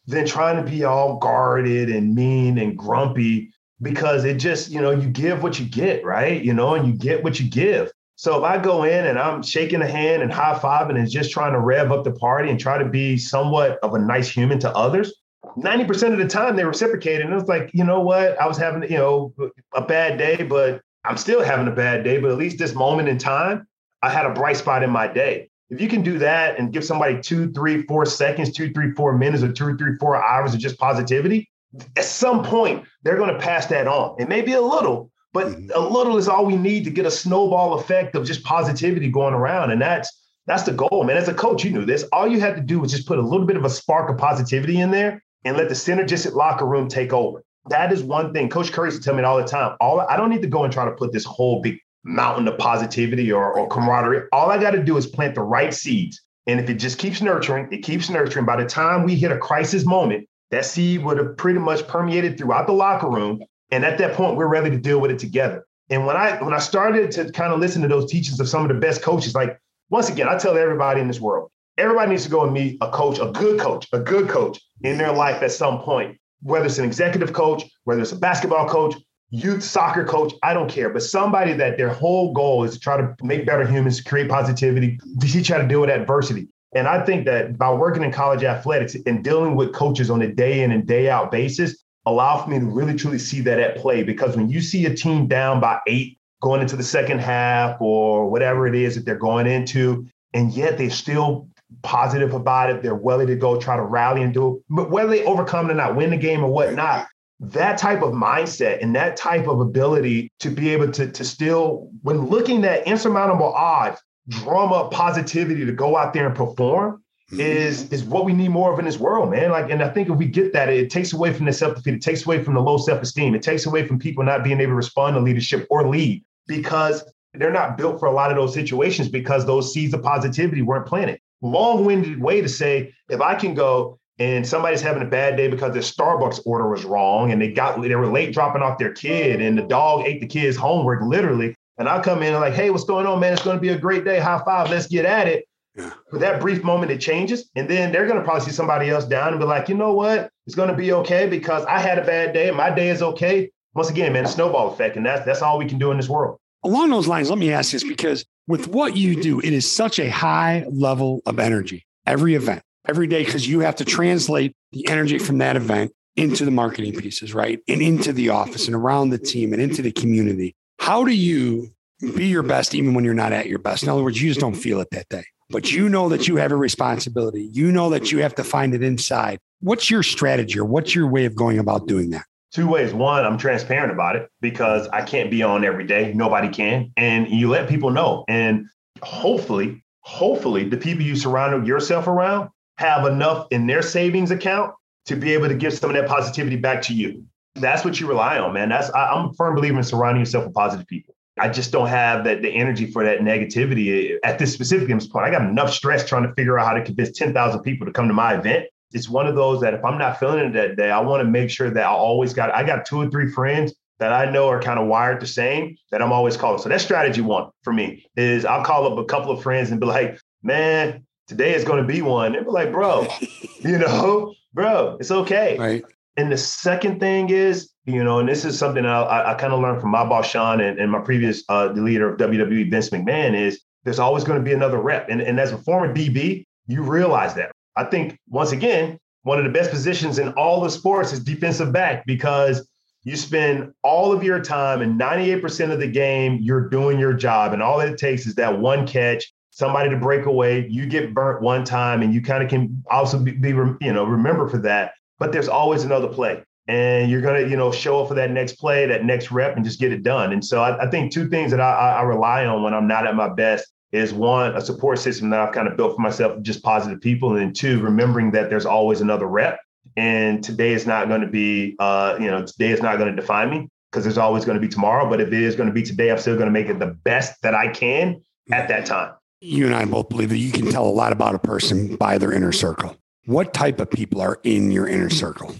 than 0.07 0.27
trying 0.27 0.63
to 0.63 0.71
be 0.71 0.85
all 0.85 1.17
guarded 1.17 1.89
and 1.89 2.15
mean 2.15 2.59
and 2.59 2.77
grumpy 2.77 3.53
because 3.83 4.25
it 4.25 4.39
just, 4.39 4.71
you 4.71 4.81
know, 4.81 4.91
you 4.91 5.09
give 5.09 5.43
what 5.43 5.59
you 5.59 5.67
get, 5.67 6.05
right? 6.05 6.43
You 6.43 6.55
know, 6.55 6.75
and 6.75 6.87
you 6.87 6.95
get 6.95 7.23
what 7.23 7.39
you 7.39 7.49
give. 7.49 7.91
So 8.17 8.39
if 8.39 8.45
I 8.45 8.59
go 8.59 8.85
in 8.85 9.07
and 9.07 9.19
I'm 9.19 9.43
shaking 9.43 9.83
a 9.83 9.87
hand 9.87 10.23
and 10.23 10.33
high 10.33 10.59
fiving 10.59 10.99
and 10.99 11.09
just 11.09 11.31
trying 11.31 11.53
to 11.53 11.61
rev 11.61 11.93
up 11.93 12.05
the 12.05 12.13
party 12.13 12.49
and 12.49 12.59
try 12.59 12.79
to 12.79 12.89
be 12.89 13.19
somewhat 13.19 13.79
of 13.83 13.93
a 13.95 13.99
nice 13.99 14.29
human 14.29 14.59
to 14.61 14.75
others, 14.75 15.13
90% 15.59 16.13
of 16.13 16.19
the 16.19 16.27
time 16.27 16.57
they 16.57 16.65
reciprocate. 16.65 17.21
And 17.21 17.31
it 17.31 17.35
was 17.35 17.49
like, 17.49 17.71
you 17.75 17.85
know 17.85 18.01
what? 18.01 18.41
I 18.41 18.47
was 18.47 18.57
having, 18.57 18.91
you 18.91 18.97
know, 18.97 19.35
a 19.75 19.83
bad 19.83 20.17
day, 20.19 20.43
but 20.43 20.81
I'm 21.05 21.19
still 21.19 21.43
having 21.43 21.69
a 21.69 21.75
bad 21.75 22.05
day. 22.05 22.19
But 22.19 22.31
at 22.31 22.39
least 22.39 22.59
this 22.59 22.75
moment 22.75 23.09
in 23.09 23.19
time, 23.19 23.67
I 24.03 24.09
had 24.09 24.25
a 24.25 24.33
bright 24.33 24.57
spot 24.57 24.83
in 24.83 24.91
my 24.91 25.07
day. 25.07 25.51
If 25.69 25.81
you 25.81 25.89
can 25.89 26.03
do 26.03 26.19
that 26.19 26.59
and 26.59 26.73
give 26.73 26.85
somebody 26.85 27.21
two, 27.21 27.53
three, 27.53 27.83
four 27.83 28.07
seconds, 28.07 28.53
two, 28.53 28.73
three, 28.73 28.93
four 28.93 29.17
minutes, 29.17 29.43
or 29.43 29.53
two, 29.53 29.77
three, 29.77 29.97
four 29.99 30.23
hours 30.23 30.55
of 30.55 30.61
just 30.61 30.79
positivity, 30.79 31.51
at 31.97 32.05
some 32.05 32.43
point 32.43 32.85
they're 33.03 33.17
going 33.17 33.33
to 33.33 33.41
pass 33.41 33.67
that 33.67 33.87
on. 33.87 34.17
It 34.19 34.29
may 34.29 34.43
be 34.43 34.53
a 34.53 34.61
little, 34.61 35.11
but 35.33 35.47
mm-hmm. 35.49 35.71
a 35.75 35.81
little 35.81 36.17
is 36.17 36.29
all 36.29 36.47
we 36.47 36.57
need 36.57 36.85
to 36.85 36.91
get 36.91 37.07
a 37.07 37.11
snowball 37.11 37.75
effect 37.75 38.15
of 38.15 38.27
just 38.27 38.45
positivity 38.45 39.11
going 39.11 39.35
around. 39.35 39.71
And 39.71 39.81
that's 39.81 40.11
that's 40.47 40.63
the 40.63 40.73
goal, 40.73 41.05
man. 41.05 41.17
As 41.17 41.29
a 41.29 41.35
coach, 41.35 41.65
you 41.65 41.71
knew 41.73 41.85
this. 41.85 42.05
All 42.13 42.29
you 42.29 42.41
had 42.41 42.55
to 42.55 42.63
do 42.63 42.79
was 42.79 42.93
just 42.93 43.09
put 43.09 43.19
a 43.19 43.23
little 43.23 43.47
bit 43.47 43.57
of 43.57 43.65
a 43.65 43.71
spark 43.71 44.11
of 44.11 44.17
positivity 44.17 44.81
in 44.81 44.91
there 44.91 45.23
and 45.45 45.57
let 45.57 45.69
the 45.69 45.75
synergistic 45.75 46.35
locker 46.35 46.67
room 46.67 46.89
take 46.89 47.13
over. 47.13 47.43
That 47.69 47.93
is 47.93 48.03
one 48.03 48.33
thing. 48.33 48.49
Coach 48.49 48.73
Curry 48.73 48.89
used 48.89 49.03
to 49.03 49.05
tell 49.05 49.17
me 49.17 49.25
all 49.25 49.39
the 49.39 49.45
time. 49.45 49.77
All 49.81 50.01
I 50.01 50.17
don't 50.17 50.31
need 50.31 50.43
to 50.43 50.49
go 50.49 50.65
and 50.65 50.73
try 50.73 50.85
to 50.85 50.93
put 50.93 51.13
this 51.13 51.25
whole 51.25 51.61
big 51.61 51.79
mountain 52.05 52.47
of 52.47 52.57
positivity 52.59 53.33
or, 53.33 53.53
or 53.53 53.69
camaraderie. 53.69 54.29
All 54.33 54.51
I 54.51 54.59
got 54.59 54.71
to 54.71 54.83
do 54.83 54.97
is 54.97 55.07
plant 55.07 55.35
the 55.35 55.43
right 55.43 55.75
seeds. 55.75 56.23
And 56.47 56.61
if 56.61 56.71
it 56.71 56.75
just 56.75 56.99
keeps 56.99 57.21
nurturing, 57.21 57.69
it 57.73 57.79
keeps 57.79 58.09
nurturing. 58.09 58.47
By 58.47 58.57
the 58.63 58.69
time 58.69 59.03
we 59.03 59.17
hit 59.17 59.33
a 59.33 59.39
crisis 59.39 59.85
moment, 59.85 60.29
that 60.51 60.65
seed 60.65 61.05
would 61.05 61.19
have 61.19 61.37
pretty 61.37 61.59
much 61.59 61.87
permeated 61.87 62.39
throughout 62.39 62.67
the 62.67 62.73
locker 62.73 63.09
room. 63.09 63.43
And 63.71 63.85
at 63.85 63.99
that 63.99 64.15
point, 64.15 64.37
we're 64.37 64.47
ready 64.47 64.71
to 64.71 64.77
deal 64.77 65.01
with 65.01 65.11
it 65.11 65.19
together. 65.19 65.67
And 65.91 66.07
when 66.07 66.17
I 66.17 66.43
when 66.43 66.55
I 66.55 66.59
started 66.59 67.11
to 67.13 67.31
kind 67.33 67.53
of 67.53 67.61
listen 67.61 67.83
to 67.83 67.89
those 67.89 68.11
teachings 68.11 68.41
of 68.41 68.49
some 68.49 68.63
of 68.63 68.69
the 68.69 68.75
best 68.75 69.03
coaches, 69.03 69.35
like 69.35 69.61
once 69.91 70.09
again, 70.09 70.29
I 70.29 70.37
tell 70.37 70.57
everybody 70.57 71.01
in 71.01 71.09
this 71.09 71.21
world, 71.21 71.51
everybody 71.79 72.11
needs 72.11 72.25
to 72.25 72.31
go 72.31 72.45
and 72.45 72.53
meet 72.53 72.79
a 72.81 72.91
coach, 72.91 73.19
a 73.19 73.31
good 73.31 73.61
coach, 73.61 73.87
a 73.93 74.01
good 74.01 74.29
coach 74.29 74.61
in 74.83 74.99
their 74.99 75.13
life 75.13 75.43
at 75.43 75.53
some 75.53 75.81
point, 75.81 76.19
whether 76.43 76.67
it's 76.67 76.79
an 76.79 76.85
executive 76.85 77.33
coach, 77.33 77.65
whether 77.85 78.03
it's 78.03 78.13
a 78.13 78.17
basketball 78.17 78.69
coach, 78.69 78.95
youth 79.31 79.63
soccer 79.63 80.05
coach, 80.05 80.33
I 80.43 80.55
don't 80.55 80.71
care, 80.71 80.91
but 80.91 81.03
somebody 81.03 81.53
that 81.55 81.77
their 81.77 81.89
whole 81.89 82.33
goal 82.33 82.65
is 82.65 82.75
to 82.75 82.81
try 82.81 82.97
to 82.97 83.15
make 83.23 83.47
better 83.47 83.67
humans, 83.67 84.01
create 84.01 84.29
positivity, 84.29 84.99
to 85.21 85.27
teach 85.27 85.49
how 85.49 85.59
to 85.59 85.67
deal 85.67 85.81
with 85.81 85.91
adversity. 85.91 86.49
And 86.75 86.89
I 86.89 87.05
think 87.05 87.25
that 87.27 87.57
by 87.57 87.73
working 87.73 88.03
in 88.03 88.13
college 88.13 88.43
athletics 88.43 88.97
and 89.07 89.23
dealing 89.23 89.57
with 89.57 89.73
coaches 89.73 90.11
on 90.11 90.23
a 90.23 90.33
day 90.33 90.63
in 90.63 90.73
and 90.73 90.87
day 90.87 91.09
out 91.09 91.31
basis, 91.31 91.83
allow 92.05 92.43
for 92.43 92.51
me 92.51 92.59
to 92.59 92.67
really 92.67 92.95
truly 92.95 93.19
see 93.19 93.41
that 93.43 93.59
at 93.59 93.77
play. 93.77 94.03
Because 94.03 94.37
when 94.37 94.49
you 94.49 94.61
see 94.61 94.87
a 94.87 94.95
team 94.95 95.27
down 95.27 95.61
by 95.61 95.79
eight 95.87 96.19
going 96.43 96.61
into 96.61 96.77
the 96.77 96.83
second 96.83 97.21
half 97.21 97.81
or 97.81 98.29
whatever 98.29 98.67
it 98.67 98.75
is 98.75 98.95
that 98.95 99.05
they're 99.05 99.17
going 99.17 99.47
into, 99.47 100.07
and 100.35 100.53
yet 100.53 100.77
they're 100.77 100.91
still 100.91 101.49
positive 101.83 102.35
about 102.35 102.71
it, 102.71 102.83
they're 102.83 102.95
willing 102.95 103.27
to 103.27 103.37
go 103.37 103.59
try 103.59 103.77
to 103.77 103.83
rally 103.83 104.23
and 104.23 104.35
do 104.35 104.57
it, 104.57 104.63
but 104.69 104.91
whether 104.91 105.09
they 105.09 105.25
overcome 105.25 105.69
it 105.69 105.73
or 105.73 105.77
not, 105.77 105.97
win 105.97 106.11
the 106.11 106.17
game 106.17 106.45
or 106.45 106.51
whatnot, 106.51 107.07
that 107.41 107.79
type 107.79 108.03
of 108.03 108.13
mindset 108.13 108.83
and 108.83 108.95
that 108.95 109.17
type 109.17 109.47
of 109.47 109.61
ability 109.61 110.31
to 110.41 110.51
be 110.51 110.71
able 110.71 110.91
to, 110.91 111.11
to 111.11 111.25
still, 111.25 111.91
when 112.03 112.27
looking 112.27 112.65
at 112.65 112.87
insurmountable 112.87 113.53
odds, 113.53 114.01
drum 114.29 114.73
up 114.73 114.91
positivity 114.91 115.65
to 115.65 115.73
go 115.73 115.97
out 115.97 116.13
there 116.13 116.27
and 116.27 116.35
perform 116.35 117.03
mm-hmm. 117.31 117.41
is 117.41 117.91
is 117.93 118.05
what 118.05 118.25
we 118.25 118.33
need 118.33 118.49
more 118.49 118.73
of 118.73 118.79
in 118.79 118.85
this 118.85 118.99
world, 118.99 119.31
man. 119.31 119.51
Like, 119.51 119.71
and 119.71 119.83
I 119.83 119.89
think 119.89 120.09
if 120.09 120.17
we 120.17 120.27
get 120.27 120.53
that, 120.53 120.69
it 120.69 120.91
takes 120.91 121.13
away 121.13 121.33
from 121.33 121.47
the 121.47 121.53
self 121.53 121.77
defeat, 121.77 121.95
it 121.95 122.03
takes 122.03 122.25
away 122.27 122.43
from 122.43 122.55
the 122.55 122.61
low 122.61 122.79
self 122.79 123.03
esteem, 123.03 123.35
it 123.35 123.43
takes 123.43 123.67
away 123.67 123.87
from 123.87 123.99
people 123.99 124.25
not 124.25 124.45
being 124.45 124.61
able 124.61 124.73
to 124.73 124.77
respond 124.77 125.15
to 125.15 125.21
leadership 125.21 125.67
or 125.71 125.89
lead 125.89 126.25
because 126.47 127.05
they're 127.35 127.53
not 127.53 127.77
built 127.77 127.99
for 127.99 128.07
a 128.07 128.13
lot 128.13 128.31
of 128.31 128.37
those 128.37 128.55
situations 128.55 129.09
because 129.09 129.45
those 129.45 129.73
seeds 129.73 129.93
of 129.95 130.03
positivity 130.03 130.63
weren't 130.63 130.87
planted. 130.87 131.21
Long 131.43 131.85
winded 131.85 132.21
way 132.21 132.41
to 132.41 132.49
say, 132.49 132.95
if 133.11 133.21
I 133.21 133.35
can 133.35 133.55
go 133.55 133.99
and 134.19 134.47
somebody's 134.47 134.81
having 134.81 135.03
a 135.03 135.07
bad 135.07 135.37
day 135.37 135.49
because 135.49 135.73
their 135.73 135.83
Starbucks 135.83 136.41
order 136.47 136.69
was 136.69 136.85
wrong 136.85 137.33
and 137.33 137.41
they 137.41 137.53
got 137.53 137.81
they 137.81 137.95
were 137.95 138.11
late 138.11 138.33
dropping 138.33 138.63
off 138.63 138.79
their 138.79 138.93
kid 138.93 139.43
and 139.43 139.59
the 139.59 139.63
dog 139.63 140.07
ate 140.07 140.21
the 140.21 140.27
kid's 140.27 140.57
homework 140.57 141.03
literally. 141.03 141.55
And 141.79 141.89
I 141.89 142.01
come 142.03 142.23
in 142.23 142.33
and 142.33 142.41
like, 142.41 142.55
hey, 142.55 142.71
what's 142.71 142.85
going 142.85 143.07
on, 143.07 143.21
man? 143.21 143.33
It's 143.33 143.43
going 143.43 143.57
to 143.57 143.61
be 143.61 143.69
a 143.71 143.79
great 143.79 144.05
day. 144.05 144.19
High 144.19 144.43
five. 144.45 144.71
Let's 144.71 144.87
get 144.87 145.05
at 145.05 145.29
it. 145.29 145.47
Yeah. 145.75 145.93
For 146.11 146.19
that 146.19 146.41
brief 146.41 146.65
moment, 146.65 146.91
it 146.91 147.01
changes. 147.01 147.51
And 147.55 147.69
then 147.69 147.93
they're 147.93 148.07
going 148.07 148.19
to 148.19 148.25
probably 148.25 148.45
see 148.45 148.51
somebody 148.51 148.89
else 148.89 149.05
down 149.05 149.29
and 149.29 149.39
be 149.39 149.45
like, 149.45 149.69
you 149.69 149.75
know 149.75 149.93
what? 149.93 150.31
It's 150.47 150.57
going 150.57 150.71
to 150.71 150.75
be 150.75 150.93
okay 150.93 151.29
because 151.29 151.65
I 151.67 151.81
had 151.81 151.99
a 151.99 152.05
bad 152.05 152.33
day 152.33 152.49
and 152.49 152.57
my 152.57 152.71
day 152.71 152.89
is 152.89 153.03
okay. 153.03 153.51
Once 153.75 153.91
again, 153.91 154.15
man, 154.15 154.27
snowball 154.27 154.73
effect. 154.73 154.97
And 154.97 155.05
that's 155.05 155.25
that's 155.27 155.43
all 155.43 155.59
we 155.59 155.67
can 155.67 155.79
do 155.79 155.91
in 155.91 155.99
this 155.99 156.09
world. 156.09 156.39
Along 156.65 156.89
those 156.91 157.07
lines, 157.07 157.29
let 157.29 157.39
me 157.39 157.53
ask 157.53 157.73
this 157.73 157.85
because 157.85 158.25
with 158.49 158.69
what 158.69 158.97
you 158.97 159.21
do, 159.21 159.39
it 159.41 159.53
is 159.53 159.71
such 159.71 159.99
a 159.99 160.09
high 160.09 160.65
level 160.71 161.21
of 161.27 161.39
energy 161.39 161.85
every 162.07 162.35
event 162.35 162.63
every 162.89 163.07
day 163.07 163.25
because 163.25 163.47
you 163.47 163.61
have 163.61 163.77
to 163.77 163.85
translate 163.85 164.55
the 164.73 164.89
energy 164.89 165.19
from 165.19 165.39
that 165.39 165.57
event 165.57 165.93
into 166.17 166.45
the 166.45 166.51
marketing 166.51 166.95
pieces, 166.95 167.35
right? 167.35 167.61
And 167.69 167.83
into 167.83 168.13
the 168.13 168.31
office 168.31 168.67
and 168.67 168.75
around 168.75 169.11
the 169.11 169.19
team 169.19 169.53
and 169.53 169.61
into 169.61 169.83
the 169.83 169.93
community. 169.93 170.55
How 170.79 171.05
do 171.05 171.13
you 171.13 171.69
be 172.15 172.27
your 172.27 172.43
best 172.43 172.75
even 172.75 172.95
when 172.95 173.05
you're 173.05 173.15
not 173.15 173.33
at 173.33 173.47
your 173.47 173.59
best? 173.59 173.83
In 173.83 173.89
other 173.89 174.03
words, 174.03 174.21
you 174.21 174.29
just 174.29 174.41
don't 174.41 174.55
feel 174.55 174.81
it 174.81 174.89
that 174.91 175.09
day, 175.09 175.25
but 175.51 175.73
you 175.73 175.89
know 175.89 176.09
that 176.09 176.29
you 176.29 176.37
have 176.37 176.53
a 176.53 176.57
responsibility. 176.57 177.49
You 177.53 177.73
know 177.73 177.91
that 177.91 178.13
you 178.13 178.19
have 178.21 178.35
to 178.37 178.45
find 178.45 178.75
it 178.75 178.83
inside. 178.83 179.39
What's 179.61 179.91
your 179.91 180.03
strategy 180.03 180.59
or 180.59 180.65
what's 180.65 180.95
your 180.95 181.09
way 181.09 181.25
of 181.25 181.35
going 181.35 181.59
about 181.59 181.87
doing 181.87 182.11
that? 182.11 182.25
Two 182.53 182.69
ways. 182.69 182.95
One, 182.95 183.25
I'm 183.25 183.39
transparent 183.39 183.93
about 183.93 184.17
it 184.17 184.31
because 184.41 184.89
I 184.89 185.03
can't 185.03 185.31
be 185.31 185.43
on 185.43 185.65
every 185.65 185.87
day. 185.87 186.13
Nobody 186.15 186.49
can. 186.49 186.93
And 186.97 187.29
you 187.29 187.49
let 187.49 187.69
people 187.69 187.91
know. 187.91 188.25
And 188.29 188.67
hopefully, 189.03 189.83
hopefully, 190.01 190.69
the 190.69 190.77
people 190.77 191.05
you 191.05 191.17
surround 191.17 191.67
yourself 191.67 192.07
around 192.07 192.51
have 192.79 193.07
enough 193.07 193.47
in 193.51 193.67
their 193.67 193.83
savings 193.83 194.31
account 194.31 194.75
to 195.07 195.17
be 195.17 195.33
able 195.33 195.49
to 195.49 195.55
give 195.55 195.73
some 195.73 195.91
of 195.91 195.97
that 195.97 196.09
positivity 196.09 196.57
back 196.57 196.83
to 196.83 196.95
you. 196.95 197.25
That's 197.57 197.85
what 197.85 198.01
you 198.01 198.07
rely 198.07 198.39
on, 198.39 198.53
man. 198.53 198.69
That's 198.69 198.91
I, 198.91 199.19
am 199.19 199.31
a 199.31 199.33
firm 199.35 199.55
believer 199.55 199.79
in 199.79 199.85
surrounding 199.85 200.21
yourself 200.21 200.45
with 200.45 200.55
positive 200.55 200.87
people. 200.87 201.15
I 201.39 201.49
just 201.49 201.71
don't 201.71 201.89
have 201.89 202.25
that 202.25 202.43
the 202.43 202.51
energy 202.51 202.91
for 202.91 203.05
that 203.05 203.21
negativity 203.21 204.17
at 204.25 204.39
this 204.39 204.53
specific 204.53 204.89
point. 204.89 205.27
I 205.27 205.31
got 205.31 205.43
enough 205.43 205.73
stress 205.73 206.09
trying 206.09 206.23
to 206.23 206.33
figure 206.35 206.59
out 206.59 206.67
how 206.67 206.75
to 206.75 206.83
convince 206.83 207.17
10,000 207.17 207.61
people 207.61 207.87
to 207.87 207.93
come 207.93 208.09
to 208.09 208.15
my 208.15 208.35
event. 208.35 208.67
It's 208.93 209.09
one 209.09 209.27
of 209.27 209.35
those 209.35 209.61
that 209.61 209.75
if 209.75 209.85
I'm 209.85 209.99
not 209.99 210.19
feeling 210.19 210.39
it 210.39 210.53
that 210.55 210.77
day, 210.77 210.91
I 210.91 211.01
want 211.01 211.21
to 211.23 211.29
make 211.29 211.51
sure 211.51 211.71
that 211.71 211.85
I 211.85 211.89
always 211.89 212.33
got 212.33 212.55
I 212.55 212.63
got 212.63 212.87
two 212.87 212.99
or 212.99 213.11
three 213.11 213.31
friends 213.31 213.75
that 213.99 214.13
I 214.13 214.31
know 214.31 214.49
are 214.49 214.61
kind 214.61 214.79
of 214.79 214.87
wired 214.87 215.21
the 215.21 215.27
same 215.27 215.77
that 215.91 216.03
I'm 216.03 216.13
always 216.13 216.37
calling. 216.37 216.59
So 216.61 216.69
that's 216.69 216.85
strategy 216.85 217.21
one 217.21 217.51
for 217.63 217.73
me 217.73 218.07
is 218.17 218.45
I'll 218.45 218.65
call 218.65 218.91
up 218.91 218.99
a 218.99 219.05
couple 219.05 219.33
of 219.33 219.43
friends 219.43 219.71
and 219.71 219.81
be 219.81 219.87
like, 219.87 220.21
man, 220.43 221.05
today 221.27 221.55
is 221.55 221.65
going 221.65 221.81
to 221.81 221.87
be 221.87 222.03
one. 222.03 222.35
And 222.35 222.45
be 222.45 222.51
like, 222.51 222.73
bro, 222.73 223.07
you 223.61 223.79
know, 223.79 224.35
bro, 224.53 224.97
it's 225.01 225.11
okay. 225.11 225.57
Right. 225.59 225.85
And 226.17 226.33
the 226.33 226.37
second 226.39 226.99
thing 226.99 227.31
is, 227.31 227.71
you 227.85 228.03
know, 228.03 228.19
and 228.19 228.29
this 228.29 228.45
is 228.45 228.59
something 228.59 228.87
I, 228.87 229.33
I 229.33 229.35
kind 229.35 229.53
of 229.53 229.61
learned 229.61 229.81
from 229.81 229.91
my 229.91 230.05
boss, 230.05 230.31
Sean, 230.31 230.61
and, 230.61 230.79
and 230.79 230.91
my 230.91 231.01
previous 231.01 231.45
uh, 231.49 231.69
the 231.73 231.83
leader 231.83 232.13
of 232.13 232.19
WWE, 232.19 232.71
Vince 232.71 232.91
McMahon, 232.91 233.35
is 233.35 233.61
there's 233.85 233.99
always 233.99 234.25
going 234.25 234.39
to 234.39 234.45
be 234.45 234.53
another 234.53 234.79
rep. 234.79 235.09
And, 235.09 235.21
and 235.21 235.39
as 235.39 235.53
a 235.53 235.59
former 235.59 235.93
DB, 235.95 236.45
you 236.67 236.83
realize 236.83 237.35
that. 237.35 237.53
I 237.77 237.85
think, 237.85 238.19
once 238.29 238.53
again, 238.53 238.99
one 239.23 239.39
of 239.39 239.45
the 239.45 239.51
best 239.51 239.71
positions 239.71 240.19
in 240.19 240.33
all 240.33 240.61
the 240.61 240.71
sports 240.71 241.13
is 241.13 241.21
defensive 241.21 241.73
back 241.73 242.07
because 242.07 242.67
You 243.07 243.15
spend 243.15 243.73
all 243.85 244.13
of 244.13 244.25
your 244.25 244.41
time 244.41 244.83
and 244.83 245.01
98% 245.01 245.71
of 245.71 245.79
the 245.79 245.87
game, 245.87 246.41
you're 246.43 246.69
doing 246.69 246.99
your 246.99 247.13
job. 247.13 247.53
And 247.53 247.63
all 247.63 247.79
it 247.79 247.99
takes 247.99 248.27
is 248.27 248.35
that 248.35 248.59
one 248.59 248.85
catch, 248.85 249.33
somebody 249.51 249.91
to 249.91 249.97
break 249.97 250.27
away. 250.27 250.67
You 250.69 250.87
get 250.87 251.15
burnt 251.15 251.41
one 251.41 251.63
time 251.63 252.03
and 252.03 252.13
you 252.13 252.21
kind 252.21 252.43
of 252.43 252.51
can 252.51 252.83
also 252.91 253.21
be, 253.21 253.31
be, 253.31 253.51
you 253.51 253.93
know, 253.93 254.03
remember 254.03 254.49
for 254.49 254.59
that. 254.59 254.91
But 255.19 255.33
there's 255.33 255.49
always 255.49 255.85
another 255.85 256.09
play. 256.09 256.43
And 256.69 257.11
you're 257.11 257.21
going 257.21 257.45
to, 257.45 257.49
you 257.49 257.57
know, 257.57 257.71
show 257.71 258.03
up 258.03 258.09
for 258.09 258.15
that 258.15 258.33
next 258.33 258.55
play, 258.55 258.87
that 258.87 259.05
next 259.05 259.31
rep, 259.31 259.55
and 259.55 259.65
just 259.65 259.79
get 259.79 259.93
it 259.93 260.03
done. 260.03 260.33
And 260.33 260.45
so 260.45 260.63
I, 260.63 260.87
I 260.87 260.91
think 260.91 261.13
two 261.13 261.29
things 261.29 261.53
that 261.53 261.61
I, 261.61 261.97
I 261.99 262.03
rely 262.03 262.45
on 262.45 262.63
when 262.63 262.75
I'm 262.75 262.89
not 262.89 263.07
at 263.07 263.15
my 263.15 263.29
best 263.29 263.73
is 263.93 264.13
one, 264.13 264.55
a 264.57 264.61
support 264.61 264.99
system 264.99 265.31
that 265.31 265.41
I've 265.41 265.55
kind 265.55 265.69
of 265.69 265.77
built 265.77 265.95
for 265.95 266.03
myself, 266.03 266.43
just 266.43 266.63
positive 266.63 267.01
people. 267.01 267.31
And 267.31 267.39
then 267.39 267.53
two, 267.53 267.81
remembering 267.81 268.33
that 268.33 268.51
there's 268.51 268.67
always 268.67 269.01
another 269.01 269.27
rep. 269.27 269.61
And 269.97 270.43
today 270.43 270.73
is 270.73 270.87
not 270.87 271.09
going 271.09 271.21
to 271.21 271.29
be, 271.29 271.77
uh, 271.79 272.17
you 272.21 272.27
know, 272.27 272.45
today 272.45 272.71
is 272.71 272.83
not 272.83 272.99
going 272.99 273.15
to 273.15 273.21
define 273.21 273.49
me 273.49 273.69
because 273.91 274.05
there's 274.05 274.19
always 274.19 274.45
going 274.45 274.57
to 274.57 274.61
be 274.61 274.69
tomorrow. 274.69 275.09
But 275.09 275.21
if 275.21 275.29
it 275.29 275.35
is 275.35 275.55
going 275.55 275.69
to 275.69 275.73
be 275.73 275.83
today, 275.83 276.11
I'm 276.11 276.19
still 276.19 276.35
going 276.35 276.47
to 276.47 276.53
make 276.53 276.67
it 276.67 276.79
the 276.79 276.99
best 277.05 277.41
that 277.43 277.55
I 277.55 277.69
can 277.69 278.21
at 278.53 278.69
that 278.69 278.87
time. 278.87 279.15
You 279.41 279.67
and 279.67 279.75
I 279.75 279.85
both 279.85 280.09
believe 280.09 280.31
that 280.31 280.39
you 280.39 280.51
can 280.51 280.71
tell 280.71 280.87
a 280.87 280.91
lot 280.91 281.13
about 281.13 281.35
a 281.35 281.39
person 281.39 281.97
by 281.97 282.19
their 282.19 282.33
inner 282.33 282.53
circle. 282.53 282.97
What 283.27 283.53
type 283.53 283.81
of 283.81 283.91
people 283.91 284.21
are 284.21 284.39
in 284.45 284.71
your 284.71 284.89
inner 284.89 285.11
circle? 285.23 285.55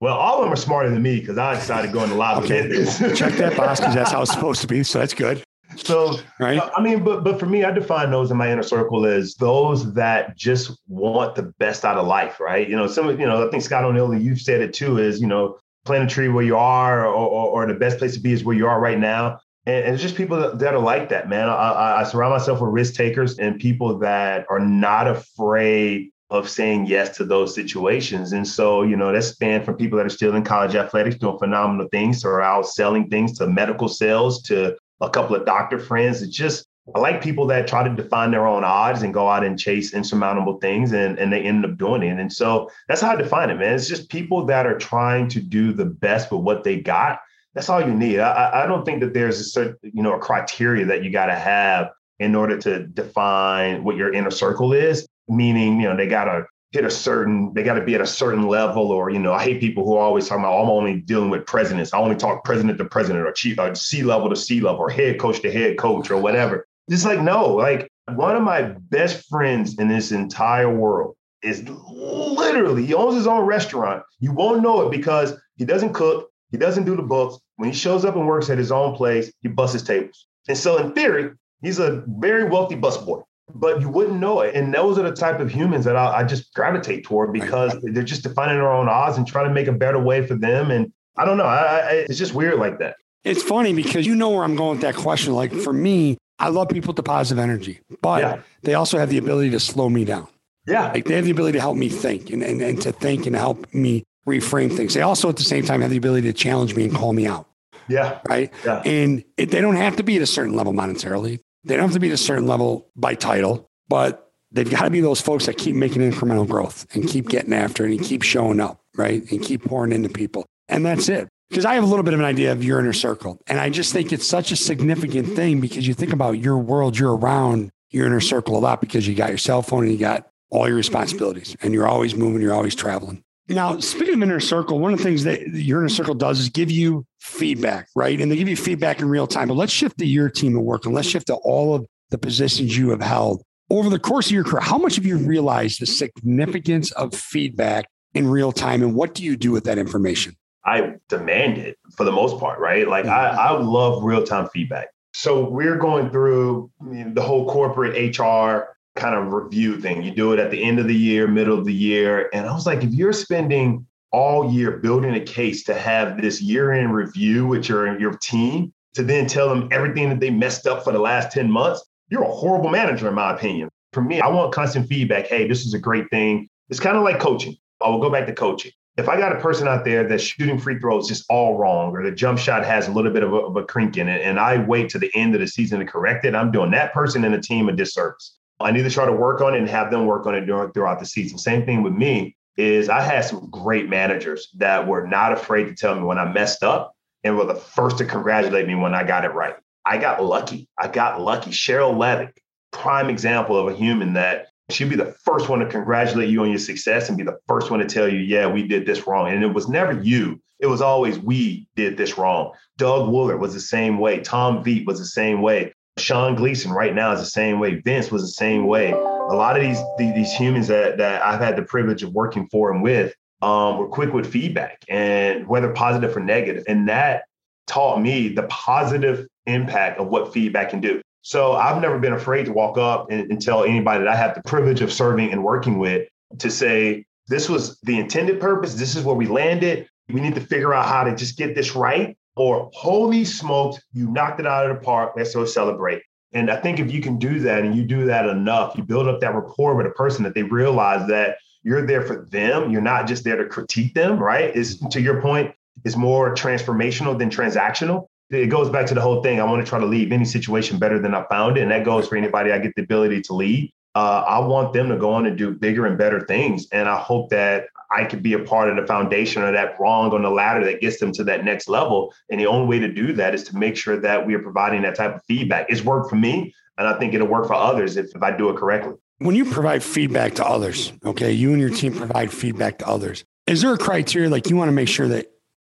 Well, 0.00 0.16
all 0.16 0.38
of 0.38 0.44
them 0.44 0.52
are 0.52 0.56
smarter 0.56 0.90
than 0.90 1.00
me 1.00 1.20
because 1.20 1.38
I 1.38 1.54
decided 1.54 1.88
to 1.88 1.92
go 1.92 2.02
into 2.02 2.16
live 2.16 2.42
okay. 2.44 2.84
Check 3.14 3.34
that 3.34 3.56
box 3.56 3.78
because 3.78 3.94
that's 3.94 4.10
how 4.10 4.22
it's 4.22 4.32
supposed 4.32 4.60
to 4.62 4.66
be. 4.66 4.82
So 4.82 4.98
that's 4.98 5.14
good. 5.14 5.44
So, 5.76 6.18
right. 6.40 6.60
I 6.76 6.82
mean, 6.82 7.04
but 7.04 7.22
but 7.22 7.38
for 7.38 7.46
me, 7.46 7.64
I 7.64 7.70
define 7.70 8.10
those 8.10 8.30
in 8.30 8.36
my 8.36 8.50
inner 8.50 8.64
circle 8.64 9.06
as 9.06 9.36
those 9.36 9.94
that 9.94 10.36
just 10.36 10.72
want 10.88 11.36
the 11.36 11.44
best 11.58 11.84
out 11.84 11.98
of 11.98 12.06
life, 12.06 12.40
right? 12.40 12.68
You 12.68 12.76
know, 12.76 12.88
some 12.88 13.08
you 13.18 13.26
know, 13.26 13.46
I 13.46 13.50
think 13.50 13.62
Scott 13.62 13.84
O'Neill, 13.84 14.12
you've 14.12 14.40
said 14.40 14.60
it 14.60 14.74
too, 14.74 14.98
is 14.98 15.20
you 15.20 15.26
know, 15.26 15.58
plant 15.84 16.10
a 16.10 16.12
tree 16.12 16.28
where 16.28 16.44
you 16.44 16.56
are, 16.56 17.06
or, 17.06 17.14
or, 17.14 17.62
or 17.62 17.66
the 17.66 17.74
best 17.74 17.98
place 17.98 18.14
to 18.14 18.20
be 18.20 18.32
is 18.32 18.44
where 18.44 18.56
you 18.56 18.66
are 18.66 18.80
right 18.80 18.98
now. 18.98 19.38
And, 19.66 19.84
and 19.84 19.94
it's 19.94 20.02
just 20.02 20.16
people 20.16 20.36
that, 20.38 20.58
that, 20.58 20.74
are 20.74 20.80
like 20.80 21.08
that, 21.10 21.28
man. 21.28 21.48
I, 21.48 21.52
I, 21.52 22.00
I 22.00 22.02
surround 22.04 22.32
myself 22.32 22.60
with 22.60 22.70
risk 22.70 22.94
takers 22.94 23.38
and 23.38 23.58
people 23.58 23.98
that 24.00 24.46
are 24.50 24.60
not 24.60 25.06
afraid 25.08 26.11
of 26.32 26.48
saying 26.48 26.86
yes 26.86 27.14
to 27.18 27.24
those 27.24 27.54
situations. 27.54 28.32
And 28.32 28.48
so, 28.48 28.82
you 28.82 28.96
know, 28.96 29.12
that's 29.12 29.28
spanned 29.28 29.66
from 29.66 29.76
people 29.76 29.98
that 29.98 30.06
are 30.06 30.10
still 30.10 30.34
in 30.34 30.42
college 30.42 30.74
athletics 30.74 31.16
doing 31.16 31.38
phenomenal 31.38 31.88
things 31.92 32.22
to 32.22 32.28
out 32.28 32.66
selling 32.66 33.10
things 33.10 33.36
to 33.36 33.46
medical 33.46 33.86
sales 33.86 34.40
to 34.44 34.74
a 35.02 35.10
couple 35.10 35.36
of 35.36 35.44
doctor 35.44 35.78
friends. 35.78 36.22
It's 36.22 36.34
just 36.34 36.66
I 36.96 37.00
like 37.00 37.22
people 37.22 37.46
that 37.48 37.66
try 37.66 37.86
to 37.86 37.94
define 37.94 38.30
their 38.30 38.46
own 38.46 38.64
odds 38.64 39.02
and 39.02 39.12
go 39.12 39.28
out 39.28 39.44
and 39.44 39.58
chase 39.58 39.92
insurmountable 39.92 40.56
things 40.58 40.92
and, 40.92 41.18
and 41.18 41.30
they 41.30 41.42
end 41.42 41.66
up 41.66 41.76
doing 41.76 42.02
it. 42.02 42.18
And 42.18 42.32
so 42.32 42.70
that's 42.88 43.02
how 43.02 43.12
I 43.12 43.16
define 43.16 43.50
it, 43.50 43.58
man. 43.58 43.74
It's 43.74 43.86
just 43.86 44.08
people 44.08 44.46
that 44.46 44.66
are 44.66 44.78
trying 44.78 45.28
to 45.28 45.40
do 45.40 45.74
the 45.74 45.84
best 45.84 46.32
with 46.32 46.40
what 46.40 46.64
they 46.64 46.80
got. 46.80 47.20
That's 47.54 47.68
all 47.68 47.86
you 47.86 47.94
need. 47.94 48.20
I, 48.20 48.64
I 48.64 48.66
don't 48.66 48.86
think 48.86 49.00
that 49.00 49.12
there's 49.12 49.38
a 49.38 49.44
certain, 49.44 49.76
you 49.82 50.02
know, 50.02 50.14
a 50.14 50.18
criteria 50.18 50.86
that 50.86 51.04
you 51.04 51.10
got 51.10 51.26
to 51.26 51.34
have 51.34 51.90
in 52.18 52.34
order 52.34 52.56
to 52.56 52.86
define 52.86 53.84
what 53.84 53.96
your 53.96 54.14
inner 54.14 54.30
circle 54.30 54.72
is. 54.72 55.06
Meaning, 55.28 55.80
you 55.80 55.88
know, 55.88 55.96
they 55.96 56.06
got 56.06 56.24
to 56.24 56.46
hit 56.72 56.84
a 56.84 56.90
certain, 56.90 57.52
they 57.54 57.62
got 57.62 57.74
to 57.74 57.84
be 57.84 57.94
at 57.94 58.00
a 58.00 58.06
certain 58.06 58.48
level, 58.48 58.90
or 58.90 59.10
you 59.10 59.18
know, 59.18 59.32
I 59.32 59.44
hate 59.44 59.60
people 59.60 59.84
who 59.84 59.94
are 59.94 60.00
always 60.00 60.26
talking 60.26 60.42
about 60.42 60.54
oh, 60.54 60.62
I'm 60.64 60.70
only 60.70 61.00
dealing 61.00 61.30
with 61.30 61.46
presidents. 61.46 61.92
I 61.92 61.98
only 61.98 62.16
talk 62.16 62.44
president 62.44 62.78
to 62.78 62.84
president, 62.84 63.26
or 63.26 63.32
chief, 63.32 63.58
uh, 63.58 63.70
or 63.70 63.74
C 63.74 64.02
level 64.02 64.30
to 64.30 64.36
C 64.36 64.60
level, 64.60 64.80
or 64.80 64.90
head 64.90 65.20
coach 65.20 65.40
to 65.42 65.52
head 65.52 65.78
coach, 65.78 66.10
or 66.10 66.16
whatever. 66.16 66.66
It's 66.88 67.04
like 67.04 67.20
no, 67.20 67.54
like 67.54 67.88
one 68.14 68.34
of 68.34 68.42
my 68.42 68.62
best 68.62 69.28
friends 69.28 69.78
in 69.78 69.88
this 69.88 70.12
entire 70.12 70.74
world 70.74 71.14
is 71.42 71.62
literally 71.68 72.86
he 72.86 72.94
owns 72.94 73.16
his 73.16 73.26
own 73.26 73.44
restaurant. 73.44 74.02
You 74.20 74.32
won't 74.32 74.62
know 74.62 74.82
it 74.82 74.90
because 74.90 75.34
he 75.56 75.64
doesn't 75.64 75.92
cook, 75.92 76.30
he 76.50 76.56
doesn't 76.56 76.84
do 76.84 76.96
the 76.96 77.02
books. 77.02 77.38
When 77.56 77.70
he 77.70 77.76
shows 77.76 78.04
up 78.04 78.16
and 78.16 78.26
works 78.26 78.50
at 78.50 78.58
his 78.58 78.72
own 78.72 78.96
place, 78.96 79.32
he 79.42 79.48
busts 79.48 79.74
his 79.74 79.82
tables. 79.82 80.26
And 80.48 80.56
so, 80.58 80.78
in 80.78 80.94
theory, 80.94 81.32
he's 81.62 81.78
a 81.78 82.02
very 82.08 82.44
wealthy 82.44 82.76
busboy 82.76 83.22
but 83.54 83.80
you 83.80 83.88
wouldn't 83.88 84.18
know 84.18 84.40
it. 84.40 84.54
And 84.54 84.72
those 84.72 84.98
are 84.98 85.02
the 85.02 85.12
type 85.12 85.40
of 85.40 85.50
humans 85.50 85.84
that 85.84 85.96
I, 85.96 86.20
I, 86.20 86.24
just 86.24 86.54
gravitate 86.54 87.04
toward 87.04 87.32
because 87.32 87.76
they're 87.82 88.02
just 88.02 88.22
defining 88.22 88.56
their 88.56 88.72
own 88.72 88.88
odds 88.88 89.16
and 89.16 89.26
trying 89.26 89.48
to 89.48 89.54
make 89.54 89.66
a 89.66 89.72
better 89.72 89.98
way 89.98 90.26
for 90.26 90.34
them. 90.34 90.70
And 90.70 90.92
I 91.16 91.24
don't 91.24 91.36
know, 91.36 91.44
I, 91.44 91.78
I, 91.78 91.92
it's 92.08 92.18
just 92.18 92.34
weird 92.34 92.58
like 92.58 92.78
that. 92.78 92.96
It's 93.24 93.42
funny 93.42 93.72
because 93.72 94.06
you 94.06 94.14
know 94.14 94.30
where 94.30 94.42
I'm 94.42 94.56
going 94.56 94.72
with 94.72 94.80
that 94.80 94.96
question. 94.96 95.34
Like 95.34 95.52
for 95.52 95.72
me, 95.72 96.18
I 96.38 96.48
love 96.48 96.68
people 96.68 96.88
with 96.88 96.96
the 96.96 97.02
positive 97.02 97.42
energy, 97.42 97.80
but 98.00 98.22
yeah. 98.22 98.40
they 98.62 98.74
also 98.74 98.98
have 98.98 99.10
the 99.10 99.18
ability 99.18 99.50
to 99.50 99.60
slow 99.60 99.88
me 99.88 100.04
down. 100.04 100.26
Yeah. 100.66 100.90
Like 100.92 101.04
they 101.04 101.14
have 101.14 101.24
the 101.24 101.30
ability 101.30 101.58
to 101.58 101.60
help 101.60 101.76
me 101.76 101.88
think 101.88 102.30
and, 102.30 102.42
and, 102.42 102.60
and 102.60 102.82
to 102.82 102.92
think 102.92 103.26
and 103.26 103.36
help 103.36 103.72
me 103.72 104.04
reframe 104.26 104.74
things. 104.74 104.94
They 104.94 105.02
also 105.02 105.28
at 105.28 105.36
the 105.36 105.44
same 105.44 105.64
time 105.64 105.80
have 105.80 105.90
the 105.90 105.96
ability 105.96 106.26
to 106.28 106.32
challenge 106.32 106.74
me 106.74 106.84
and 106.84 106.94
call 106.94 107.12
me 107.12 107.26
out. 107.26 107.46
Yeah. 107.88 108.20
Right. 108.28 108.52
Yeah. 108.64 108.82
And 108.84 109.24
it, 109.36 109.50
they 109.50 109.60
don't 109.60 109.76
have 109.76 109.96
to 109.96 110.02
be 110.02 110.16
at 110.16 110.22
a 110.22 110.26
certain 110.26 110.54
level 110.54 110.72
monetarily. 110.72 111.40
They 111.64 111.76
don't 111.76 111.84
have 111.84 111.92
to 111.92 112.00
be 112.00 112.08
at 112.08 112.14
a 112.14 112.18
certain 112.18 112.46
level 112.46 112.88
by 112.96 113.14
title, 113.14 113.70
but 113.88 114.30
they've 114.50 114.70
got 114.70 114.82
to 114.82 114.90
be 114.90 115.00
those 115.00 115.20
folks 115.20 115.46
that 115.46 115.58
keep 115.58 115.76
making 115.76 116.02
incremental 116.02 116.46
growth 116.46 116.86
and 116.94 117.08
keep 117.08 117.28
getting 117.28 117.52
after 117.52 117.86
it 117.86 117.92
and 117.92 118.02
keep 118.02 118.22
showing 118.22 118.60
up, 118.60 118.80
right? 118.96 119.30
And 119.30 119.42
keep 119.42 119.64
pouring 119.64 119.92
into 119.92 120.08
people. 120.08 120.46
And 120.68 120.84
that's 120.84 121.08
it. 121.08 121.28
Because 121.50 121.64
I 121.64 121.74
have 121.74 121.84
a 121.84 121.86
little 121.86 122.02
bit 122.02 122.14
of 122.14 122.20
an 122.20 122.26
idea 122.26 122.50
of 122.52 122.64
your 122.64 122.80
inner 122.80 122.94
circle. 122.94 123.38
And 123.46 123.60
I 123.60 123.68
just 123.68 123.92
think 123.92 124.12
it's 124.12 124.26
such 124.26 124.52
a 124.52 124.56
significant 124.56 125.28
thing 125.36 125.60
because 125.60 125.86
you 125.86 125.92
think 125.92 126.12
about 126.12 126.38
your 126.38 126.58
world, 126.58 126.98
you're 126.98 127.14
around 127.14 127.70
your 127.90 128.06
inner 128.06 128.20
circle 128.20 128.56
a 128.56 128.60
lot 128.60 128.80
because 128.80 129.06
you 129.06 129.14
got 129.14 129.28
your 129.28 129.38
cell 129.38 129.60
phone 129.60 129.84
and 129.84 129.92
you 129.92 129.98
got 129.98 130.26
all 130.50 130.66
your 130.66 130.76
responsibilities 130.76 131.56
and 131.60 131.74
you're 131.74 131.86
always 131.86 132.14
moving, 132.14 132.40
you're 132.40 132.54
always 132.54 132.74
traveling. 132.74 133.22
Now, 133.48 133.78
speaking 133.80 134.14
of 134.14 134.22
inner 134.22 134.40
circle, 134.40 134.78
one 134.78 134.92
of 134.92 134.98
the 134.98 135.04
things 135.04 135.24
that 135.24 135.48
your 135.48 135.80
inner 135.80 135.88
circle 135.88 136.14
does 136.14 136.38
is 136.40 136.48
give 136.48 136.70
you 136.70 137.04
feedback, 137.20 137.88
right? 137.94 138.20
And 138.20 138.30
they 138.30 138.36
give 138.36 138.48
you 138.48 138.56
feedback 138.56 139.00
in 139.00 139.08
real 139.08 139.26
time. 139.26 139.48
But 139.48 139.54
let's 139.54 139.72
shift 139.72 139.98
to 139.98 140.06
your 140.06 140.30
team 140.30 140.56
of 140.56 140.62
work 140.62 140.86
and 140.86 140.94
let's 140.94 141.08
shift 141.08 141.26
to 141.26 141.34
all 141.34 141.74
of 141.74 141.86
the 142.10 142.18
positions 142.18 142.76
you 142.76 142.90
have 142.90 143.02
held 143.02 143.42
over 143.70 143.88
the 143.88 143.98
course 143.98 144.26
of 144.26 144.32
your 144.32 144.44
career. 144.44 144.60
How 144.60 144.78
much 144.78 144.96
have 144.96 145.06
you 145.06 145.16
realized 145.16 145.80
the 145.80 145.86
significance 145.86 146.92
of 146.92 147.14
feedback 147.14 147.88
in 148.14 148.28
real 148.28 148.52
time 148.52 148.82
and 148.82 148.94
what 148.94 149.14
do 149.14 149.24
you 149.24 149.36
do 149.36 149.50
with 149.50 149.64
that 149.64 149.78
information? 149.78 150.36
I 150.64 150.94
demand 151.08 151.58
it 151.58 151.78
for 151.96 152.04
the 152.04 152.12
most 152.12 152.38
part, 152.38 152.60
right? 152.60 152.86
Like 152.86 153.06
I. 153.06 153.30
I 153.30 153.58
love 153.58 154.04
real 154.04 154.22
time 154.22 154.48
feedback. 154.50 154.88
So 155.14 155.48
we're 155.48 155.76
going 155.76 156.10
through 156.10 156.70
the 156.80 157.22
whole 157.22 157.48
corporate 157.48 158.16
HR 158.16 158.71
kind 158.94 159.14
of 159.14 159.32
review 159.32 159.80
thing. 159.80 160.02
You 160.02 160.10
do 160.10 160.32
it 160.32 160.38
at 160.38 160.50
the 160.50 160.62
end 160.62 160.78
of 160.78 160.86
the 160.86 160.94
year, 160.94 161.26
middle 161.26 161.58
of 161.58 161.64
the 161.64 161.74
year. 161.74 162.28
And 162.32 162.46
I 162.46 162.52
was 162.52 162.66
like, 162.66 162.82
if 162.82 162.92
you're 162.92 163.12
spending 163.12 163.86
all 164.10 164.52
year 164.52 164.78
building 164.78 165.14
a 165.14 165.20
case 165.20 165.64
to 165.64 165.74
have 165.74 166.20
this 166.20 166.42
year 166.42 166.72
end 166.72 166.94
review 166.94 167.46
with 167.46 167.68
your, 167.68 167.98
your 167.98 168.12
team, 168.18 168.72
to 168.94 169.02
then 169.02 169.26
tell 169.26 169.48
them 169.48 169.68
everything 169.72 170.10
that 170.10 170.20
they 170.20 170.30
messed 170.30 170.66
up 170.66 170.84
for 170.84 170.92
the 170.92 170.98
last 170.98 171.32
10 171.32 171.50
months, 171.50 171.82
you're 172.10 172.22
a 172.22 172.30
horrible 172.30 172.68
manager, 172.68 173.08
in 173.08 173.14
my 173.14 173.32
opinion. 173.32 173.70
For 173.92 174.02
me, 174.02 174.20
I 174.20 174.28
want 174.28 174.52
constant 174.52 174.86
feedback. 174.86 175.26
Hey, 175.26 175.48
this 175.48 175.64
is 175.64 175.72
a 175.72 175.78
great 175.78 176.10
thing. 176.10 176.48
It's 176.68 176.80
kind 176.80 176.96
of 176.96 177.02
like 177.02 177.18
coaching. 177.18 177.56
I 177.82 177.88
will 177.88 178.00
go 178.00 178.10
back 178.10 178.26
to 178.26 178.34
coaching. 178.34 178.72
If 178.98 179.08
I 179.08 179.16
got 179.16 179.34
a 179.34 179.40
person 179.40 179.66
out 179.66 179.86
there 179.86 180.06
that's 180.06 180.22
shooting 180.22 180.58
free 180.58 180.78
throws 180.78 181.08
just 181.08 181.24
all 181.30 181.56
wrong, 181.56 181.96
or 181.96 182.02
the 182.02 182.10
jump 182.14 182.38
shot 182.38 182.64
has 182.66 182.88
a 182.88 182.92
little 182.92 183.10
bit 183.10 183.22
of 183.22 183.32
a, 183.32 183.36
of 183.36 183.56
a 183.56 183.64
crink 183.64 183.96
in 183.96 184.08
it, 184.08 184.20
and 184.22 184.38
I 184.38 184.58
wait 184.58 184.90
to 184.90 184.98
the 184.98 185.10
end 185.14 185.34
of 185.34 185.40
the 185.40 185.46
season 185.46 185.80
to 185.80 185.86
correct 185.86 186.26
it, 186.26 186.34
I'm 186.34 186.52
doing 186.52 186.70
that 186.72 186.92
person 186.92 187.24
and 187.24 187.32
the 187.32 187.40
team 187.40 187.70
a 187.70 187.72
disservice. 187.72 188.36
I 188.62 188.70
need 188.70 188.82
to 188.82 188.90
try 188.90 189.06
to 189.06 189.12
work 189.12 189.40
on 189.40 189.54
it 189.54 189.58
and 189.58 189.68
have 189.68 189.90
them 189.90 190.06
work 190.06 190.26
on 190.26 190.34
it 190.34 190.46
during, 190.46 190.72
throughout 190.72 191.00
the 191.00 191.06
season. 191.06 191.38
Same 191.38 191.64
thing 191.64 191.82
with 191.82 191.92
me 191.92 192.36
is 192.56 192.88
I 192.88 193.00
had 193.00 193.24
some 193.24 193.48
great 193.50 193.88
managers 193.88 194.48
that 194.56 194.86
were 194.86 195.06
not 195.06 195.32
afraid 195.32 195.64
to 195.64 195.74
tell 195.74 195.94
me 195.94 196.02
when 196.02 196.18
I 196.18 196.30
messed 196.30 196.62
up 196.62 196.94
and 197.24 197.36
were 197.36 197.44
the 197.44 197.54
first 197.54 197.98
to 197.98 198.04
congratulate 198.04 198.66
me 198.66 198.74
when 198.74 198.94
I 198.94 199.04
got 199.04 199.24
it 199.24 199.32
right. 199.32 199.54
I 199.84 199.98
got 199.98 200.22
lucky. 200.22 200.68
I 200.78 200.88
got 200.88 201.20
lucky. 201.20 201.50
Cheryl 201.50 201.94
Levick, 201.94 202.36
prime 202.70 203.08
example 203.08 203.56
of 203.56 203.72
a 203.72 203.76
human 203.76 204.12
that 204.14 204.48
she'd 204.70 204.90
be 204.90 204.96
the 204.96 205.14
first 205.24 205.48
one 205.48 205.60
to 205.60 205.66
congratulate 205.66 206.30
you 206.30 206.42
on 206.42 206.50
your 206.50 206.58
success 206.58 207.08
and 207.08 207.18
be 207.18 207.24
the 207.24 207.38
first 207.48 207.70
one 207.70 207.80
to 207.80 207.86
tell 207.86 208.08
you, 208.08 208.18
yeah, 208.18 208.46
we 208.46 208.66
did 208.66 208.86
this 208.86 209.06
wrong. 209.06 209.30
And 209.30 209.42
it 209.42 209.52
was 209.52 209.68
never 209.68 210.00
you. 210.00 210.40
It 210.60 210.66
was 210.66 210.80
always 210.80 211.18
we 211.18 211.66
did 211.74 211.96
this 211.96 212.16
wrong. 212.16 212.52
Doug 212.78 213.08
Woolard 213.08 213.40
was 213.40 213.54
the 213.54 213.60
same 213.60 213.98
way. 213.98 214.20
Tom 214.20 214.62
Veet 214.62 214.86
was 214.86 214.98
the 214.98 215.06
same 215.06 215.42
way. 215.42 215.74
Sean 215.98 216.34
Gleason 216.34 216.72
right 216.72 216.94
now 216.94 217.12
is 217.12 217.20
the 217.20 217.26
same 217.26 217.60
way. 217.60 217.76
Vince 217.76 218.10
was 218.10 218.22
the 218.22 218.28
same 218.28 218.66
way. 218.66 218.92
A 218.92 219.34
lot 219.34 219.56
of 219.56 219.62
these 219.62 219.78
these 219.98 220.32
humans 220.32 220.68
that 220.68 220.98
that 220.98 221.22
I've 221.22 221.40
had 221.40 221.56
the 221.56 221.62
privilege 221.62 222.02
of 222.02 222.12
working 222.12 222.48
for 222.50 222.72
and 222.72 222.82
with 222.82 223.14
um, 223.42 223.78
were 223.78 223.88
quick 223.88 224.12
with 224.12 224.30
feedback 224.30 224.82
and 224.88 225.46
whether 225.46 225.70
positive 225.72 226.16
or 226.16 226.20
negative, 226.20 226.64
and 226.66 226.88
that 226.88 227.24
taught 227.66 228.00
me 228.00 228.28
the 228.28 228.44
positive 228.44 229.26
impact 229.46 229.98
of 229.98 230.08
what 230.08 230.32
feedback 230.32 230.70
can 230.70 230.80
do. 230.80 231.00
So 231.22 231.52
I've 231.52 231.80
never 231.80 231.98
been 231.98 232.12
afraid 232.14 232.46
to 232.46 232.52
walk 232.52 232.78
up 232.78 233.10
and, 233.10 233.30
and 233.30 233.40
tell 233.40 233.64
anybody 233.64 234.00
that 234.00 234.08
I 234.08 234.16
have 234.16 234.34
the 234.34 234.42
privilege 234.42 234.80
of 234.80 234.92
serving 234.92 235.30
and 235.30 235.44
working 235.44 235.78
with 235.78 236.08
to 236.38 236.50
say 236.50 237.04
this 237.28 237.48
was 237.48 237.78
the 237.82 237.98
intended 237.98 238.40
purpose. 238.40 238.74
This 238.74 238.96
is 238.96 239.04
where 239.04 239.14
we 239.14 239.26
landed. 239.26 239.88
We 240.08 240.20
need 240.20 240.34
to 240.34 240.40
figure 240.40 240.74
out 240.74 240.86
how 240.86 241.04
to 241.04 241.14
just 241.14 241.36
get 241.36 241.54
this 241.54 241.76
right 241.76 242.16
or 242.36 242.70
holy 242.72 243.24
smokes, 243.24 243.80
you 243.92 244.10
knocked 244.10 244.40
it 244.40 244.46
out 244.46 244.70
of 244.70 244.76
the 244.76 244.82
park. 244.82 245.12
Let's 245.16 245.34
go 245.34 245.44
celebrate. 245.44 246.02
And 246.32 246.50
I 246.50 246.56
think 246.56 246.80
if 246.80 246.90
you 246.90 247.02
can 247.02 247.18
do 247.18 247.40
that 247.40 247.62
and 247.62 247.74
you 247.74 247.84
do 247.84 248.06
that 248.06 248.26
enough, 248.26 248.74
you 248.76 248.82
build 248.82 249.06
up 249.06 249.20
that 249.20 249.34
rapport 249.34 249.74
with 249.74 249.86
a 249.86 249.90
person 249.90 250.24
that 250.24 250.34
they 250.34 250.42
realize 250.42 251.06
that 251.08 251.36
you're 251.62 251.86
there 251.86 252.02
for 252.02 252.26
them. 252.30 252.70
You're 252.70 252.80
not 252.80 253.06
just 253.06 253.22
there 253.24 253.36
to 253.36 253.46
critique 253.46 253.94
them, 253.94 254.18
right? 254.18 254.54
Is 254.56 254.78
to 254.90 255.00
your 255.00 255.20
point, 255.20 255.54
is 255.84 255.96
more 255.96 256.34
transformational 256.34 257.18
than 257.18 257.28
transactional. 257.28 258.06
It 258.30 258.46
goes 258.46 258.70
back 258.70 258.86
to 258.86 258.94
the 258.94 259.00
whole 259.00 259.22
thing. 259.22 259.40
I 259.40 259.44
want 259.44 259.64
to 259.64 259.68
try 259.68 259.78
to 259.78 259.86
leave 259.86 260.10
any 260.10 260.24
situation 260.24 260.78
better 260.78 260.98
than 260.98 261.14
I 261.14 261.24
found 261.30 261.58
it. 261.58 261.62
And 261.62 261.70
that 261.70 261.84
goes 261.84 262.08
for 262.08 262.16
anybody 262.16 262.50
I 262.50 262.58
get 262.58 262.72
the 262.76 262.82
ability 262.82 263.20
to 263.22 263.34
lead. 263.34 263.70
Uh, 263.94 264.24
I 264.26 264.38
want 264.38 264.72
them 264.72 264.88
to 264.88 264.96
go 264.96 265.12
on 265.12 265.26
and 265.26 265.36
do 265.36 265.50
bigger 265.50 265.86
and 265.86 265.98
better 265.98 266.20
things. 266.20 266.66
And 266.72 266.88
I 266.88 266.98
hope 266.98 267.30
that 267.30 267.66
I 267.90 268.04
could 268.04 268.22
be 268.22 268.32
a 268.32 268.38
part 268.38 268.70
of 268.70 268.76
the 268.76 268.86
foundation 268.86 269.42
or 269.42 269.52
that 269.52 269.78
rung 269.78 270.12
on 270.12 270.22
the 270.22 270.30
ladder 270.30 270.64
that 270.64 270.80
gets 270.80 270.98
them 270.98 271.12
to 271.12 271.24
that 271.24 271.44
next 271.44 271.68
level. 271.68 272.14
And 272.30 272.40
the 272.40 272.46
only 272.46 272.66
way 272.66 272.78
to 272.78 272.92
do 272.92 273.12
that 273.14 273.34
is 273.34 273.44
to 273.44 273.56
make 273.56 273.76
sure 273.76 273.98
that 274.00 274.26
we 274.26 274.34
are 274.34 274.38
providing 274.38 274.82
that 274.82 274.94
type 274.94 275.16
of 275.16 275.22
feedback. 275.24 275.66
It's 275.68 275.84
worked 275.84 276.08
for 276.08 276.16
me, 276.16 276.54
and 276.78 276.88
I 276.88 276.98
think 276.98 277.12
it'll 277.12 277.28
work 277.28 277.46
for 277.46 277.54
others 277.54 277.96
if, 277.96 278.14
if 278.14 278.22
I 278.22 278.34
do 278.34 278.48
it 278.48 278.56
correctly. 278.56 278.94
When 279.18 279.36
you 279.36 279.44
provide 279.44 279.82
feedback 279.82 280.34
to 280.36 280.46
others, 280.46 280.92
okay, 281.04 281.30
you 281.30 281.52
and 281.52 281.60
your 281.60 281.70
team 281.70 281.94
provide 281.94 282.32
feedback 282.32 282.78
to 282.78 282.88
others. 282.88 283.24
Is 283.46 283.60
there 283.60 283.74
a 283.74 283.78
criteria 283.78 284.30
like 284.30 284.48
you 284.48 284.56
want 284.56 284.68
to 284.68 284.72
make 284.72 284.88
sure 284.88 285.08
that 285.08 285.26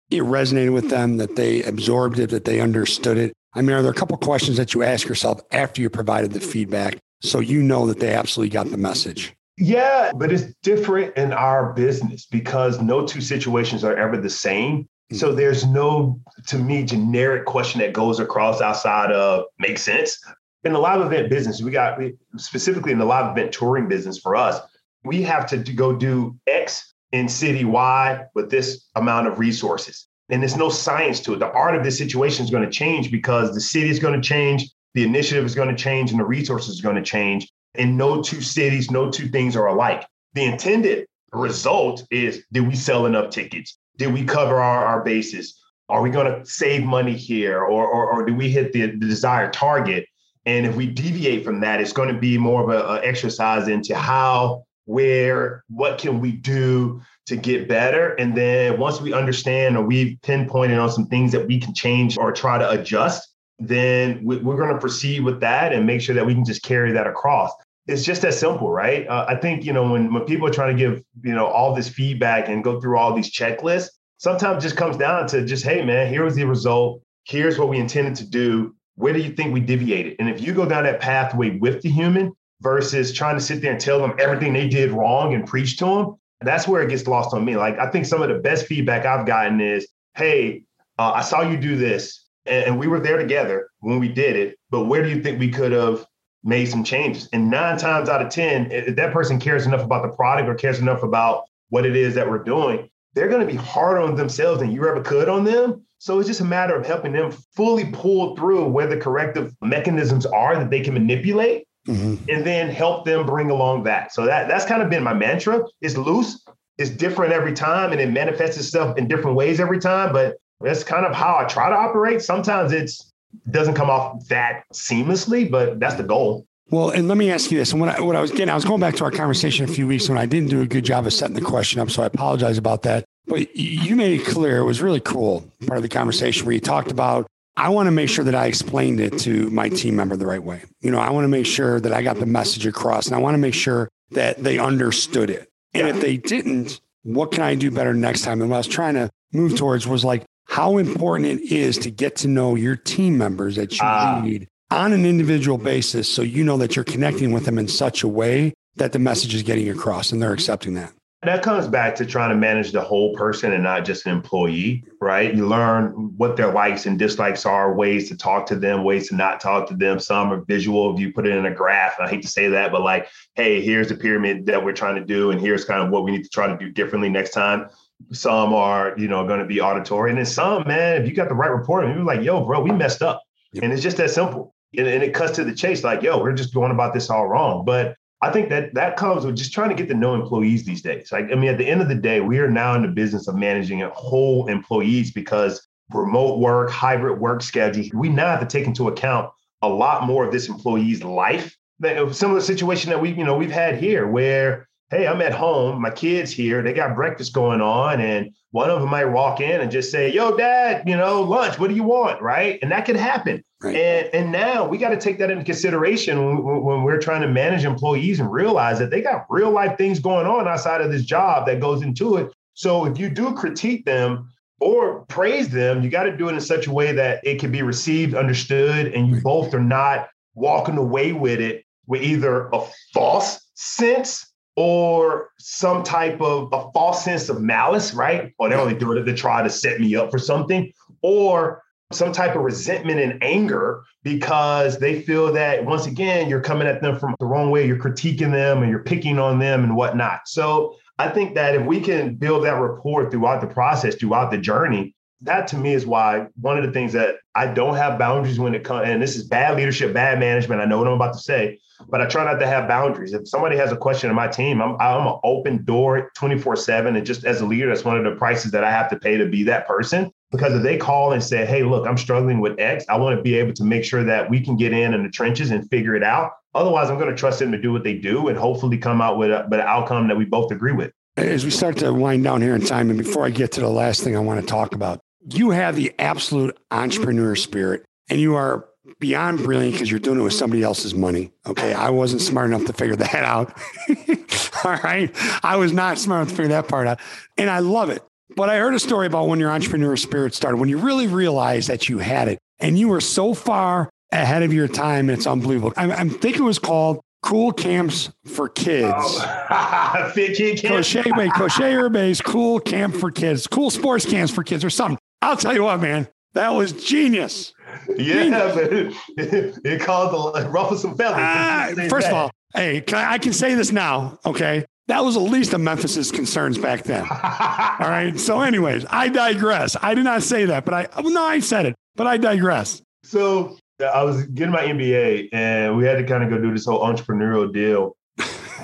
it 0.10 0.24
resonated 0.24 0.74
with 0.74 0.90
them, 0.90 1.18
that 1.18 1.36
they 1.36 1.62
absorbed 1.64 2.20
it, 2.20 2.32
that 2.32 2.46
they 2.46 2.60
understood 2.60 3.18
it? 3.18 3.34
I 3.54 3.62
mean, 3.62 3.76
are 3.76 3.82
there 3.82 3.92
a 3.92 3.96
couple 3.96 4.18
questions 4.18 4.58
that 4.58 4.74
you 4.74 4.84
ask 4.84 5.08
yourself 5.08 5.42
after 5.52 5.82
you 5.82 5.90
provided 5.90 6.32
the 6.32 6.42
feedback 6.42 6.98
so 7.26 7.40
you 7.40 7.62
know 7.62 7.86
that 7.88 8.00
they 8.00 8.14
absolutely 8.14 8.52
got 8.52 8.70
the 8.70 8.78
message? 8.78 9.36
Yeah, 9.58 10.12
but 10.16 10.32
it's 10.32 10.54
different 10.64 11.16
in 11.16 11.32
our 11.32 11.74
business 11.74 12.26
because 12.26 12.82
no 12.82 13.06
two 13.06 13.22
situations 13.22 13.84
are 13.84 13.96
ever 13.96 14.18
the 14.18 14.30
same. 14.30 14.88
Hmm. 15.10 15.16
So 15.16 15.34
there's 15.34 15.66
no, 15.66 16.20
to 16.48 16.58
me, 16.58 16.84
generic 16.84 17.46
question 17.46 17.80
that 17.82 17.94
goes 17.94 18.20
across 18.20 18.62
outside 18.62 19.12
of 19.12 19.46
make 19.60 19.78
sense 19.78 20.20
in 20.66 20.74
the 20.74 20.80
live 20.80 21.02
event 21.02 21.30
business, 21.30 21.62
we 21.62 21.72
got 21.72 22.00
specifically 22.38 22.92
in 22.92 22.98
the 22.98 23.06
live 23.06 23.32
event 23.32 23.54
touring 23.54 23.88
business 23.88 24.18
for 24.18 24.36
us, 24.36 24.60
we 25.04 25.22
have 25.22 25.46
to 25.46 25.58
go 25.58 25.96
do 25.96 26.36
X 26.48 26.94
in 27.12 27.30
city 27.30 27.64
Y 27.64 28.26
with 28.34 28.50
this 28.50 28.88
amount 28.96 29.28
of 29.28 29.38
resources. 29.38 30.08
And 30.30 30.42
there's 30.42 30.58
no 30.58 30.70
science 30.70 31.20
to 31.22 31.36
it. 31.36 31.40
The 31.40 31.52
art 31.52 31.76
of 31.76 31.84
this 31.84 32.00
situation 32.00 32.44
is 32.44 32.50
going 32.50 32.64
to 32.64 32.72
change 32.72 33.12
because 33.12 33.54
the 33.54 33.62
city 33.62 33.90
is 33.90 34.00
going 34.00 34.20
to 34.20 34.28
change, 34.28 34.68
the 34.96 35.04
initiative 35.04 35.46
is 35.46 35.54
going 35.54 35.68
to 35.68 35.76
change, 35.76 36.10
and 36.10 36.20
the 36.20 36.26
resources 36.26 36.80
are 36.80 36.84
going 36.84 36.96
to 36.96 37.04
change. 37.04 37.52
And 37.76 37.98
no 37.98 38.22
two 38.22 38.42
cities, 38.42 38.90
no 38.90 39.12
two 39.12 39.28
things 39.28 39.56
are 39.56 39.68
alike. 39.68 40.08
The 40.34 40.46
intended 40.46 41.06
result 41.34 42.08
is 42.10 42.44
did 42.54 42.66
we 42.66 42.76
sell 42.76 43.06
enough 43.06 43.30
tickets? 43.30 43.78
Did 43.98 44.14
we 44.14 44.24
cover 44.24 44.56
our, 44.56 44.86
our 44.86 45.04
bases? 45.04 45.62
Are 45.90 46.02
we 46.02 46.10
going 46.10 46.28
to 46.28 46.46
save 46.50 46.84
money 46.84 47.14
here? 47.14 47.60
Or, 47.60 47.86
or, 47.86 48.12
or 48.12 48.26
do 48.26 48.34
we 48.34 48.50
hit 48.50 48.72
the, 48.72 48.88
the 48.88 49.06
desired 49.06 49.52
target? 49.52 50.06
And 50.46 50.66
if 50.66 50.76
we 50.76 50.88
deviate 50.88 51.44
from 51.44 51.60
that, 51.60 51.82
it's 51.82 51.94
going 51.94 52.14
to 52.14 52.20
be 52.20 52.38
more 52.38 52.64
of 52.64 52.70
an 52.70 53.04
exercise 53.04 53.68
into 53.68 53.96
how, 53.96 54.64
where, 54.86 55.64
what 55.68 55.98
can 55.98 56.22
we 56.22 56.32
do 56.32 57.02
to 57.26 57.36
get 57.36 57.68
better. 57.68 58.14
And 58.14 58.36
then 58.38 58.80
once 58.80 59.02
we 59.02 59.12
understand 59.12 59.76
or 59.76 59.84
we've 59.84 60.18
pinpointed 60.22 60.78
on 60.78 60.90
some 60.90 61.08
things 61.08 61.32
that 61.34 61.48
we 61.48 61.60
can 61.60 61.74
change 61.74 62.18
or 62.18 62.32
try 62.32 62.58
to 62.58 62.70
adjust, 62.70 63.35
then 63.60 64.20
we're 64.24 64.58
going 64.58 64.74
to 64.74 64.80
proceed 64.80 65.24
with 65.24 65.40
that 65.40 65.72
and 65.72 65.88
make 65.88 66.02
sure 66.02 66.16
that 66.16 66.26
we 66.26 66.34
can 66.34 66.44
just 66.44 66.62
carry 66.64 66.92
that 66.92 67.08
across. 67.08 67.52
It's 67.88 68.04
just 68.04 68.22
that 68.24 68.34
simple, 68.34 68.72
right? 68.72 69.08
Uh, 69.08 69.26
I 69.30 69.36
think, 69.36 69.64
you 69.64 69.72
know, 69.72 69.92
when, 69.92 70.14
when 70.14 70.24
people 70.24 70.48
are 70.48 70.52
trying 70.52 70.76
to 70.76 70.80
give, 70.82 71.04
you 71.24 71.34
know, 71.34 71.46
all 71.46 71.74
this 71.74 71.88
feedback 71.88 72.50
and 72.50 72.64
go 72.64 72.82
through 72.82 72.98
all 72.98 73.14
these 73.14 73.32
checklists, 73.32 73.90
sometimes 74.18 74.64
just 74.64 74.76
comes 74.76 74.98
down 74.98 75.28
to 75.28 75.46
just, 75.46 75.64
hey, 75.64 75.86
man, 75.86 76.12
here 76.12 76.24
was 76.24 76.36
the 76.36 76.44
result. 76.44 77.02
Here's 77.26 77.58
what 77.58 77.70
we 77.70 77.78
intended 77.78 78.16
to 78.16 78.28
do 78.28 78.76
where 78.96 79.14
do 79.14 79.20
you 79.20 79.34
think 79.34 79.54
we 79.54 79.60
deviated? 79.60 80.16
And 80.20 80.30
if 80.30 80.42
you 80.42 80.54
go 80.54 80.66
down 80.66 80.86
that 80.86 81.02
pathway 81.02 81.58
with 81.58 81.82
the 81.82 81.90
human 81.90 82.32
versus 82.62 83.12
trying 83.12 83.36
to 83.36 83.42
sit 83.42 83.62
there 83.62 83.72
and 83.72 83.80
tell 83.80 84.00
them 84.00 84.14
everything 84.20 84.54
they 84.54 84.70
did 84.70 84.92
wrong 84.92 85.34
and 85.34 85.46
preach 85.46 85.78
to 85.80 85.86
them, 85.86 86.16
that's 86.42 86.68
where 86.68 86.82
it 86.82 86.90
gets 86.90 87.08
lost 87.08 87.34
on 87.34 87.44
me. 87.44 87.58
Like, 87.58 87.78
I 87.78 87.90
think 87.92 88.06
some 88.06 88.22
of 88.22 88.30
the 88.30 88.36
best 88.36 88.68
feedback 88.68 89.06
I've 89.06 89.26
gotten 89.26 89.60
is, 89.60 89.88
hey, 90.16 90.64
uh, 90.98 91.12
I 91.16 91.22
saw 91.22 91.42
you 91.42 91.58
do 91.58 91.76
this 91.76 92.25
and, 92.46 92.80
we 92.80 92.88
were 92.88 93.00
there 93.00 93.18
together 93.18 93.70
when 93.80 94.00
we 94.00 94.08
did 94.08 94.36
it, 94.36 94.58
but 94.70 94.86
where 94.86 95.02
do 95.04 95.10
you 95.10 95.22
think 95.22 95.40
we 95.40 95.50
could 95.50 95.72
have 95.72 96.06
made 96.44 96.66
some 96.66 96.84
changes? 96.84 97.28
And 97.34 97.50
nine 97.50 97.78
times 97.78 98.10
out 98.10 98.22
of 98.22 98.30
10, 98.30 98.72
if 98.72 98.96
that 98.96 99.14
person 99.14 99.40
cares 99.40 99.66
enough 99.66 99.84
about 99.84 100.04
the 100.04 100.16
product 100.16 100.48
or 100.48 100.56
cares 100.56 100.80
enough 100.80 101.04
about 101.04 101.46
what 101.70 101.86
it 101.86 101.96
is 101.96 102.16
that 102.16 102.30
we're 102.30 102.44
doing, 102.44 102.90
they're 103.14 103.30
going 103.30 103.46
to 103.46 103.52
be 103.52 103.58
harder 103.58 104.02
on 104.02 104.16
themselves 104.16 104.60
than 104.60 104.72
you 104.72 104.88
ever 104.88 105.02
could 105.02 105.30
on 105.30 105.44
them. 105.44 105.86
So 105.98 106.20
it's 106.20 106.28
just 106.28 106.42
a 106.42 106.46
matter 106.46 106.76
of 106.76 106.86
helping 106.86 107.14
them 107.14 107.32
fully 107.56 107.86
pull 107.86 108.36
through 108.36 108.68
where 108.68 108.88
the 108.88 108.98
corrective 108.98 109.56
mechanisms 109.62 110.26
are 110.26 110.56
that 110.56 110.70
they 110.70 110.82
can 110.82 110.94
manipulate 110.94 111.66
mm-hmm. 111.88 112.30
and 112.30 112.46
then 112.46 112.70
help 112.70 113.06
them 113.06 113.26
bring 113.26 113.50
along 113.50 113.84
that. 113.84 114.14
So 114.14 114.26
that 114.26 114.48
that's 114.48 114.66
kind 114.66 114.82
of 114.82 114.90
been 114.90 115.04
my 115.04 115.14
mantra. 115.14 115.64
It's 115.82 115.98
loose, 115.98 116.46
it's 116.78 116.90
different 116.90 117.34
every 117.34 117.54
time, 117.54 117.92
and 117.92 118.02
it 118.02 118.12
manifests 118.12 118.58
itself 118.58 118.98
in 118.98 119.08
different 119.08 119.38
ways 119.38 119.60
every 119.60 119.80
time. 119.80 120.12
But 120.12 120.38
that's 120.62 120.84
kind 120.84 121.06
of 121.06 121.14
how 121.14 121.38
I 121.38 121.46
try 121.46 121.70
to 121.70 121.76
operate. 121.76 122.22
Sometimes 122.22 122.72
it's 122.72 123.12
doesn't 123.52 123.74
come 123.74 123.90
off 123.90 124.28
that 124.28 124.64
seamlessly, 124.74 125.50
but 125.50 125.80
that's 125.80 125.96
the 125.96 126.04
goal. 126.04 126.48
Well, 126.72 126.90
and 126.90 127.08
let 127.08 127.18
me 127.18 127.30
ask 127.32 127.52
you 127.52 127.60
this. 127.60 127.72
And 127.72 127.82
what 127.82 127.90
I, 127.90 128.02
what 128.02 128.16
I 128.16 128.22
was 128.22 128.32
getting, 128.32 128.50
I 128.50 128.56
was 128.56 128.66
going 128.66 128.80
back 128.80 128.96
to 128.96 129.04
our 129.04 129.12
conversation 129.12 129.66
a 129.66 129.68
few 129.68 129.86
weeks 129.88 130.10
when 130.10 130.18
I 130.18 130.26
didn't 130.26 130.50
do 130.50 130.62
a 130.62 130.66
good 130.66 130.84
job 130.84 131.06
of 131.06 131.14
setting 131.14 131.36
the 131.36 131.42
question 131.42 131.80
up. 131.80 131.92
So 131.92 132.02
I 132.02 132.08
apologize 132.08 132.58
about 132.58 132.84
that. 132.84 133.06
But 133.28 133.56
you 133.56 133.96
made 133.96 134.20
it 134.20 134.26
clear. 134.26 134.58
It 134.58 134.66
was 134.66 134.82
really 134.82 135.00
cool 135.00 135.46
part 135.68 135.78
of 135.78 135.84
the 135.84 135.90
conversation 135.90 136.46
where 136.46 136.54
you 136.54 136.62
talked 136.62 136.92
about, 136.92 137.28
I 137.58 137.70
want 137.70 137.88
to 137.88 137.92
make 137.92 138.10
sure 138.10 138.26
that 138.26 138.36
I 138.36 138.48
explained 138.48 139.00
it 139.00 139.18
to 139.20 139.50
my 139.50 139.70
team 139.70 139.96
member 139.96 140.16
the 140.16 140.26
right 140.26 140.44
way. 140.44 140.64
You 140.82 140.92
know, 140.92 141.00
I 141.00 141.10
want 141.12 141.24
to 141.26 141.30
make 141.30 141.46
sure 141.46 141.80
that 141.80 141.94
I 141.94 142.02
got 142.02 142.18
the 142.18 142.26
message 142.26 142.66
across 142.66 143.08
and 143.08 143.16
I 143.16 143.20
want 143.20 143.36
to 143.36 143.40
make 143.40 143.54
sure 143.54 143.90
that 144.12 144.44
they 144.44 144.60
understood 144.60 145.30
it. 145.30 145.50
And 145.74 145.88
if 145.88 146.02
they 146.02 146.18
didn't, 146.18 146.80
what 147.04 147.32
can 147.32 147.44
I 147.44 147.56
do 147.56 147.70
better 147.72 147.94
next 147.94 148.24
time? 148.24 148.42
And 148.42 148.50
what 148.50 148.58
I 148.58 148.60
was 148.60 148.68
trying 148.68 148.96
to 148.96 149.10
move 149.34 149.58
towards 149.58 149.88
was 149.88 150.04
like 150.04 150.24
how 150.56 150.78
important 150.78 151.26
it 151.28 151.52
is 151.52 151.78
to 151.78 151.92
get 151.92 152.16
to 152.16 152.30
know 152.30 152.56
your 152.56 152.78
team 152.78 153.18
members 153.18 153.58
that 153.58 153.74
you 153.74 153.86
uh, 153.86 154.22
lead 154.24 154.48
on 154.72 154.94
an 154.94 155.06
individual 155.06 155.58
basis 155.58 156.08
so 156.08 156.22
you 156.22 156.46
know 156.46 156.56
that 156.56 156.78
you're 156.78 156.86
connecting 156.86 157.34
with 157.34 157.44
them 157.44 157.60
in 157.60 157.68
such 157.68 158.04
a 158.04 158.08
way 158.08 158.54
that 158.78 158.94
the 158.94 159.00
message 159.00 159.36
is 159.36 159.44
getting 159.44 159.68
across 159.68 160.14
and 160.14 160.22
they're 160.22 160.32
accepting 160.32 160.74
that. 160.74 160.94
That 161.24 161.44
comes 161.44 161.68
back 161.68 161.96
to 161.96 162.06
trying 162.06 162.30
to 162.30 162.38
manage 162.38 162.72
the 162.72 162.80
whole 162.80 163.16
person 163.16 163.52
and 163.52 163.64
not 163.64 163.84
just 163.84 164.06
an 164.06 164.14
employee, 164.14 164.86
right? 165.02 165.36
You 165.36 165.46
learn 165.46 165.90
what 166.16 166.38
their 166.38 166.54
likes 166.54 166.86
and 166.86 166.98
dislikes 166.98 167.46
are, 167.46 167.74
ways 167.74 168.08
to 168.10 168.16
talk 168.16 168.46
to 168.46 168.56
them, 168.56 168.86
ways 168.86 169.10
to 169.10 169.16
not 169.16 169.42
talk 169.42 169.68
to 169.70 169.76
them. 169.76 170.00
Some 170.00 170.32
are 170.32 170.46
visual. 170.46 170.94
If 170.94 171.02
you 171.02 171.12
put 171.12 171.28
it 171.28 171.36
in 171.36 171.48
a 171.48 171.54
graph, 171.54 172.00
I 172.00 172.08
hate 172.08 172.22
to 172.22 172.30
say 172.30 172.48
that, 172.48 172.72
but 172.72 172.82
like, 172.82 173.10
hey, 173.34 173.60
here's 173.60 173.90
the 173.90 173.96
pyramid 173.96 174.46
that 174.46 174.64
we're 174.64 174.72
trying 174.72 174.96
to 174.96 175.04
do, 175.04 175.32
and 175.32 175.42
here's 175.42 175.66
kind 175.66 175.84
of 175.84 175.90
what 175.90 176.06
we 176.06 176.12
need 176.12 176.24
to 176.24 176.30
try 176.30 176.48
to 176.48 176.58
do 176.58 176.72
differently 176.72 177.10
next 177.10 177.32
time. 177.32 177.70
Some 178.12 178.54
are, 178.54 178.94
you 178.98 179.08
know, 179.08 179.26
going 179.26 179.40
to 179.40 179.46
be 179.46 179.62
auditory, 179.62 180.12
and 180.12 180.18
then 180.18 180.26
some, 180.26 180.68
man, 180.68 181.02
if 181.02 181.08
you 181.08 181.16
got 181.16 181.30
the 181.30 181.36
right 181.36 181.52
report, 181.52 181.88
you're 181.88 182.04
like, 182.04 182.22
yo, 182.22 182.44
bro, 182.46 182.62
we 182.62 182.72
messed 182.72 183.02
up, 183.02 183.22
and 183.62 183.72
it's 183.72 183.82
just 183.82 183.98
that 183.98 184.12
simple 184.12 184.54
and, 184.78 184.88
and 184.88 185.04
it 185.04 185.14
cuts 185.14 185.36
to 185.36 185.44
the 185.44 185.54
chase 185.54 185.84
like 185.84 186.02
yo 186.02 186.22
we're 186.22 186.34
just 186.34 186.54
going 186.54 186.72
about 186.72 186.94
this 186.94 187.10
all 187.10 187.28
wrong 187.28 187.64
but 187.66 187.96
I 188.22 188.32
think 188.32 188.50
that 188.50 188.74
that 188.74 188.98
comes 188.98 189.26
with 189.26 189.36
just 189.36 189.54
trying 189.54 189.70
to 189.70 189.76
get 189.76 189.88
to 189.90 189.94
know 189.94 190.16
employees 190.16 190.64
these 190.64 190.82
days. 190.82 191.12
Like, 191.12 191.32
I 191.32 191.36
mean, 191.36 191.50
at 191.50 191.58
the 191.58 191.68
end 191.68 191.82
of 191.82 191.90
the 191.90 191.96
day, 191.96 192.22
we 192.22 192.40
are 192.40 192.50
now 192.50 192.74
in 192.74 192.82
the 192.82 192.88
business 192.88 193.28
of 193.28 193.36
managing 193.36 193.84
a 193.84 193.90
whole 193.90 194.48
employees 194.48 195.12
because 195.12 195.68
remote 195.94 196.40
work, 196.40 196.72
hybrid 196.72 197.20
work 197.20 197.44
schedules, 197.44 197.92
we 197.94 198.10
now 198.10 198.28
have 198.28 198.40
to 198.40 198.48
take 198.48 198.66
into 198.66 198.88
account 198.88 199.30
a 199.62 199.70
lot 199.70 200.08
more 200.08 200.26
of 200.26 200.32
this 200.32 200.48
employee's 200.48 201.04
life. 201.04 201.56
Uh, 201.84 202.12
similar 202.12 202.40
situation 202.40 202.90
that 202.90 203.00
we, 203.00 203.12
you 203.12 203.24
know, 203.24 203.38
we've 203.38 203.52
had 203.52 203.78
here 203.78 204.08
where 204.08 204.68
hey, 204.92 205.08
I'm 205.08 205.22
at 205.22 205.34
home, 205.34 205.82
my 205.82 205.90
kids 205.90 206.32
here, 206.32 206.62
they 206.62 206.74
got 206.74 206.96
breakfast 206.96 207.34
going 207.34 207.62
on, 207.62 208.00
and 208.00 208.32
one 208.52 208.70
of 208.70 208.82
them 208.82 208.90
might 208.90 209.06
walk 209.06 209.42
in 209.42 209.62
and 209.62 209.72
just 209.72 209.92
say, 209.92 210.12
"Yo, 210.12 210.38
Dad, 210.38 210.88
you 210.88 210.96
know, 210.96 211.22
lunch. 211.22 211.60
What 211.60 211.70
do 211.70 211.76
you 211.76 211.84
want?" 211.84 212.22
Right, 212.22 212.60
and 212.62 212.72
that 212.72 212.86
could 212.86 212.96
happen. 212.96 213.44
Right. 213.62 213.76
And 213.76 214.10
and 214.14 214.32
now 214.32 214.68
we 214.68 214.78
got 214.78 214.90
to 214.90 214.98
take 214.98 215.18
that 215.20 215.32
into 215.32 215.44
consideration 215.44 216.24
when, 216.24 216.64
when, 216.64 216.84
we're 216.84 217.00
trying 217.00 217.22
to 217.22 217.28
manage 217.28 217.66
employees 217.66 218.20
and 218.20 218.32
realize 218.32 218.80
that 218.80 218.92
they 218.92 219.02
got 219.02 219.26
real 219.30 219.52
life 219.52 219.78
things 219.78 220.00
going 220.00 220.28
on 220.28 220.48
outside 220.48 220.82
of 220.82 220.92
this 220.92 221.04
job 221.04 221.48
that 221.48 221.60
goes 221.60 221.82
into 221.82 222.18
it. 222.18 222.32
So 222.54 222.86
if 222.86 223.00
you 223.00 223.10
do 223.10 223.34
critique 223.34 223.86
them 223.86 224.30
or 224.60 225.02
praise 225.06 225.50
them, 225.50 225.84
you 225.84 225.90
got 225.90 226.04
to 226.04 226.16
do 226.16 226.30
it 226.30 226.34
in 226.34 226.42
such 226.42 226.68
a 226.68 226.72
way 226.72 226.92
that 226.94 227.22
it 227.24 227.40
can 227.40 227.52
be 227.52 227.62
received, 227.62 228.14
understood, 228.14 228.88
and 228.88 229.10
you 229.10 229.22
both 229.22 229.54
are 229.54 229.60
not 229.60 230.10
walking 230.36 230.78
away 230.78 231.12
with 231.12 231.42
it 231.42 231.66
with 231.88 232.02
either 232.02 232.50
a 232.54 232.62
false 232.94 233.40
sense 233.56 234.32
or 234.56 235.30
some 235.38 235.84
type 235.84 236.22
of 236.22 236.50
a 236.54 236.72
false 236.72 237.04
sense 237.04 237.30
of 237.30 237.42
malice, 237.42 237.94
right? 237.94 238.34
Oh, 238.40 238.46
or 238.46 238.50
they're 238.50 238.60
only 238.60 238.76
doing 238.76 238.98
it 238.98 239.04
to 239.04 239.14
try 239.14 239.44
to 239.44 239.50
set 239.50 239.80
me 239.80 239.96
up 239.96 240.12
for 240.12 240.20
something, 240.20 240.72
or 241.02 241.62
some 241.92 242.12
type 242.12 242.36
of 242.36 242.42
resentment 242.42 243.00
and 243.00 243.24
anger 243.24 243.84
because 244.04 244.80
they 244.80 245.02
feel 245.02 245.32
that 245.34 245.64
once 245.64 245.86
again 245.86 246.30
you're 246.30 246.42
coming 246.42 246.68
at 246.68 246.82
them 246.82 246.98
from 246.98 247.16
the 247.20 247.26
wrong 247.26 247.52
way, 247.52 247.68
you're 247.68 247.78
critiquing 247.78 248.32
them 248.32 248.64
and 248.64 248.72
you're 248.72 248.84
picking 248.84 249.20
on 249.20 249.40
them 249.40 249.64
and 249.64 249.76
whatnot. 249.76 250.22
So 250.26 250.76
I 250.98 251.10
think 251.10 251.36
that 251.36 251.56
if 251.56 251.66
we 251.66 251.80
can 251.82 252.16
build 252.16 252.46
that 252.46 252.60
rapport 252.60 253.10
throughout 253.12 253.42
the 253.42 253.48
process, 253.48 253.96
throughout 253.96 254.32
the 254.32 254.38
journey, 254.38 254.95
that 255.26 255.48
to 255.50 255.58
me 255.58 255.74
is 255.74 255.86
why 255.86 256.28
one 256.40 256.58
of 256.58 256.66
the 256.66 256.72
things 256.72 256.94
that 256.94 257.16
I 257.36 257.48
don't 257.48 257.76
have 257.76 258.00
boundaries 258.00 258.40
when 258.40 258.56
it 258.56 258.64
comes, 258.64 258.88
and 258.88 259.02
this 259.02 259.16
is 259.16 259.24
bad 259.24 259.58
leadership, 259.58 259.94
bad 259.94 260.20
management. 260.20 260.62
I 260.62 260.66
know 260.66 260.78
what 260.78 260.88
I'm 260.88 260.94
about 260.94 261.14
to 261.14 261.20
say, 261.20 261.60
but 261.90 262.02
I 262.02 262.06
try 262.06 262.24
not 262.24 262.40
to 262.40 262.48
have 262.48 262.68
boundaries. 262.68 263.14
If 263.14 263.28
somebody 263.28 263.58
has 263.58 263.72
a 263.72 263.78
question 263.78 264.10
in 264.10 264.16
my 264.16 264.28
team, 264.28 264.62
I'm 264.62 264.80
I'm 264.80 265.08
an 265.08 265.20
open 265.24 265.66
door 265.66 266.12
24 266.16 266.56
seven, 266.56 266.96
and 266.96 267.06
just 267.06 267.26
as 267.26 267.42
a 267.42 267.46
leader, 267.46 267.68
that's 267.68 267.84
one 267.84 267.98
of 267.98 268.04
the 268.04 268.18
prices 268.18 268.52
that 268.52 268.64
I 268.64 268.72
have 268.72 268.90
to 268.92 269.00
pay 269.00 269.18
to 269.18 269.26
be 269.26 269.44
that 269.44 269.68
person. 269.68 270.12
Because 270.32 270.54
if 270.54 270.64
they 270.64 270.78
call 270.78 271.12
and 271.12 271.24
say, 271.24 271.46
"Hey, 271.46 271.64
look, 271.64 271.88
I'm 271.88 271.98
struggling 271.98 272.40
with 272.40 272.60
X," 272.60 272.86
I 272.90 272.98
want 272.98 273.18
to 273.18 273.22
be 273.22 273.36
able 273.36 273.54
to 273.54 273.64
make 273.64 273.84
sure 273.84 274.04
that 274.04 274.30
we 274.30 274.40
can 274.40 274.56
get 274.56 274.74
in 274.74 274.94
in 274.94 275.04
the 275.04 275.10
trenches 275.10 275.52
and 275.52 275.70
figure 275.70 275.96
it 275.96 276.04
out. 276.04 276.32
Otherwise, 276.54 276.90
I'm 276.90 276.98
going 276.98 277.10
to 277.10 277.16
trust 277.16 277.40
them 277.40 277.52
to 277.52 277.62
do 277.62 277.74
what 277.74 277.84
they 277.84 277.96
do 277.96 278.30
and 278.30 278.38
hopefully 278.38 278.78
come 278.78 279.02
out 279.02 279.18
with, 279.18 279.30
a, 279.30 279.46
with 279.50 279.60
an 279.60 279.66
outcome 279.68 280.08
that 280.08 280.16
we 280.16 280.24
both 280.24 280.52
agree 280.54 280.72
with. 280.72 280.92
As 281.18 281.44
we 281.44 281.52
start 281.52 281.78
to 281.78 281.94
wind 281.94 282.24
down 282.24 282.42
here 282.42 282.56
in 282.56 282.62
time, 282.62 282.90
and 282.90 282.98
before 282.98 283.26
I 283.26 283.30
get 283.30 283.52
to 283.54 283.62
the 283.62 283.70
last 283.70 284.04
thing 284.04 284.16
I 284.16 284.20
want 284.20 284.40
to 284.40 284.46
talk 284.46 284.74
about, 284.74 285.02
you 285.30 285.52
have 285.52 285.76
the 285.76 285.94
absolute 286.00 286.58
entrepreneur 286.72 287.36
spirit, 287.36 287.86
and 288.10 288.20
you 288.20 288.36
are 288.36 288.68
beyond 289.00 289.40
brilliant 289.40 289.74
because 289.74 289.90
you're 289.90 290.00
doing 290.00 290.20
it 290.20 290.24
with 290.24 290.34
somebody 290.34 290.64
else's 290.64 290.94
money. 290.94 291.32
Okay. 291.46 291.74
I 291.74 291.90
wasn't 291.90 292.22
smart 292.22 292.48
enough 292.48 292.66
to 292.66 292.74
figure 292.74 292.96
that 292.96 293.16
out. 293.16 293.58
All 294.64 294.78
right. 294.84 295.12
I 295.44 295.58
was 295.58 295.74
not 295.74 295.98
smart 295.98 296.22
enough 296.22 296.30
to 296.30 296.36
figure 296.36 296.50
that 296.50 296.68
part 296.68 296.88
out. 296.88 297.00
And 297.38 297.50
I 297.50 297.60
love 297.60 297.90
it. 297.90 298.04
But 298.36 298.50
I 298.50 298.58
heard 298.58 298.74
a 298.74 298.80
story 298.80 299.08
about 299.08 299.28
when 299.28 299.40
your 299.40 299.52
entrepreneur 299.52 299.96
spirit 299.98 300.34
started, 300.34 300.58
when 300.58 300.70
you 300.70 300.78
really 300.78 301.08
realized 301.08 301.70
that 301.70 301.90
you 301.90 302.00
had 302.00 302.28
it 302.28 302.40
and 302.60 302.78
you 302.78 302.88
were 302.88 303.02
so 303.02 303.34
far 303.34 303.90
ahead 304.12 304.44
of 304.44 304.54
your 304.54 304.68
time. 304.68 305.10
It's 305.10 305.28
unbelievable. 305.28 305.74
I, 305.78 305.92
I 305.92 306.10
think 306.10 306.38
it 306.38 306.42
was 306.42 306.60
called 306.60 307.02
Cool 307.22 307.52
Camps 307.54 308.12
for 308.26 308.50
Kids. 308.50 308.94
Oh. 308.98 310.12
Fit 310.14 310.36
kid 310.38 310.60
camp. 310.60 310.76
Kosha, 310.76 311.18
wait, 311.18 311.32
Kosha 311.32 311.74
Irby's 311.74 312.22
Cool 312.22 312.60
Camp 312.60 312.96
for 312.96 313.12
Kids, 313.12 313.48
Cool 313.48 313.70
Sports 313.70 314.06
Camps 314.06 314.34
for 314.34 314.44
Kids 314.44 314.64
or 314.64 314.70
something. 314.70 315.00
I'll 315.26 315.38
tell 315.38 315.56
you 315.56 315.64
what, 315.64 315.82
man, 315.82 316.08
that 316.34 316.50
was 316.50 316.72
genius. 316.72 317.52
Yeah, 317.98 318.54
but 318.56 318.72
it, 318.72 319.58
it 319.64 319.82
caused 319.82 320.38
a 320.38 320.48
ruffle 320.50 320.78
some 320.78 320.96
feathers. 320.96 321.18
Ah, 321.20 321.72
first 321.90 322.08
of 322.08 322.14
all, 322.14 322.32
hey, 322.54 322.82
can 322.82 323.00
I, 323.00 323.14
I 323.14 323.18
can 323.18 323.34
say 323.34 323.56
this 323.56 323.72
now, 323.72 324.20
okay? 324.24 324.66
That 324.88 325.04
was 325.04 325.16
the 325.16 325.22
least 325.22 325.54
of 325.54 325.62
Memphis's 325.62 326.12
concerns 326.12 326.60
back 326.60 326.84
then. 326.84 327.02
all 327.10 327.90
right. 327.90 328.14
So, 328.20 328.42
anyways, 328.42 328.86
I 328.88 329.10
digress. 329.10 329.76
I 329.82 329.96
did 329.96 330.04
not 330.04 330.22
say 330.22 330.46
that, 330.46 330.64
but 330.64 330.74
I 330.76 331.02
well, 331.02 331.12
no, 331.12 331.24
I 331.24 331.40
said 331.40 331.66
it, 331.66 331.76
but 331.96 332.06
I 332.06 332.18
digress. 332.18 332.84
So 333.04 333.58
I 333.82 334.04
was 334.04 334.28
getting 334.28 334.54
my 334.54 334.62
MBA, 334.62 335.30
and 335.34 335.76
we 335.76 335.86
had 335.86 335.96
to 335.96 336.04
kind 336.04 336.24
of 336.24 336.30
go 336.30 336.38
do 336.38 336.52
this 336.52 336.68
whole 336.68 336.82
entrepreneurial 336.82 337.52
deal 337.52 337.98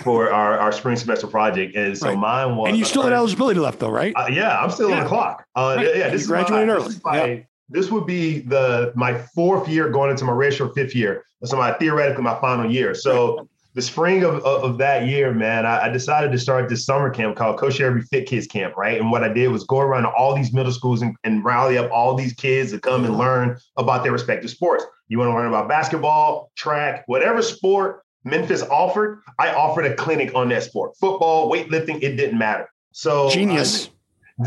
for 0.03 0.31
our, 0.31 0.57
our 0.57 0.71
spring 0.71 0.95
semester 0.95 1.27
project. 1.27 1.75
And 1.75 1.97
so 1.97 2.07
Right. 2.09 2.17
mine 2.17 2.55
was. 2.55 2.69
And 2.69 2.77
you 2.77 2.85
still 2.85 3.03
had 3.03 3.13
eligibility 3.13 3.59
left, 3.59 3.79
though, 3.79 3.89
right? 3.89 4.13
Uh, 4.15 4.27
yeah, 4.31 4.57
I'm 4.59 4.69
still 4.69 4.91
on 4.93 4.99
the 5.01 5.05
clock. 5.05 5.45
Uh, 5.55 5.75
Right. 5.77 5.95
Yeah, 5.95 6.05
You 6.05 6.11
this 6.11 6.21
is 6.21 6.27
graduated 6.27 6.69
early. 6.69 6.85
This, 6.85 6.95
is 6.95 7.03
my- 7.03 7.45
this 7.69 7.91
would 7.91 8.05
be 8.05 8.39
the 8.39 8.91
my 8.95 9.13
fourth 9.35 9.67
year 9.67 9.89
going 9.89 10.11
into 10.11 10.25
my 10.25 10.33
ratio 10.33 10.71
fifth 10.73 10.95
year. 10.95 11.23
So 11.43 11.57
my 11.57 11.73
theoretically 11.73 12.23
my 12.23 12.39
final 12.39 12.69
year. 12.69 12.93
So 12.93 13.47
the 13.73 13.81
spring 13.81 14.23
of, 14.23 14.35
of, 14.45 14.63
of 14.63 14.77
that 14.79 15.07
year, 15.07 15.33
man, 15.33 15.65
I, 15.65 15.85
I 15.85 15.89
decided 15.89 16.31
to 16.33 16.37
start 16.37 16.67
this 16.67 16.85
summer 16.85 17.09
camp 17.09 17.37
called 17.37 17.57
Kosha 17.57 17.85
Irby 17.85 18.01
Fit 18.01 18.27
Kids 18.27 18.45
Camp, 18.47 18.75
right? 18.75 18.99
And 18.99 19.09
what 19.11 19.23
I 19.23 19.29
did 19.31 19.47
was 19.49 19.63
go 19.63 19.79
around 19.79 20.03
to 20.03 20.09
all 20.09 20.35
these 20.35 20.51
middle 20.51 20.73
schools 20.73 21.01
and, 21.01 21.15
and 21.23 21.43
rally 21.45 21.77
up 21.77 21.89
all 21.91 22.13
these 22.15 22.33
kids 22.33 22.71
to 22.71 22.79
come 22.79 23.05
and 23.05 23.17
learn 23.17 23.57
about 23.77 24.03
their 24.03 24.11
respective 24.11 24.49
sports. 24.49 24.83
You 25.07 25.19
want 25.19 25.29
to 25.31 25.35
learn 25.35 25.47
about 25.47 25.69
basketball, 25.69 26.51
track, 26.55 27.03
whatever 27.07 27.41
sport 27.41 28.03
Memphis 28.23 28.61
offered, 28.63 29.21
I 29.39 29.53
offered 29.53 29.85
a 29.85 29.95
clinic 29.95 30.33
on 30.35 30.49
that 30.49 30.63
sport. 30.63 30.95
Football, 30.97 31.51
weightlifting, 31.51 32.01
it 32.03 32.15
didn't 32.15 32.37
matter. 32.37 32.69
So 32.91 33.27
I- 33.27 33.31
Genius. 33.31 33.89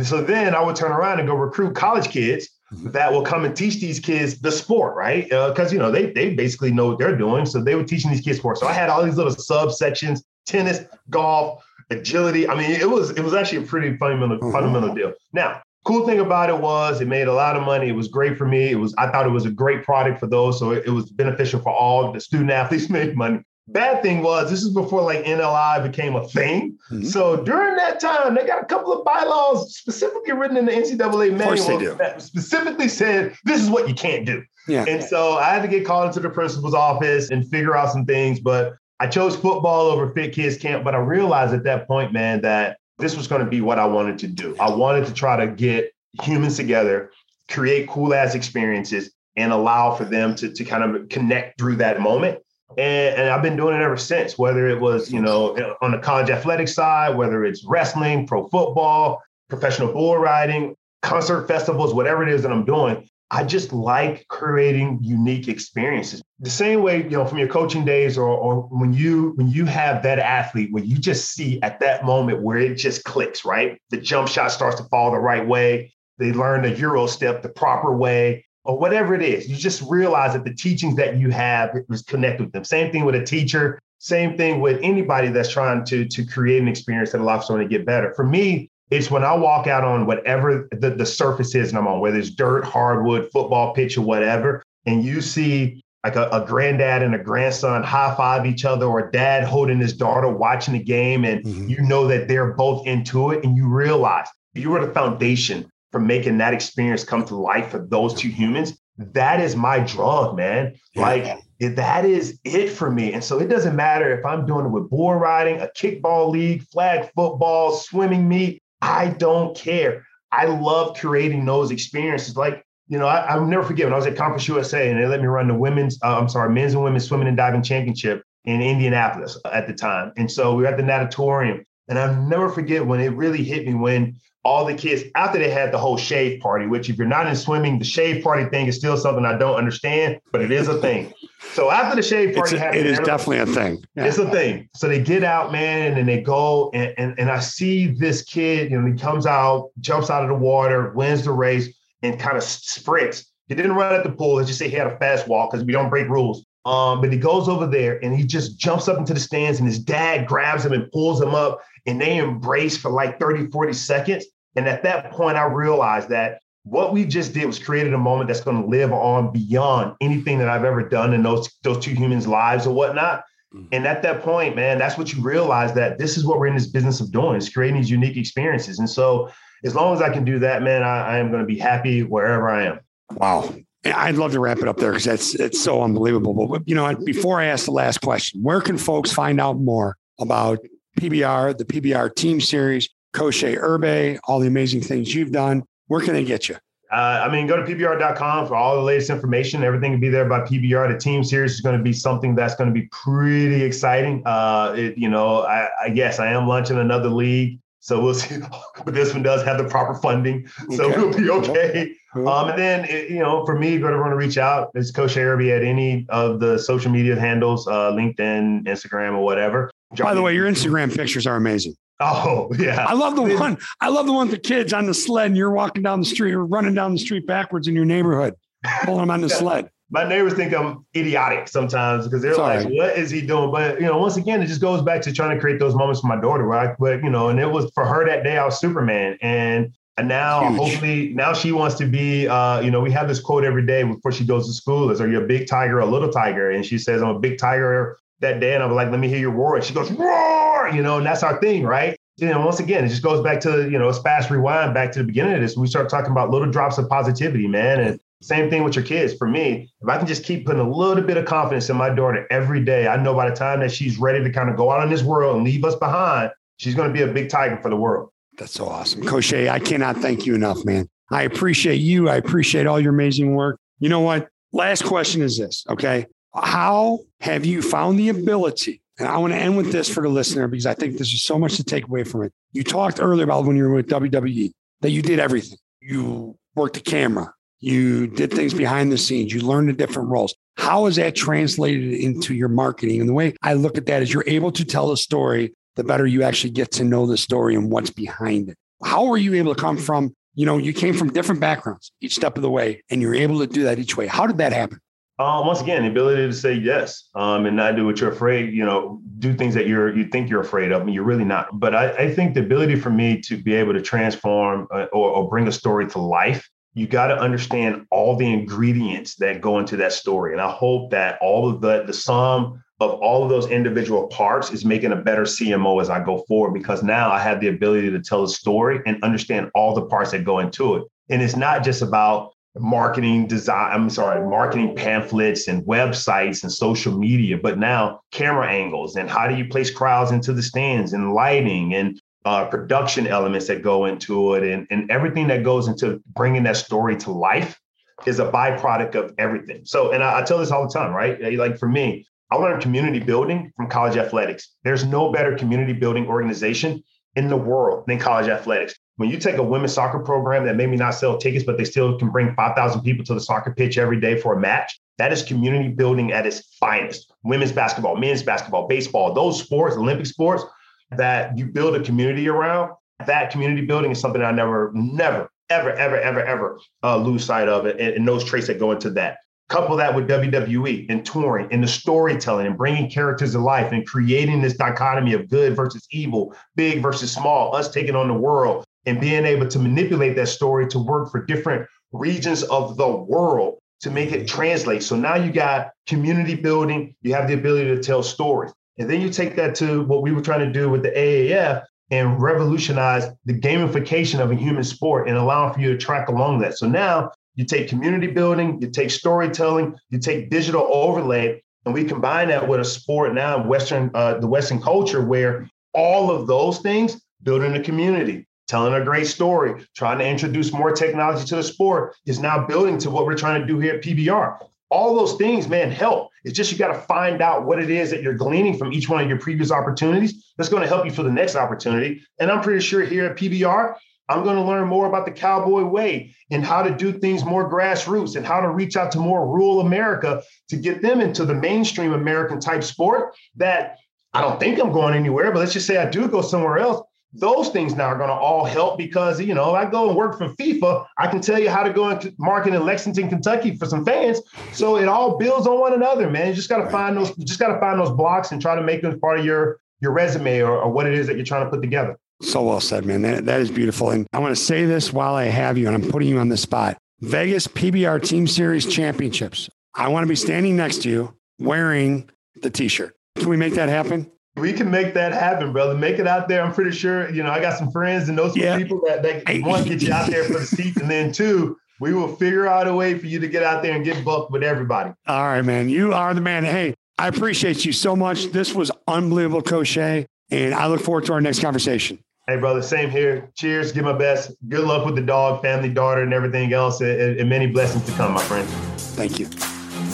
so 0.03 0.23
then 0.23 0.55
I 0.55 0.63
would 0.63 0.77
turn 0.77 0.93
around 0.93 1.19
and 1.21 1.29
go 1.29 1.35
recruit 1.35 1.75
college 1.75 2.09
kids 2.09 2.49
Mm-hmm. 2.73 2.91
that 2.93 3.13
will 3.13 3.23
come 3.23 3.45
and 3.45 3.55
teach 3.55 3.79
these 3.79 4.01
kids 4.01 4.41
the 4.41 4.51
sport, 4.51 4.97
right? 4.97 5.29
Because 5.29 5.71
you 5.71 5.79
know 5.79 5.91
they 5.93 6.07
they 6.13 6.35
basically 6.35 6.73
know 6.73 6.89
what 6.89 6.99
they're 6.99 7.17
doing, 7.17 7.45
so 7.45 7.63
they 7.63 7.75
were 7.75 7.85
teaching 7.85 8.11
these 8.11 8.23
kids 8.23 8.39
sport. 8.39 8.57
So 8.57 8.67
I 8.67 8.73
had 8.73 8.89
all 8.89 9.05
these 9.05 9.17
little 9.19 9.33
subsections: 9.35 10.23
tennis, 10.47 10.81
golf, 11.11 11.63
agility. 11.91 12.49
I 12.49 12.55
mean, 12.57 12.71
it 12.71 12.89
was 12.89 13.11
it 13.11 13.21
was 13.21 13.35
actually 13.35 13.59
a 13.59 13.67
pretty 13.67 13.97
fundamental 13.99 14.39
Mhm. 14.39 14.51
fundamental 14.51 14.95
deal. 14.95 15.13
Now, 15.35 15.61
cool 15.85 16.07
thing 16.07 16.21
about 16.21 16.49
it 16.49 16.59
was 16.59 17.03
it 17.03 17.07
made 17.07 17.29
a 17.29 17.35
lot 17.35 17.55
of 17.55 17.63
money. 17.63 17.91
It 17.91 17.95
was 17.95 18.09
great 18.09 18.39
for 18.39 18.47
me. 18.47 18.71
It 18.71 18.77
was 18.81 18.95
I 18.97 19.09
thought 19.11 19.27
it 19.27 19.31
was 19.31 19.45
a 19.45 19.51
great 19.51 19.85
product 19.85 20.19
for 20.19 20.27
those, 20.27 20.59
so 20.59 20.71
it, 20.73 20.85
it 20.87 20.91
was 20.91 21.11
beneficial 21.11 21.61
for 21.61 21.71
all. 21.71 22.13
The 22.13 22.21
student 22.21 22.51
athletes 22.63 22.89
made 22.89 23.15
money. 23.15 23.41
Bad 23.67 24.03
thing 24.03 24.23
was 24.23 24.51
this 24.51 24.63
is 24.63 24.75
before 24.75 25.03
like 25.03 25.25
NIL 25.25 25.81
became 25.83 26.17
a 26.17 26.29
thing. 26.29 26.77
Mhm. 26.93 27.07
So 27.07 27.37
during 27.37 27.77
that 27.77 27.99
time, 27.99 28.35
they 28.35 28.45
got 28.45 28.63
a 28.63 28.67
couple 28.67 28.93
of 28.93 29.05
bylaws 29.05 29.75
specifically 29.75 30.33
written 30.33 30.59
in 30.59 30.67
the 30.67 30.73
NCAA 30.73 31.31
manual 31.31 31.97
that 31.97 32.21
specifically 32.21 32.89
said 32.89 33.35
this 33.45 33.63
is 33.63 33.71
what 33.71 33.89
you 33.89 33.95
can't 33.95 34.27
do. 34.27 34.43
Yeah. 34.69 34.85
And 34.87 35.03
so 35.03 35.35
I 35.35 35.51
had 35.55 35.63
to 35.63 35.69
get 35.69 35.87
called 35.87 36.09
into 36.09 36.21
the 36.21 36.31
principal's 36.31 36.75
office 36.75 37.31
and 37.31 37.49
figure 37.49 37.75
out 37.77 37.91
some 37.91 38.05
things. 38.05 38.39
But 38.39 38.75
I 39.01 39.07
chose 39.07 39.35
football 39.35 39.87
over 39.87 40.11
Fit 40.13 40.35
Kids 40.35 40.59
Camp. 40.59 40.85
But 40.85 40.95
I 40.95 40.99
realized 40.99 41.55
at 41.55 41.65
that 41.65 41.87
point, 41.89 42.13
man, 42.13 42.43
that 42.43 42.77
this 42.99 43.17
was 43.17 43.27
going 43.27 43.43
to 43.43 43.51
be 43.51 43.61
what 43.61 43.79
I 43.79 43.87
wanted 43.87 44.19
to 44.21 44.27
do. 44.27 44.57
I 44.61 44.71
wanted 44.71 45.07
to 45.07 45.15
try 45.15 45.37
to 45.37 45.51
get 45.51 45.91
humans 46.23 46.57
together, 46.57 47.11
create 47.51 47.89
cool 47.89 48.15
ass 48.15 48.35
experiences, 48.35 49.11
and 49.37 49.53
allow 49.53 49.95
for 49.95 50.05
them 50.05 50.35
to, 50.37 50.53
to 50.53 50.65
kind 50.65 50.85
of 50.85 51.09
connect 51.09 51.59
through 51.59 51.77
that 51.77 52.01
moment. 52.01 52.39
And, 52.79 53.17
and 53.17 53.29
I've 53.31 53.43
been 53.43 53.57
doing 53.57 53.77
it 53.77 53.83
ever 53.83 53.97
since, 53.97 54.39
whether 54.39 54.69
it 54.69 54.81
was, 54.81 55.13
you 55.13 55.21
know, 55.21 55.77
on 55.81 55.93
the 55.93 55.99
college 55.99 56.31
athletic 56.31 56.69
side, 56.69 57.17
whether 57.17 57.45
it's 57.45 57.65
wrestling, 57.65 58.27
pro 58.27 58.49
football, 58.49 59.23
professional 59.49 59.93
bull 59.93 60.17
riding, 60.19 60.75
concert 61.03 61.47
festivals, 61.47 61.95
whatever 61.95 62.23
it 62.23 62.29
is 62.33 62.43
that 62.43 62.53
I'm 62.53 62.65
doing. 62.65 63.09
I 63.31 63.43
just 63.43 63.73
like 63.73 64.29
creating 64.29 65.01
unique 65.03 65.49
experiences. 65.49 66.23
The 66.41 66.51
same 66.51 66.83
way, 66.83 67.03
you 67.03 67.11
know, 67.11 67.25
from 67.25 67.39
your 67.39 67.49
coaching 67.49 67.85
days 67.85 68.17
or, 68.17 68.29
or 68.29 68.63
when 68.71 68.93
you 68.93 69.33
when 69.37 69.49
you 69.49 69.65
have 69.65 70.03
that 70.05 70.19
athlete 70.19 70.69
where 70.73 70.85
you 70.85 70.99
just 70.99 71.33
see 71.33 71.61
at 71.63 71.81
that 71.81 72.05
moment 72.05 72.43
where 72.43 72.59
it 72.59 72.77
just 72.77 73.03
clicks, 73.05 73.45
right? 73.45 73.81
The 73.91 73.97
jump 73.97 74.29
shot 74.29 74.53
starts 74.53 74.77
to 74.77 74.85
fall 74.85 75.11
the 75.11 75.19
right 75.19 75.47
way. 75.47 75.93
They 76.19 76.33
learn 76.33 76.63
the 76.63 76.71
Euro 76.79 77.07
step 77.07 77.43
the 77.43 77.49
proper 77.49 77.97
way, 77.97 78.45
or 78.65 78.79
whatever 78.79 79.15
it 79.15 79.23
is. 79.23 79.49
You 79.49 79.57
just 79.57 79.83
realize 79.83 80.33
that 80.33 80.45
the 80.45 80.55
teachings 80.55 80.97
that 80.97 81.17
you 81.17 81.31
have 81.31 81.71
is 81.91 82.03
connected 82.03 82.45
with 82.45 82.53
them. 82.53 82.65
Same 82.65 82.91
thing 82.91 83.05
with 83.05 83.15
a 83.15 83.25
teacher, 83.25 83.79
same 83.99 84.37
thing 84.37 84.61
with 84.61 84.81
anybody 84.83 85.29
that's 85.29 85.51
trying 85.51 85.85
to, 85.87 86.07
to 86.07 86.25
create 86.27 86.61
an 86.61 86.69
experience 86.69 87.13
that 87.13 87.21
allows 87.21 87.47
someone 87.47 87.63
to 87.65 87.69
get 87.69 87.87
better. 87.87 88.13
For 88.15 88.25
me, 88.25 88.69
it's 88.91 89.11
when 89.11 89.25
I 89.25 89.35
walk 89.35 89.67
out 89.67 89.85
on 89.85 90.07
whatever 90.07 90.69
the, 90.73 90.91
the 90.91 91.07
surface 91.07 91.55
is 91.55 91.71
and 91.71 91.79
I'm 91.79 91.87
on, 91.87 92.01
whether 92.01 92.19
it's 92.19 92.31
dirt, 92.31 92.65
hardwood, 92.65 93.31
football 93.33 93.73
pitch, 93.75 93.97
or 93.97 94.03
whatever, 94.03 94.63
and 94.87 95.05
you 95.05 95.21
see 95.21 95.81
like 96.05 96.17
a, 96.17 96.29
a 96.29 96.45
granddad 96.47 97.03
and 97.03 97.15
a 97.15 97.19
grandson 97.19 97.83
high 97.83 98.15
five 98.15 98.45
each 98.45 98.67
other, 98.67 98.85
or 98.87 99.11
dad 99.11 99.45
holding 99.45 99.79
his 99.81 99.95
daughter 99.95 100.29
watching 100.29 100.75
the 100.75 100.83
game, 100.83 101.25
and 101.25 101.43
Mhm. 101.45 101.71
you 101.71 101.81
know 101.81 102.07
that 102.07 102.29
they're 102.29 102.53
both 102.53 102.87
into 102.87 103.31
it, 103.31 103.43
and 103.43 103.57
you 103.57 103.67
realize 103.69 104.27
you 104.53 104.75
are 104.75 104.85
the 104.85 104.93
foundation 104.93 105.67
for 105.95 106.01
making 106.01 106.39
that 106.39 106.53
experience 106.53 107.05
come 107.05 107.25
to 107.25 107.37
life 107.37 107.71
for 107.71 107.79
those 107.79 108.15
two 108.15 108.27
humans. 108.27 108.77
That 108.99 109.39
is 109.39 109.55
my 109.55 109.79
drug, 109.79 110.37
man. 110.37 110.75
Yeah. 110.93 111.03
Like 111.03 111.77
that 111.77 112.05
is 112.05 112.41
it 112.43 112.69
for 112.71 112.91
me. 112.91 113.13
And 113.13 113.23
so 113.23 113.39
it 113.39 113.47
doesn't 113.47 113.77
matter 113.77 114.13
if 114.13 114.27
I'm 114.27 114.45
doing 114.45 114.67
it 114.67 114.71
with 114.71 114.91
bull 114.91 115.15
riding, 115.15 115.61
a 115.61 115.69
kickball 115.69 116.33
league, 116.33 116.65
flag 116.65 117.13
football, 117.15 117.77
swimming 117.77 118.29
meet. 118.29 118.61
I 118.83 119.11
don't 119.11 119.57
care. 119.57 120.05
I 120.33 120.47
love 120.47 120.97
creating 120.97 121.45
those 121.45 121.71
experiences. 121.71 122.37
Like, 122.37 122.65
you 122.89 122.99
know, 122.99 123.07
I, 123.07 123.19
I'll 123.19 123.47
never 123.47 123.63
forget 123.63 123.87
when 123.87 123.93
I 123.93 123.97
was 123.97 124.07
at 124.07 124.17
Conference 124.17 124.49
USA 124.49 124.91
and 124.91 125.01
they 125.01 125.07
let 125.07 125.21
me 125.21 125.29
run 125.29 125.47
the 125.47 125.55
women's, 125.55 125.97
uh, 126.03 126.19
I'm 126.19 126.29
sorry, 126.29 126.53
men's 126.53 126.75
and 126.75 126.83
women's 126.83 127.05
swimming 127.05 127.29
and 127.29 127.37
diving 127.37 127.63
championship 127.63 128.25
in 128.47 128.61
Indianapolis 128.61 129.39
at 129.45 129.69
the 129.69 129.75
time. 129.75 130.13
And 130.17 130.29
so 130.29 130.57
we 130.57 130.65
were 130.65 130.71
at 130.71 130.77
the 130.77 130.83
natatorium. 130.83 131.65
And 131.87 132.01
I'll 132.01 132.21
never 132.21 132.49
forget 132.49 132.85
when 132.85 133.01
it 133.01 133.11
really 133.11 133.45
hit 133.45 133.65
me 133.65 133.75
when 133.75 134.17
all 134.45 134.65
the 134.65 134.75
kids, 134.75 135.03
after 135.15 135.39
they 135.39 135.51
had 135.51 135.73
the 135.73 135.79
whole 135.79 135.97
shave 135.97 136.41
party, 136.41 136.67
which 136.67 136.91
if 136.91 136.99
you're 136.99 137.07
not 137.07 137.27
in 137.27 137.35
swimming, 137.35 137.79
the 137.79 137.85
shave 137.85 138.23
party 138.23 138.45
thing 138.51 138.67
is 138.67 138.77
still 138.77 138.97
something 138.97 139.25
I 139.25 139.39
don't 139.39 139.57
understand, 139.57 140.21
but 140.33 140.43
it 140.43 140.51
is 140.51 140.69
a 140.69 140.81
thing. 140.81 141.13
So 141.53 141.71
after 141.71 141.97
the 141.97 142.03
shave 142.03 142.35
party 142.35 142.57
a, 142.57 142.59
happened, 142.59 142.81
it 142.81 142.87
is 142.87 142.99
definitely 142.99 143.39
a 143.39 143.47
thing. 143.47 143.85
Yeah. 143.97 144.05
it's 144.05 144.19
a 144.19 144.31
thing. 144.31 144.69
So 144.75 144.89
they 144.89 145.03
get 145.03 145.25
out, 145.25 145.51
man, 145.51 145.87
and 145.87 145.97
then 145.97 146.07
they 146.07 146.21
go, 146.21 146.71
and, 146.75 146.93
and, 146.99 147.19
and 147.19 147.31
I 147.31 147.41
see 147.41 147.87
this 147.87 148.23
kid, 148.23 148.71
you 148.71 148.79
know, 148.79 148.87
he 148.87 148.99
comes 148.99 149.27
out, 149.27 149.71
jumps 149.81 150.11
out 150.11 150.23
of 150.23 150.29
the 150.29 150.35
water, 150.35 150.93
wins 150.95 151.25
the 151.25 151.33
race, 151.33 151.75
and 152.03 152.21
kind 152.21 152.37
of 152.37 152.43
sprints. 152.43 153.33
He 153.49 153.55
didn't 153.55 153.73
run 153.73 153.95
at 153.95 154.05
the 154.05 154.11
pool. 154.11 154.37
Let's 154.37 154.49
just 154.49 154.59
say 154.59 154.69
he 154.69 154.77
had 154.77 154.87
a 154.87 154.99
fast 154.99 155.27
walk 155.27 155.53
because 155.53 155.65
we 155.65 155.73
don't 155.73 155.91
break 155.91 156.09
rules. 156.09 156.45
Um, 156.67 157.03
but 157.03 157.13
he 157.13 157.19
goes 157.19 157.47
over 157.47 157.67
there 157.67 158.03
and 158.03 158.17
he 158.17 158.25
just 158.25 158.59
jumps 158.59 158.89
up 158.89 158.99
into 158.99 159.15
the 159.15 159.21
stands, 159.21 159.59
and 159.59 159.69
his 159.69 159.79
dad 159.79 160.27
grabs 160.27 160.65
him 160.65 160.73
and 160.73 160.91
pulls 160.93 161.21
him 161.21 161.35
up, 161.35 161.63
and 161.87 162.01
they 162.01 162.17
embrace 162.17 162.77
for 162.77 162.91
like 162.91 163.19
30, 163.21 163.51
40 163.51 163.73
seconds. 163.73 164.25
And 164.57 164.69
at 164.69 164.83
that 164.85 165.11
point, 165.11 165.37
I 165.37 165.45
realized 165.45 166.09
that 166.11 166.41
what 166.65 166.93
we 166.93 167.05
just 167.05 167.35
did 167.35 167.47
was 167.47 167.59
created 167.59 167.93
a 167.93 167.99
moment 167.99 168.29
that's 168.29 168.41
going 168.41 168.61
to 168.61 168.67
live 168.67 168.93
on 168.93 169.33
beyond 169.33 169.97
anything 170.01 170.39
that 170.39 170.49
I've 170.49 170.65
ever 170.65 170.89
done 170.89 171.13
in 171.13 171.23
those 171.23 171.51
those 171.63 171.85
two 171.85 171.95
humans' 171.95 172.27
lives 172.27 172.67
or 172.67 172.75
whatnot. 172.75 173.25
Mm-hmm. 173.55 173.67
And 173.73 173.87
at 173.87 174.03
that 174.03 174.23
point, 174.23 174.57
man, 174.57 174.79
that's 174.79 174.97
what 174.97 175.13
you 175.13 175.23
realize 175.23 175.75
that 175.75 175.99
this 175.99 176.17
is 176.17 176.25
what 176.25 176.39
we're 176.39 176.47
in 176.47 176.55
this 176.55 176.67
business 176.67 177.01
of 177.01 177.13
doing 177.13 177.37
is 177.37 177.49
creating 177.49 177.81
these 177.81 177.91
unique 177.91 178.17
experiences. 178.17 178.79
And 178.79 178.89
so 178.89 179.31
as 179.65 179.75
long 179.75 179.95
as 179.95 180.03
I 180.03 180.11
can 180.11 180.25
do 180.25 180.39
that, 180.41 180.63
man, 180.63 180.83
I, 180.83 181.15
I 181.15 181.19
am 181.19 181.29
going 181.29 181.41
to 181.41 181.47
be 181.47 181.59
happy 181.59 182.03
wherever 182.03 182.49
I 182.49 182.65
am. 182.65 182.81
Wow. 183.13 183.55
I'd 183.85 184.17
love 184.17 184.33
to 184.33 184.41
wrap 184.41 184.59
it 184.59 184.69
up 184.69 184.79
there 184.79 184.93
because 184.93 185.05
that's 185.05 185.35
it's 185.35 185.61
so 185.61 185.83
unbelievable. 185.83 186.49
But 186.49 186.67
you 186.67 186.75
know, 186.75 186.95
before 186.97 187.41
I 187.41 187.47
ask 187.47 187.67
the 187.67 187.73
last 187.73 188.01
question, 188.01 188.43
where 188.43 188.63
can 188.63 188.79
folks 188.79 189.13
find 189.13 189.41
out 189.41 189.59
more 189.59 189.97
about 190.19 190.59
PBR, 190.99 191.59
the 191.59 191.67
PBR 191.67 192.15
Team 192.15 192.41
Series, 192.41 192.89
Kosha 193.15 193.57
Irby, 193.57 194.19
all 194.25 194.41
the 194.41 194.49
amazing 194.49 194.83
things 194.83 195.15
you've 195.15 195.33
done? 195.33 195.65
Where 195.87 196.01
can 196.01 196.15
they 196.15 196.25
get 196.25 196.49
you? 196.49 196.57
Uh, 196.93 197.25
I 197.27 197.33
mean, 197.33 197.47
go 197.47 197.57
to 197.57 197.63
PBR.com 197.63 198.47
for 198.47 198.55
all 198.55 198.77
the 198.77 198.83
latest 198.83 199.11
information. 199.11 199.65
Everything 199.65 199.93
will 199.93 199.99
be 199.99 200.11
there 200.11 200.27
by 200.27 200.41
PBR. 200.41 200.93
The 200.93 200.99
team 200.99 201.25
series 201.25 201.53
is 201.55 201.61
going 201.61 201.77
to 201.77 201.83
be 201.83 201.93
something 201.93 202.35
that's 202.35 202.55
going 202.55 202.73
to 202.73 202.75
be 202.75 202.87
pretty 202.93 203.63
exciting. 203.63 204.23
Uh, 204.25 204.75
it, 204.77 204.99
you 204.99 205.09
know, 205.09 205.43
I, 205.43 205.69
I 205.85 205.89
guess 205.89 206.19
I 206.19 206.29
am 206.29 206.47
launching 206.47 206.79
another 206.79 207.09
league. 207.09 207.59
So 207.81 208.01
we'll 208.01 208.15
see. 208.15 208.39
But 208.85 208.95
this 208.95 209.13
one 209.13 209.23
does 209.23 209.43
have 209.45 209.59
the 209.59 209.65
proper 209.65 209.95
funding. 209.95 210.47
So 210.77 210.91
okay. 210.91 210.99
we'll 210.99 211.17
be 211.17 211.31
okay. 211.31 211.95
Um, 212.15 212.51
and 212.51 212.59
then, 212.59 212.85
it, 212.85 213.11
you 213.11 213.19
know, 213.19 213.45
for 213.45 213.59
me, 213.59 213.77
go 213.79 213.91
to 213.91 213.99
want 213.99 214.13
to 214.13 214.17
reach 214.17 214.39
out. 214.39 214.71
It's 214.75 214.93
Kosha 214.93 215.17
Irby 215.17 215.51
at 215.51 215.65
any 215.65 216.07
of 216.11 216.39
the 216.39 216.59
social 216.59 216.93
media 216.93 217.19
handles, 217.19 217.67
uh, 217.67 217.91
LinkedIn, 217.91 218.67
Instagram, 218.67 219.15
or 219.15 219.25
whatever. 219.25 219.71
By 219.99 220.15
the 220.15 220.23
way, 220.23 220.35
your 220.35 220.49
Instagram 220.49 220.95
pictures 220.95 221.27
are 221.27 221.37
amazing. 221.37 221.75
Oh 222.01 222.51
yeah, 222.59 222.87
I 222.89 222.95
love 222.95 223.17
the 223.17 223.23
one. 223.23 223.59
I 223.81 223.89
love 223.89 224.07
the 224.07 224.13
one 224.13 224.29
with 224.29 224.43
the 224.43 224.49
kids 224.49 224.73
on 224.73 224.87
the 224.87 224.95
sled, 224.95 225.29
and 225.29 225.37
you're 225.37 225.51
walking 225.51 225.83
down 225.83 226.01
the 226.01 226.07
street 226.07 226.33
or 226.33 226.45
running 226.45 226.75
down 226.75 226.93
the 226.93 226.99
street 226.99 227.27
backwards 227.27 227.69
in 227.69 227.75
your 227.75 227.85
neighborhood, 227.85 228.35
pulling 228.83 229.01
them 229.01 229.11
on 229.11 229.21
the 229.21 229.29
sled. 229.31 229.71
My 229.91 230.03
neighbors 230.09 230.35
think 230.35 230.53
I'm 230.53 230.85
idiotic 230.97 231.47
sometimes 231.47 232.07
because 232.07 232.23
they're 232.23 232.35
Sorry. 232.35 232.65
like, 232.65 232.73
"What 232.73 232.99
is 232.99 233.11
he 233.11 233.21
doing?" 233.21 233.53
But 233.53 233.81
you 233.81 233.87
know, 233.87 233.99
once 233.99 234.17
again, 234.17 234.43
it 234.43 234.47
just 234.47 234.61
goes 234.61 234.83
back 234.83 235.03
to 235.03 235.13
trying 235.13 235.37
to 235.37 235.41
create 235.41 235.61
those 235.61 235.75
moments 235.75 236.01
for 236.01 236.09
my 236.09 236.21
daughter, 236.21 236.43
right? 236.45 236.75
But 236.79 237.03
you 237.05 237.11
know, 237.11 237.29
and 237.29 237.39
it 237.39 237.51
was 237.51 237.71
for 237.75 237.85
her 237.85 238.05
that 238.07 238.25
day. 238.25 238.39
I 238.39 238.45
was 238.45 238.59
Superman, 238.59 239.17
and 239.23 239.73
and 239.97 240.09
now 240.09 240.49
Huge. 240.49 240.59
hopefully 240.59 241.13
now 241.15 241.33
she 241.33 241.53
wants 241.53 241.77
to 241.77 241.87
be. 241.87 242.27
Uh, 242.27 242.61
you 242.61 242.73
know, 242.73 242.81
we 242.81 242.91
have 242.91 243.07
this 243.07 243.21
quote 243.21 243.45
every 243.45 243.65
day 243.65 243.85
before 243.85 244.11
she 244.11 244.25
goes 244.25 244.49
to 244.49 244.53
school: 244.53 244.91
"Is 244.91 245.01
are 245.01 245.09
you 245.09 245.23
a 245.23 245.27
big 245.27 245.47
tiger 245.47 245.77
or 245.77 245.83
a 245.83 245.87
little 245.87 246.11
tiger?" 246.11 246.51
And 246.51 246.67
she 246.67 246.79
says, 246.79 247.03
"I'm 247.03 247.11
a 247.11 247.21
big 247.21 247.39
tiger." 247.39 247.99
That 248.21 248.41
day, 248.41 248.55
and 248.55 248.63
I'm 248.63 248.73
like, 248.73 248.91
"Let 248.91 249.01
me 249.01 249.09
hear 249.09 249.19
your 249.19 249.33
roar." 249.33 249.57
And 249.57 249.65
she 249.65 249.75
goes, 249.75 249.91
"Roar!" 249.91 250.71
You 250.73 250.83
know, 250.83 250.99
and 250.99 251.07
that's 251.07 251.23
our 251.23 251.41
thing, 251.41 251.65
right? 251.65 251.97
you 252.17 252.29
know, 252.29 252.45
once 252.45 252.61
again, 252.61 252.85
it 252.85 252.89
just 252.89 253.03
goes 253.03 253.23
back 253.23 253.41
to, 253.41 253.69
you 253.69 253.79
know, 253.79 253.89
a 253.89 253.93
fast 253.93 254.31
rewind 254.31 254.73
back 254.73 254.93
to 254.93 255.01
the 255.01 255.05
beginning 255.05 255.35
of 255.35 255.41
this. 255.41 255.57
We 255.57 255.67
start 255.67 255.89
talking 255.89 256.13
about 256.13 256.31
little 256.31 256.51
drops 256.51 256.79
of 256.79 256.89
positivity, 256.89 257.49
man. 257.49 257.81
And 257.81 258.01
same 258.23 258.51
thing 258.51 258.63
with 258.63 258.77
your 258.77 258.85
kids. 258.85 259.15
For 259.15 259.29
me, 259.29 259.73
if 259.81 259.89
I 259.89 259.99
can 259.99 260.07
just 260.07 260.25
keep 260.25 260.47
putting 260.47 260.61
a 260.61 260.71
little 260.71 261.03
bit 261.03 261.17
of 261.17 261.25
confidence 261.25 261.69
in 261.69 261.77
my 261.77 261.91
daughter 261.91 262.27
every 262.31 262.65
day, 262.65 262.87
I 262.87 262.97
know 263.03 263.15
by 263.15 263.29
the 263.29 263.35
time 263.35 263.61
that 263.61 263.73
she's 263.73 263.99
ready 263.99 264.23
to 264.23 264.31
kind 264.31 264.49
of 264.49 264.57
go 264.57 264.71
out 264.71 264.83
in 264.85 264.91
this 264.91 265.03
world 265.03 265.37
and 265.37 265.45
leave 265.45 265.65
us 265.65 265.75
behind, 265.75 266.31
she's 266.59 266.75
going 266.75 266.89
to 266.89 266.95
be 266.95 267.03
a 267.03 267.13
big 267.13 267.29
tiger 267.29 267.59
for 267.61 267.69
the 267.69 267.77
world. 267.77 268.11
That's 268.39 268.53
so 268.53 268.67
awesome. 268.67 269.03
Kosha, 269.03 269.49
I 269.49 269.59
cannot 269.59 269.97
thank 269.97 270.25
you 270.25 270.35
enough, 270.35 270.65
man. 270.65 270.89
I 271.11 271.23
appreciate 271.23 271.77
you. 271.77 272.09
I 272.09 272.17
appreciate 272.17 272.67
all 272.67 272.81
your 272.81 272.93
amazing 272.93 273.35
work. 273.35 273.59
You 273.81 273.89
know 273.89 274.01
what? 274.01 274.29
Last 274.53 274.85
question 274.85 275.21
is 275.21 275.37
this, 275.37 275.65
okay? 275.69 276.07
How 276.35 277.01
have 277.21 277.45
you 277.45 277.63
found 277.63 277.99
the 277.99 278.09
ability 278.09 278.83
and 278.99 279.09
I 279.09 279.19
want 279.19 279.33
to 279.33 279.39
end 279.39 279.57
with 279.57 279.73
this 279.73 279.89
for 279.89 280.03
the 280.03 280.09
listener 280.09 280.47
because 280.47 280.67
I 280.67 280.75
think 280.75 280.97
there's 280.97 281.25
so 281.25 281.39
much 281.39 281.57
to 281.57 281.65
take 281.65 281.87
away 281.87 282.05
from 282.05 282.23
it. 282.23 282.33
You 282.53 282.63
talked 282.63 283.01
earlier 283.01 283.25
about 283.25 283.45
when 283.45 283.57
you 283.57 283.65
were 283.65 283.75
with 283.75 283.89
WWE 283.89 284.53
that 284.83 284.91
you 284.91 285.03
did 285.03 285.19
everything. 285.19 285.59
You 285.81 286.37
worked 286.55 286.75
the 286.75 286.81
camera, 286.81 287.33
you 287.59 288.07
did 288.07 288.33
things 288.33 288.55
behind 288.55 288.93
the 288.93 288.99
scenes, 288.99 289.35
you 289.35 289.41
learned 289.41 289.69
the 289.69 289.73
different 289.73 290.11
roles. 290.11 290.35
How 290.57 290.87
is 290.87 290.97
that 290.97 291.17
translated 291.17 291.93
into 291.95 292.35
your 292.35 292.49
marketing? 292.49 293.01
And 293.01 293.09
the 293.09 293.15
way 293.15 293.35
I 293.43 293.55
look 293.55 293.77
at 293.77 293.87
that 293.87 294.03
is 294.03 294.13
you're 294.13 294.25
able 294.29 294.53
to 294.53 294.65
tell 294.65 294.93
a 294.93 294.97
story, 294.97 295.53
the 295.75 295.83
better 295.83 296.07
you 296.07 296.23
actually 296.23 296.51
get 296.51 296.71
to 296.73 296.85
know 296.85 297.07
the 297.07 297.17
story 297.17 297.57
and 297.57 297.71
what's 297.71 297.91
behind 297.91 298.51
it. 298.51 298.57
How 298.85 299.07
were 299.07 299.17
you 299.17 299.35
able 299.35 299.55
to 299.55 299.61
come 299.61 299.77
from, 299.77 300.15
you 300.37 300.47
know, 300.47 300.59
you 300.59 300.73
came 300.73 300.95
from 300.95 301.13
different 301.13 301.41
backgrounds 301.41 301.91
each 302.01 302.15
step 302.15 302.37
of 302.37 302.43
the 302.43 302.51
way, 302.51 302.83
and 302.91 303.03
you're 303.03 303.15
able 303.15 303.41
to 303.41 303.47
do 303.49 303.65
that 303.65 303.81
each 303.81 303.97
way. 303.97 304.07
How 304.07 304.29
did 304.29 304.39
that 304.39 304.53
happen? 304.53 304.79
Um, 305.19 305.47
once 305.47 305.61
again, 305.61 305.83
the 305.83 305.91
ability 305.91 306.27
to 306.27 306.33
say 306.33 306.55
yes 306.55 307.09
um, 307.15 307.47
and 307.47 307.57
not 307.57 307.77
do 307.77 307.87
what 307.87 308.01
you're 308.01 308.11
afraid, 308.11 308.53
you 308.53 308.65
know, 308.65 309.01
do 309.21 309.33
things 309.33 309.55
that 309.55 309.69
you're 309.69 309.97
you 309.97 310.07
think 310.09 310.29
you're 310.29 310.41
afraid 310.41 310.73
of, 310.73 310.83
and 310.83 310.93
you're 310.93 311.05
really 311.05 311.25
not. 311.25 311.49
But 311.61 311.75
I, 311.75 311.91
I 311.93 312.15
think 312.15 312.35
the 312.35 312.41
ability 312.41 312.75
for 312.77 312.91
me 312.91 313.21
to 313.23 313.37
be 313.37 313.55
able 313.55 313.75
to 313.75 313.81
transform 313.81 314.67
uh, 314.73 314.87
or, 314.93 315.11
or 315.11 315.29
bring 315.29 315.47
a 315.47 315.53
story 315.53 315.87
to 315.91 315.99
life, 316.01 316.49
you 316.75 316.89
got 316.89 317.09
to 317.09 317.17
understand 317.17 317.87
all 317.91 318.17
the 318.17 318.31
ingredients 318.33 319.15
that 319.17 319.41
go 319.41 319.61
into 319.61 319.77
that 319.77 319.93
story. 319.93 320.33
And 320.33 320.41
I 320.41 320.51
hope 320.51 320.91
that 320.91 321.19
all 321.21 321.49
of 321.49 321.61
the 321.61 321.85
the 321.85 321.93
sum 321.93 322.61
of 322.81 322.91
all 322.91 323.23
of 323.23 323.29
those 323.29 323.47
individual 323.47 324.09
parts 324.09 324.51
is 324.51 324.65
making 324.65 324.91
a 324.91 324.97
better 324.97 325.23
CMO 325.23 325.81
as 325.81 325.91
I 325.91 326.03
go 326.03 326.25
forward 326.27 326.55
because 326.55 326.83
now 326.83 327.13
I 327.13 327.21
have 327.21 327.41
the 327.41 327.49
ability 327.49 327.89
to 327.91 328.01
tell 328.01 328.25
a 328.25 328.29
story 328.29 328.81
and 328.85 329.03
understand 329.05 329.53
all 329.55 329.77
the 329.77 329.87
parts 329.87 330.11
that 330.11 330.25
go 330.25 330.41
into 330.41 330.75
it. 330.75 330.85
And 331.09 331.23
it's 331.23 331.37
not 331.37 331.63
just 331.63 331.83
about 331.83 332.34
marketing 332.57 333.27
design 333.27 333.73
i'm 333.73 333.91
sorry 333.91 334.25
marketing 334.29 334.77
pamphlets 334.77 335.49
and 335.49 335.65
websites 335.65 336.45
and 336.45 336.53
social 336.53 336.97
media 336.97 337.37
but 337.37 337.59
now 337.59 338.01
camera 338.13 338.49
angles 338.49 338.95
and 338.95 339.11
how 339.11 339.27
do 339.27 339.35
you 339.35 339.49
place 339.49 339.71
crowds 339.71 340.13
into 340.13 340.33
the 340.33 340.43
stands 340.43 340.93
and 340.93 341.13
lighting 341.13 341.75
and 341.75 342.01
uh, 342.25 342.47
production 342.47 343.07
elements 343.07 343.47
that 343.49 343.63
go 343.63 343.85
into 343.85 344.35
it 344.35 344.43
and, 344.45 344.67
and 344.71 344.91
everything 344.91 345.27
that 345.27 345.43
goes 345.43 345.69
into 345.69 346.01
bringing 346.15 346.43
that 346.45 346.57
story 346.57 346.97
to 346.97 347.11
life 347.11 347.61
is 348.07 348.19
a 348.19 348.31
byproduct 348.31 348.95
of 348.95 349.15
everything. 349.19 349.63
So 349.65 349.93
and 349.93 350.03
I, 350.03 350.21
I 350.21 350.23
tell 350.23 350.39
this 350.39 350.51
all 350.51 350.67
the 350.67 350.73
time 350.73 350.93
right? 350.93 351.37
Like 351.37 351.59
for 351.59 351.69
me 351.69 352.07
i 352.31 352.37
learned 352.37 352.63
community 352.63 353.01
building 353.01 353.53
from 353.57 353.69
college 353.69 353.97
athletics. 353.97 354.55
There's 354.65 354.85
no 354.85 355.13
better 355.13 355.37
community 355.37 355.73
building 355.73 356.07
organization 356.07 356.83
in 357.15 357.29
the 357.29 357.37
world 357.37 357.85
than 357.87 357.99
college 357.99 358.29
athletics 358.29 358.75
when 358.97 359.11
you 359.11 359.19
take 359.19 359.37
a 359.37 359.43
women's 359.43 359.73
soccer 359.73 359.99
program 359.99 360.45
that 360.45 360.57
maybe 360.57 360.77
not 360.77 360.95
sell 360.95 361.19
tickets, 361.19 361.45
but 361.45 361.59
they 361.59 361.65
still 361.65 361.99
can 361.99 362.11
bring 362.11 362.35
5,000 362.35 362.83
people 362.83 363.05
to 363.07 363.15
the 363.15 363.21
soccer 363.21 363.53
pitch 363.53 363.77
every 363.77 364.01
day 364.01 364.21
for 364.21 364.35
a 364.35 364.41
match, 364.41 364.81
that 364.99 365.13
is 365.13 365.23
community 365.23 365.69
building 365.69 366.13
at 366.13 366.27
its 366.27 366.55
finest. 366.61 367.13
Women's 367.25 367.51
basketball, 367.51 367.97
men's 367.97 368.23
basketball, 368.23 368.69
baseball, 368.69 369.13
those 369.13 369.43
sports, 369.43 369.77
Olympic 369.77 370.07
sports 370.07 370.45
that 370.93 371.37
you 371.37 371.47
build 371.47 371.75
a 371.75 371.83
community 371.83 372.29
around, 372.29 372.73
that 373.07 373.31
community 373.31 373.67
building 373.67 373.91
is 373.91 373.99
something 373.99 374.23
I 374.23 374.31
never, 374.31 374.71
never, 374.75 375.29
ever, 375.51 375.73
ever, 375.73 376.01
ever, 376.01 376.25
ever 376.25 376.61
uh, 376.85 376.97
lose 376.97 377.25
sight 377.25 377.49
of 377.49 377.67
and, 377.67 377.81
and 377.81 378.07
those 378.07 378.25
traits 378.25 378.47
that 378.47 378.61
go 378.61 378.71
into 378.71 378.91
that. 378.91 379.19
Couple 379.49 379.77
that 379.77 379.95
with 379.95 380.09
WWE 380.09 380.87
and 380.89 381.05
touring 381.05 381.49
and 381.53 381.63
the 381.63 381.69
storytelling 381.69 382.47
and 382.47 382.57
bringing 382.57 382.89
characters 382.89 383.33
to 383.33 383.39
life 383.39 383.73
and 383.73 383.87
creating 383.87 384.41
this 384.41 384.55
dichotomy 384.57 385.13
of 385.13 385.29
good 385.29 385.55
versus 385.55 385.87
evil, 385.91 386.35
big 386.57 386.81
versus 386.81 387.13
small, 387.13 387.55
us 387.55 387.69
taking 387.69 387.95
on 387.95 388.09
the 388.09 388.15
world, 388.15 388.65
and 388.87 389.01
being 389.01 389.25
able 389.25 389.49
to 389.49 389.59
manipulate 389.59 390.17
that 390.17 390.29
story 390.29 390.67
to 390.69 390.79
work 390.79 391.11
for 391.11 391.25
different 391.25 391.67
regions 391.93 392.43
of 392.45 392.77
the 392.77 392.89
world 392.89 393.59
to 393.81 393.91
make 393.91 394.13
it 394.13 394.27
translate. 394.27 394.83
So 394.83 394.97
now 394.97 395.15
you 395.17 395.31
got 395.31 395.71
community 395.87 396.35
building, 396.35 396.95
you 397.03 397.15
have 397.15 397.29
the 397.29 397.35
ability 397.35 397.75
to 397.75 397.83
tell 397.83 398.03
stories. 398.03 398.53
And 398.79 398.91
then 398.91 399.01
you 399.01 399.11
take 399.11 399.37
that 399.37 399.55
to 399.57 399.85
what 399.85 400.03
we 400.03 400.13
were 400.13 400.21
trying 400.21 400.41
to 400.41 400.53
do 400.53 400.69
with 400.69 400.83
the 400.83 400.91
AAF 400.91 401.63
and 401.91 402.21
revolutionize 402.21 403.07
the 403.25 403.39
gamification 403.39 404.21
of 404.21 404.31
a 404.31 404.35
human 404.35 404.65
sport 404.65 405.09
and 405.09 405.17
allowing 405.17 405.53
for 405.53 405.61
you 405.61 405.73
to 405.73 405.79
track 405.79 406.09
along 406.09 406.41
that. 406.41 406.57
So 406.59 406.67
now 406.67 407.13
you 407.35 407.45
take 407.45 407.69
community 407.69 408.07
building, 408.07 408.61
you 408.61 408.71
take 408.71 408.91
storytelling, 408.91 409.77
you 409.91 409.99
take 409.99 410.31
digital 410.31 410.69
overlay, 410.73 411.43
and 411.65 411.75
we 411.75 411.85
combine 411.85 412.29
that 412.29 412.47
with 412.49 412.61
a 412.61 412.65
sport 412.65 413.15
now 413.15 413.41
in 413.41 413.49
Western, 413.49 413.91
uh, 413.95 414.19
the 414.19 414.27
Western 414.27 414.61
culture 414.61 415.05
where 415.05 415.49
all 415.73 416.11
of 416.11 416.27
those 416.27 416.61
things 416.61 417.01
building 417.23 417.55
a 417.55 417.63
community, 417.63 418.27
telling 418.47 418.75
a 418.75 418.85
great 418.85 419.07
story, 419.07 419.67
trying 419.75 419.99
to 419.99 420.07
introduce 420.07 420.53
more 420.53 420.73
technology 420.73 421.25
to 421.27 421.37
the 421.37 421.43
sport 421.43 421.97
is 422.07 422.19
now 422.19 422.47
building 422.47 422.79
to 422.79 422.91
what 422.91 423.07
we're 423.07 423.17
trying 423.17 423.41
to 423.41 423.47
do 423.47 423.59
here 423.59 423.75
at 423.75 423.83
PBR. 423.83 424.39
All 424.71 424.95
those 424.97 425.15
things, 425.15 425.49
man, 425.49 425.71
help. 425.71 426.11
It's 426.25 426.37
just 426.37 426.51
you 426.51 426.59
got 426.59 426.69
to 426.69 426.81
find 426.81 427.23
out 427.23 427.45
what 427.45 427.61
it 427.61 427.71
is 427.71 427.91
that 427.91 428.03
you're 428.03 428.15
gleaning 428.15 428.57
from 428.57 428.73
each 428.73 428.89
one 428.89 429.03
of 429.03 429.09
your 429.09 429.19
previous 429.19 429.51
opportunities 429.51 430.33
that's 430.37 430.49
going 430.49 430.63
to 430.63 430.69
help 430.69 430.85
you 430.85 430.91
for 430.91 431.03
the 431.03 431.13
next 431.13 431.37
opportunity. 431.37 432.03
And 432.19 432.31
I'm 432.31 432.43
pretty 432.43 432.61
sure 432.61 432.83
here 432.83 433.07
at 433.07 433.17
PBR, 433.17 433.77
I'm 434.09 434.23
going 434.23 434.37
to 434.37 434.43
learn 434.43 434.69
more 434.69 434.87
about 434.87 435.07
the 435.07 435.13
cowboy 435.13 435.65
way 435.65 436.15
and 436.31 436.45
how 436.45 436.63
to 436.63 436.75
do 436.75 436.93
things 436.93 437.25
more 437.25 437.51
grassroots 437.51 438.17
and 438.17 438.27
how 438.27 438.41
to 438.41 438.51
reach 438.51 438.77
out 438.77 438.93
to 438.93 438.99
more 438.99 439.27
rural 439.27 439.61
America 439.61 440.23
to 440.49 440.57
get 440.57 440.83
them 440.83 441.01
into 441.01 441.25
the 441.25 441.35
mainstream 441.35 441.93
American 441.93 442.41
type 442.41 442.65
sport 442.65 443.15
that 443.37 443.79
I 444.13 444.21
don't 444.21 444.39
think 444.39 444.61
I'm 444.61 444.73
going 444.73 444.95
anywhere, 444.95 445.33
but 445.33 445.41
let's 445.41 445.53
just 445.53 445.67
say 445.67 445.79
I 445.79 445.89
do 445.89 446.07
go 446.09 446.21
somewhere 446.21 446.59
else 446.59 446.87
those 447.15 447.49
things 447.51 447.75
now 447.75 447.87
are 447.87 447.97
going 447.97 448.09
to 448.09 448.15
all 448.15 448.45
help 448.45 448.77
because 448.77 449.21
you 449.21 449.35
know 449.35 449.55
I 449.55 449.65
go 449.71 449.89
and 449.89 449.97
work 449.97 450.19
for 450.19 450.29
FIFA, 450.31 450.87
I 450.99 451.07
can 451.07 451.21
tell 451.21 451.39
you 451.39 451.49
how 451.49 451.63
to 451.63 451.73
go 451.73 451.89
into 451.91 452.13
market 452.19 452.55
in 452.55 452.65
Lexington, 452.65 453.09
Kentucky 453.09 453.57
for 453.57 453.67
some 453.67 453.85
fans. 453.85 454.21
So 454.53 454.77
it 454.77 454.89
all 454.89 455.17
builds 455.17 455.47
on 455.47 455.61
one 455.61 455.73
another, 455.73 456.11
man. 456.11 456.29
You 456.29 456.35
just 456.35 456.49
got 456.49 456.65
to 456.65 456.71
find 456.71 456.97
those, 456.97 457.17
you 457.17 457.25
just 457.25 457.39
got 457.39 457.49
to 457.49 457.61
find 457.61 457.79
those 457.79 457.93
blocks 457.93 458.33
and 458.33 458.43
try 458.43 458.55
to 458.55 458.63
make 458.63 458.83
them 458.83 458.99
part 458.99 459.21
of 459.21 459.25
your 459.25 459.61
your 459.81 459.93
resume 459.93 460.41
or, 460.41 460.59
or 460.59 460.71
what 460.71 460.87
it 460.87 460.95
is 460.95 461.07
that 461.07 461.17
you're 461.17 461.25
trying 461.25 461.45
to 461.45 461.51
put 461.51 461.63
together. 461.63 461.97
So 462.23 462.43
well 462.43 462.61
said, 462.61 462.85
man. 462.85 463.03
That, 463.03 463.27
that 463.27 463.41
is 463.41 463.51
beautiful. 463.51 463.91
And 463.91 464.07
I 464.13 464.19
want 464.19 464.35
to 464.35 464.43
say 464.43 464.65
this 464.65 464.93
while 464.93 465.15
I 465.15 465.25
have 465.25 465.59
you, 465.59 465.67
and 465.67 465.75
I'm 465.75 465.91
putting 465.91 466.09
you 466.09 466.19
on 466.19 466.29
the 466.29 466.37
spot. 466.37 466.79
Vegas 467.01 467.47
PBR 467.47 468.03
Team 468.03 468.27
Series 468.27 468.67
Championships. 468.67 469.51
I 469.75 469.89
want 469.89 470.05
to 470.05 470.09
be 470.09 470.17
standing 470.17 470.57
next 470.57 470.83
to 470.83 470.89
you 470.89 471.17
wearing 471.39 472.09
the 472.41 472.51
T-shirt. 472.51 472.95
Can 473.17 473.29
we 473.29 473.37
make 473.37 473.55
that 473.55 473.69
happen? 473.69 474.11
We 474.37 474.53
can 474.53 474.71
make 474.71 474.95
that 474.95 475.13
happen, 475.13 475.53
brother. 475.53 475.75
Make 475.75 475.99
it 475.99 476.09
out 476.09 476.29
there. 476.29 476.43
I'm 476.43 476.53
pretty 476.53 476.73
sure, 476.73 477.09
you 477.11 477.23
know, 477.23 477.31
I 477.31 477.41
got 477.41 477.57
some 477.57 477.71
friends 477.71 478.09
and 478.09 478.19
those 478.19 478.33
some 478.33 478.43
yeah. 478.43 478.59
people 478.59 478.81
that, 478.87 479.03
that 479.03 479.43
one, 479.43 479.63
get 479.65 479.81
you 479.81 479.93
out 479.93 480.11
there 480.11 480.25
for 480.25 480.41
the 480.41 480.47
seats. 480.47 480.77
And 480.79 480.91
then 480.91 481.13
two, 481.13 481.57
we 481.81 481.93
will 481.93 482.15
figure 482.17 482.47
out 482.47 482.67
a 482.67 482.75
way 482.75 482.99
for 482.99 483.07
you 483.07 483.21
to 483.21 483.29
get 483.29 483.45
out 483.45 483.63
there 483.63 483.75
and 483.75 483.85
get 483.85 484.05
bucked 484.05 484.33
with 484.33 484.43
everybody. 484.43 484.93
All 485.07 485.23
right, 485.23 485.43
man. 485.43 485.69
You 485.69 485.93
are 485.93 486.13
the 486.15 486.21
man. 486.21 486.45
Hey, 486.45 486.75
I 486.99 487.09
appreciate 487.09 487.65
you 487.65 487.73
so 487.73 487.95
much. 487.95 488.27
This 488.27 488.55
was 488.55 488.71
unbelievable, 488.89 489.43
Coach 489.43 489.77
and 489.77 490.55
I 490.55 490.67
look 490.67 490.81
forward 490.81 491.05
to 491.07 491.13
our 491.13 491.21
next 491.21 491.41
conversation. 491.41 491.99
Hey, 492.27 492.39
brother, 492.39 492.63
same 492.63 492.91
here. 492.91 493.31
Cheers. 493.37 493.73
Give 493.73 493.85
my 493.85 493.93
best. 493.93 494.33
Good 494.49 494.65
luck 494.65 494.87
with 494.87 494.97
the 494.97 495.03
dog, 495.03 495.43
family, 495.43 495.69
daughter, 495.69 496.03
and 496.03 496.15
everything 496.15 496.53
else, 496.53 496.81
and, 496.81 497.21
and 497.21 497.29
many 497.29 497.47
blessings 497.47 497.85
to 497.85 497.93
come, 497.93 498.13
my 498.13 498.23
friend. 498.23 498.49
Thank 498.49 499.19
you. 499.19 499.29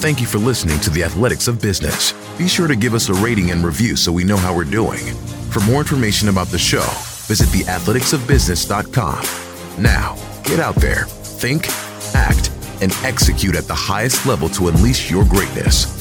Thank 0.00 0.20
you 0.22 0.26
for 0.26 0.38
listening 0.38 0.80
to 0.80 0.88
The 0.88 1.04
Athletics 1.04 1.46
of 1.46 1.60
Business. 1.60 2.14
Be 2.38 2.48
sure 2.48 2.66
to 2.66 2.74
give 2.74 2.94
us 2.94 3.10
a 3.10 3.14
rating 3.14 3.50
and 3.50 3.62
review 3.62 3.96
so 3.96 4.10
we 4.10 4.24
know 4.24 4.38
how 4.38 4.56
we're 4.56 4.64
doing. 4.64 5.04
For 5.50 5.60
more 5.60 5.82
information 5.82 6.30
about 6.30 6.46
the 6.46 6.56
show, 6.56 6.86
visit 7.28 7.50
theathleticsofbusiness.com. 7.50 9.82
Now, 9.82 10.16
get 10.44 10.58
out 10.58 10.76
there, 10.76 11.04
think, 11.04 11.68
act, 12.14 12.50
and 12.80 12.92
execute 13.04 13.54
at 13.54 13.64
the 13.64 13.74
highest 13.74 14.24
level 14.24 14.48
to 14.48 14.68
unleash 14.68 15.10
your 15.10 15.26
greatness. 15.26 15.99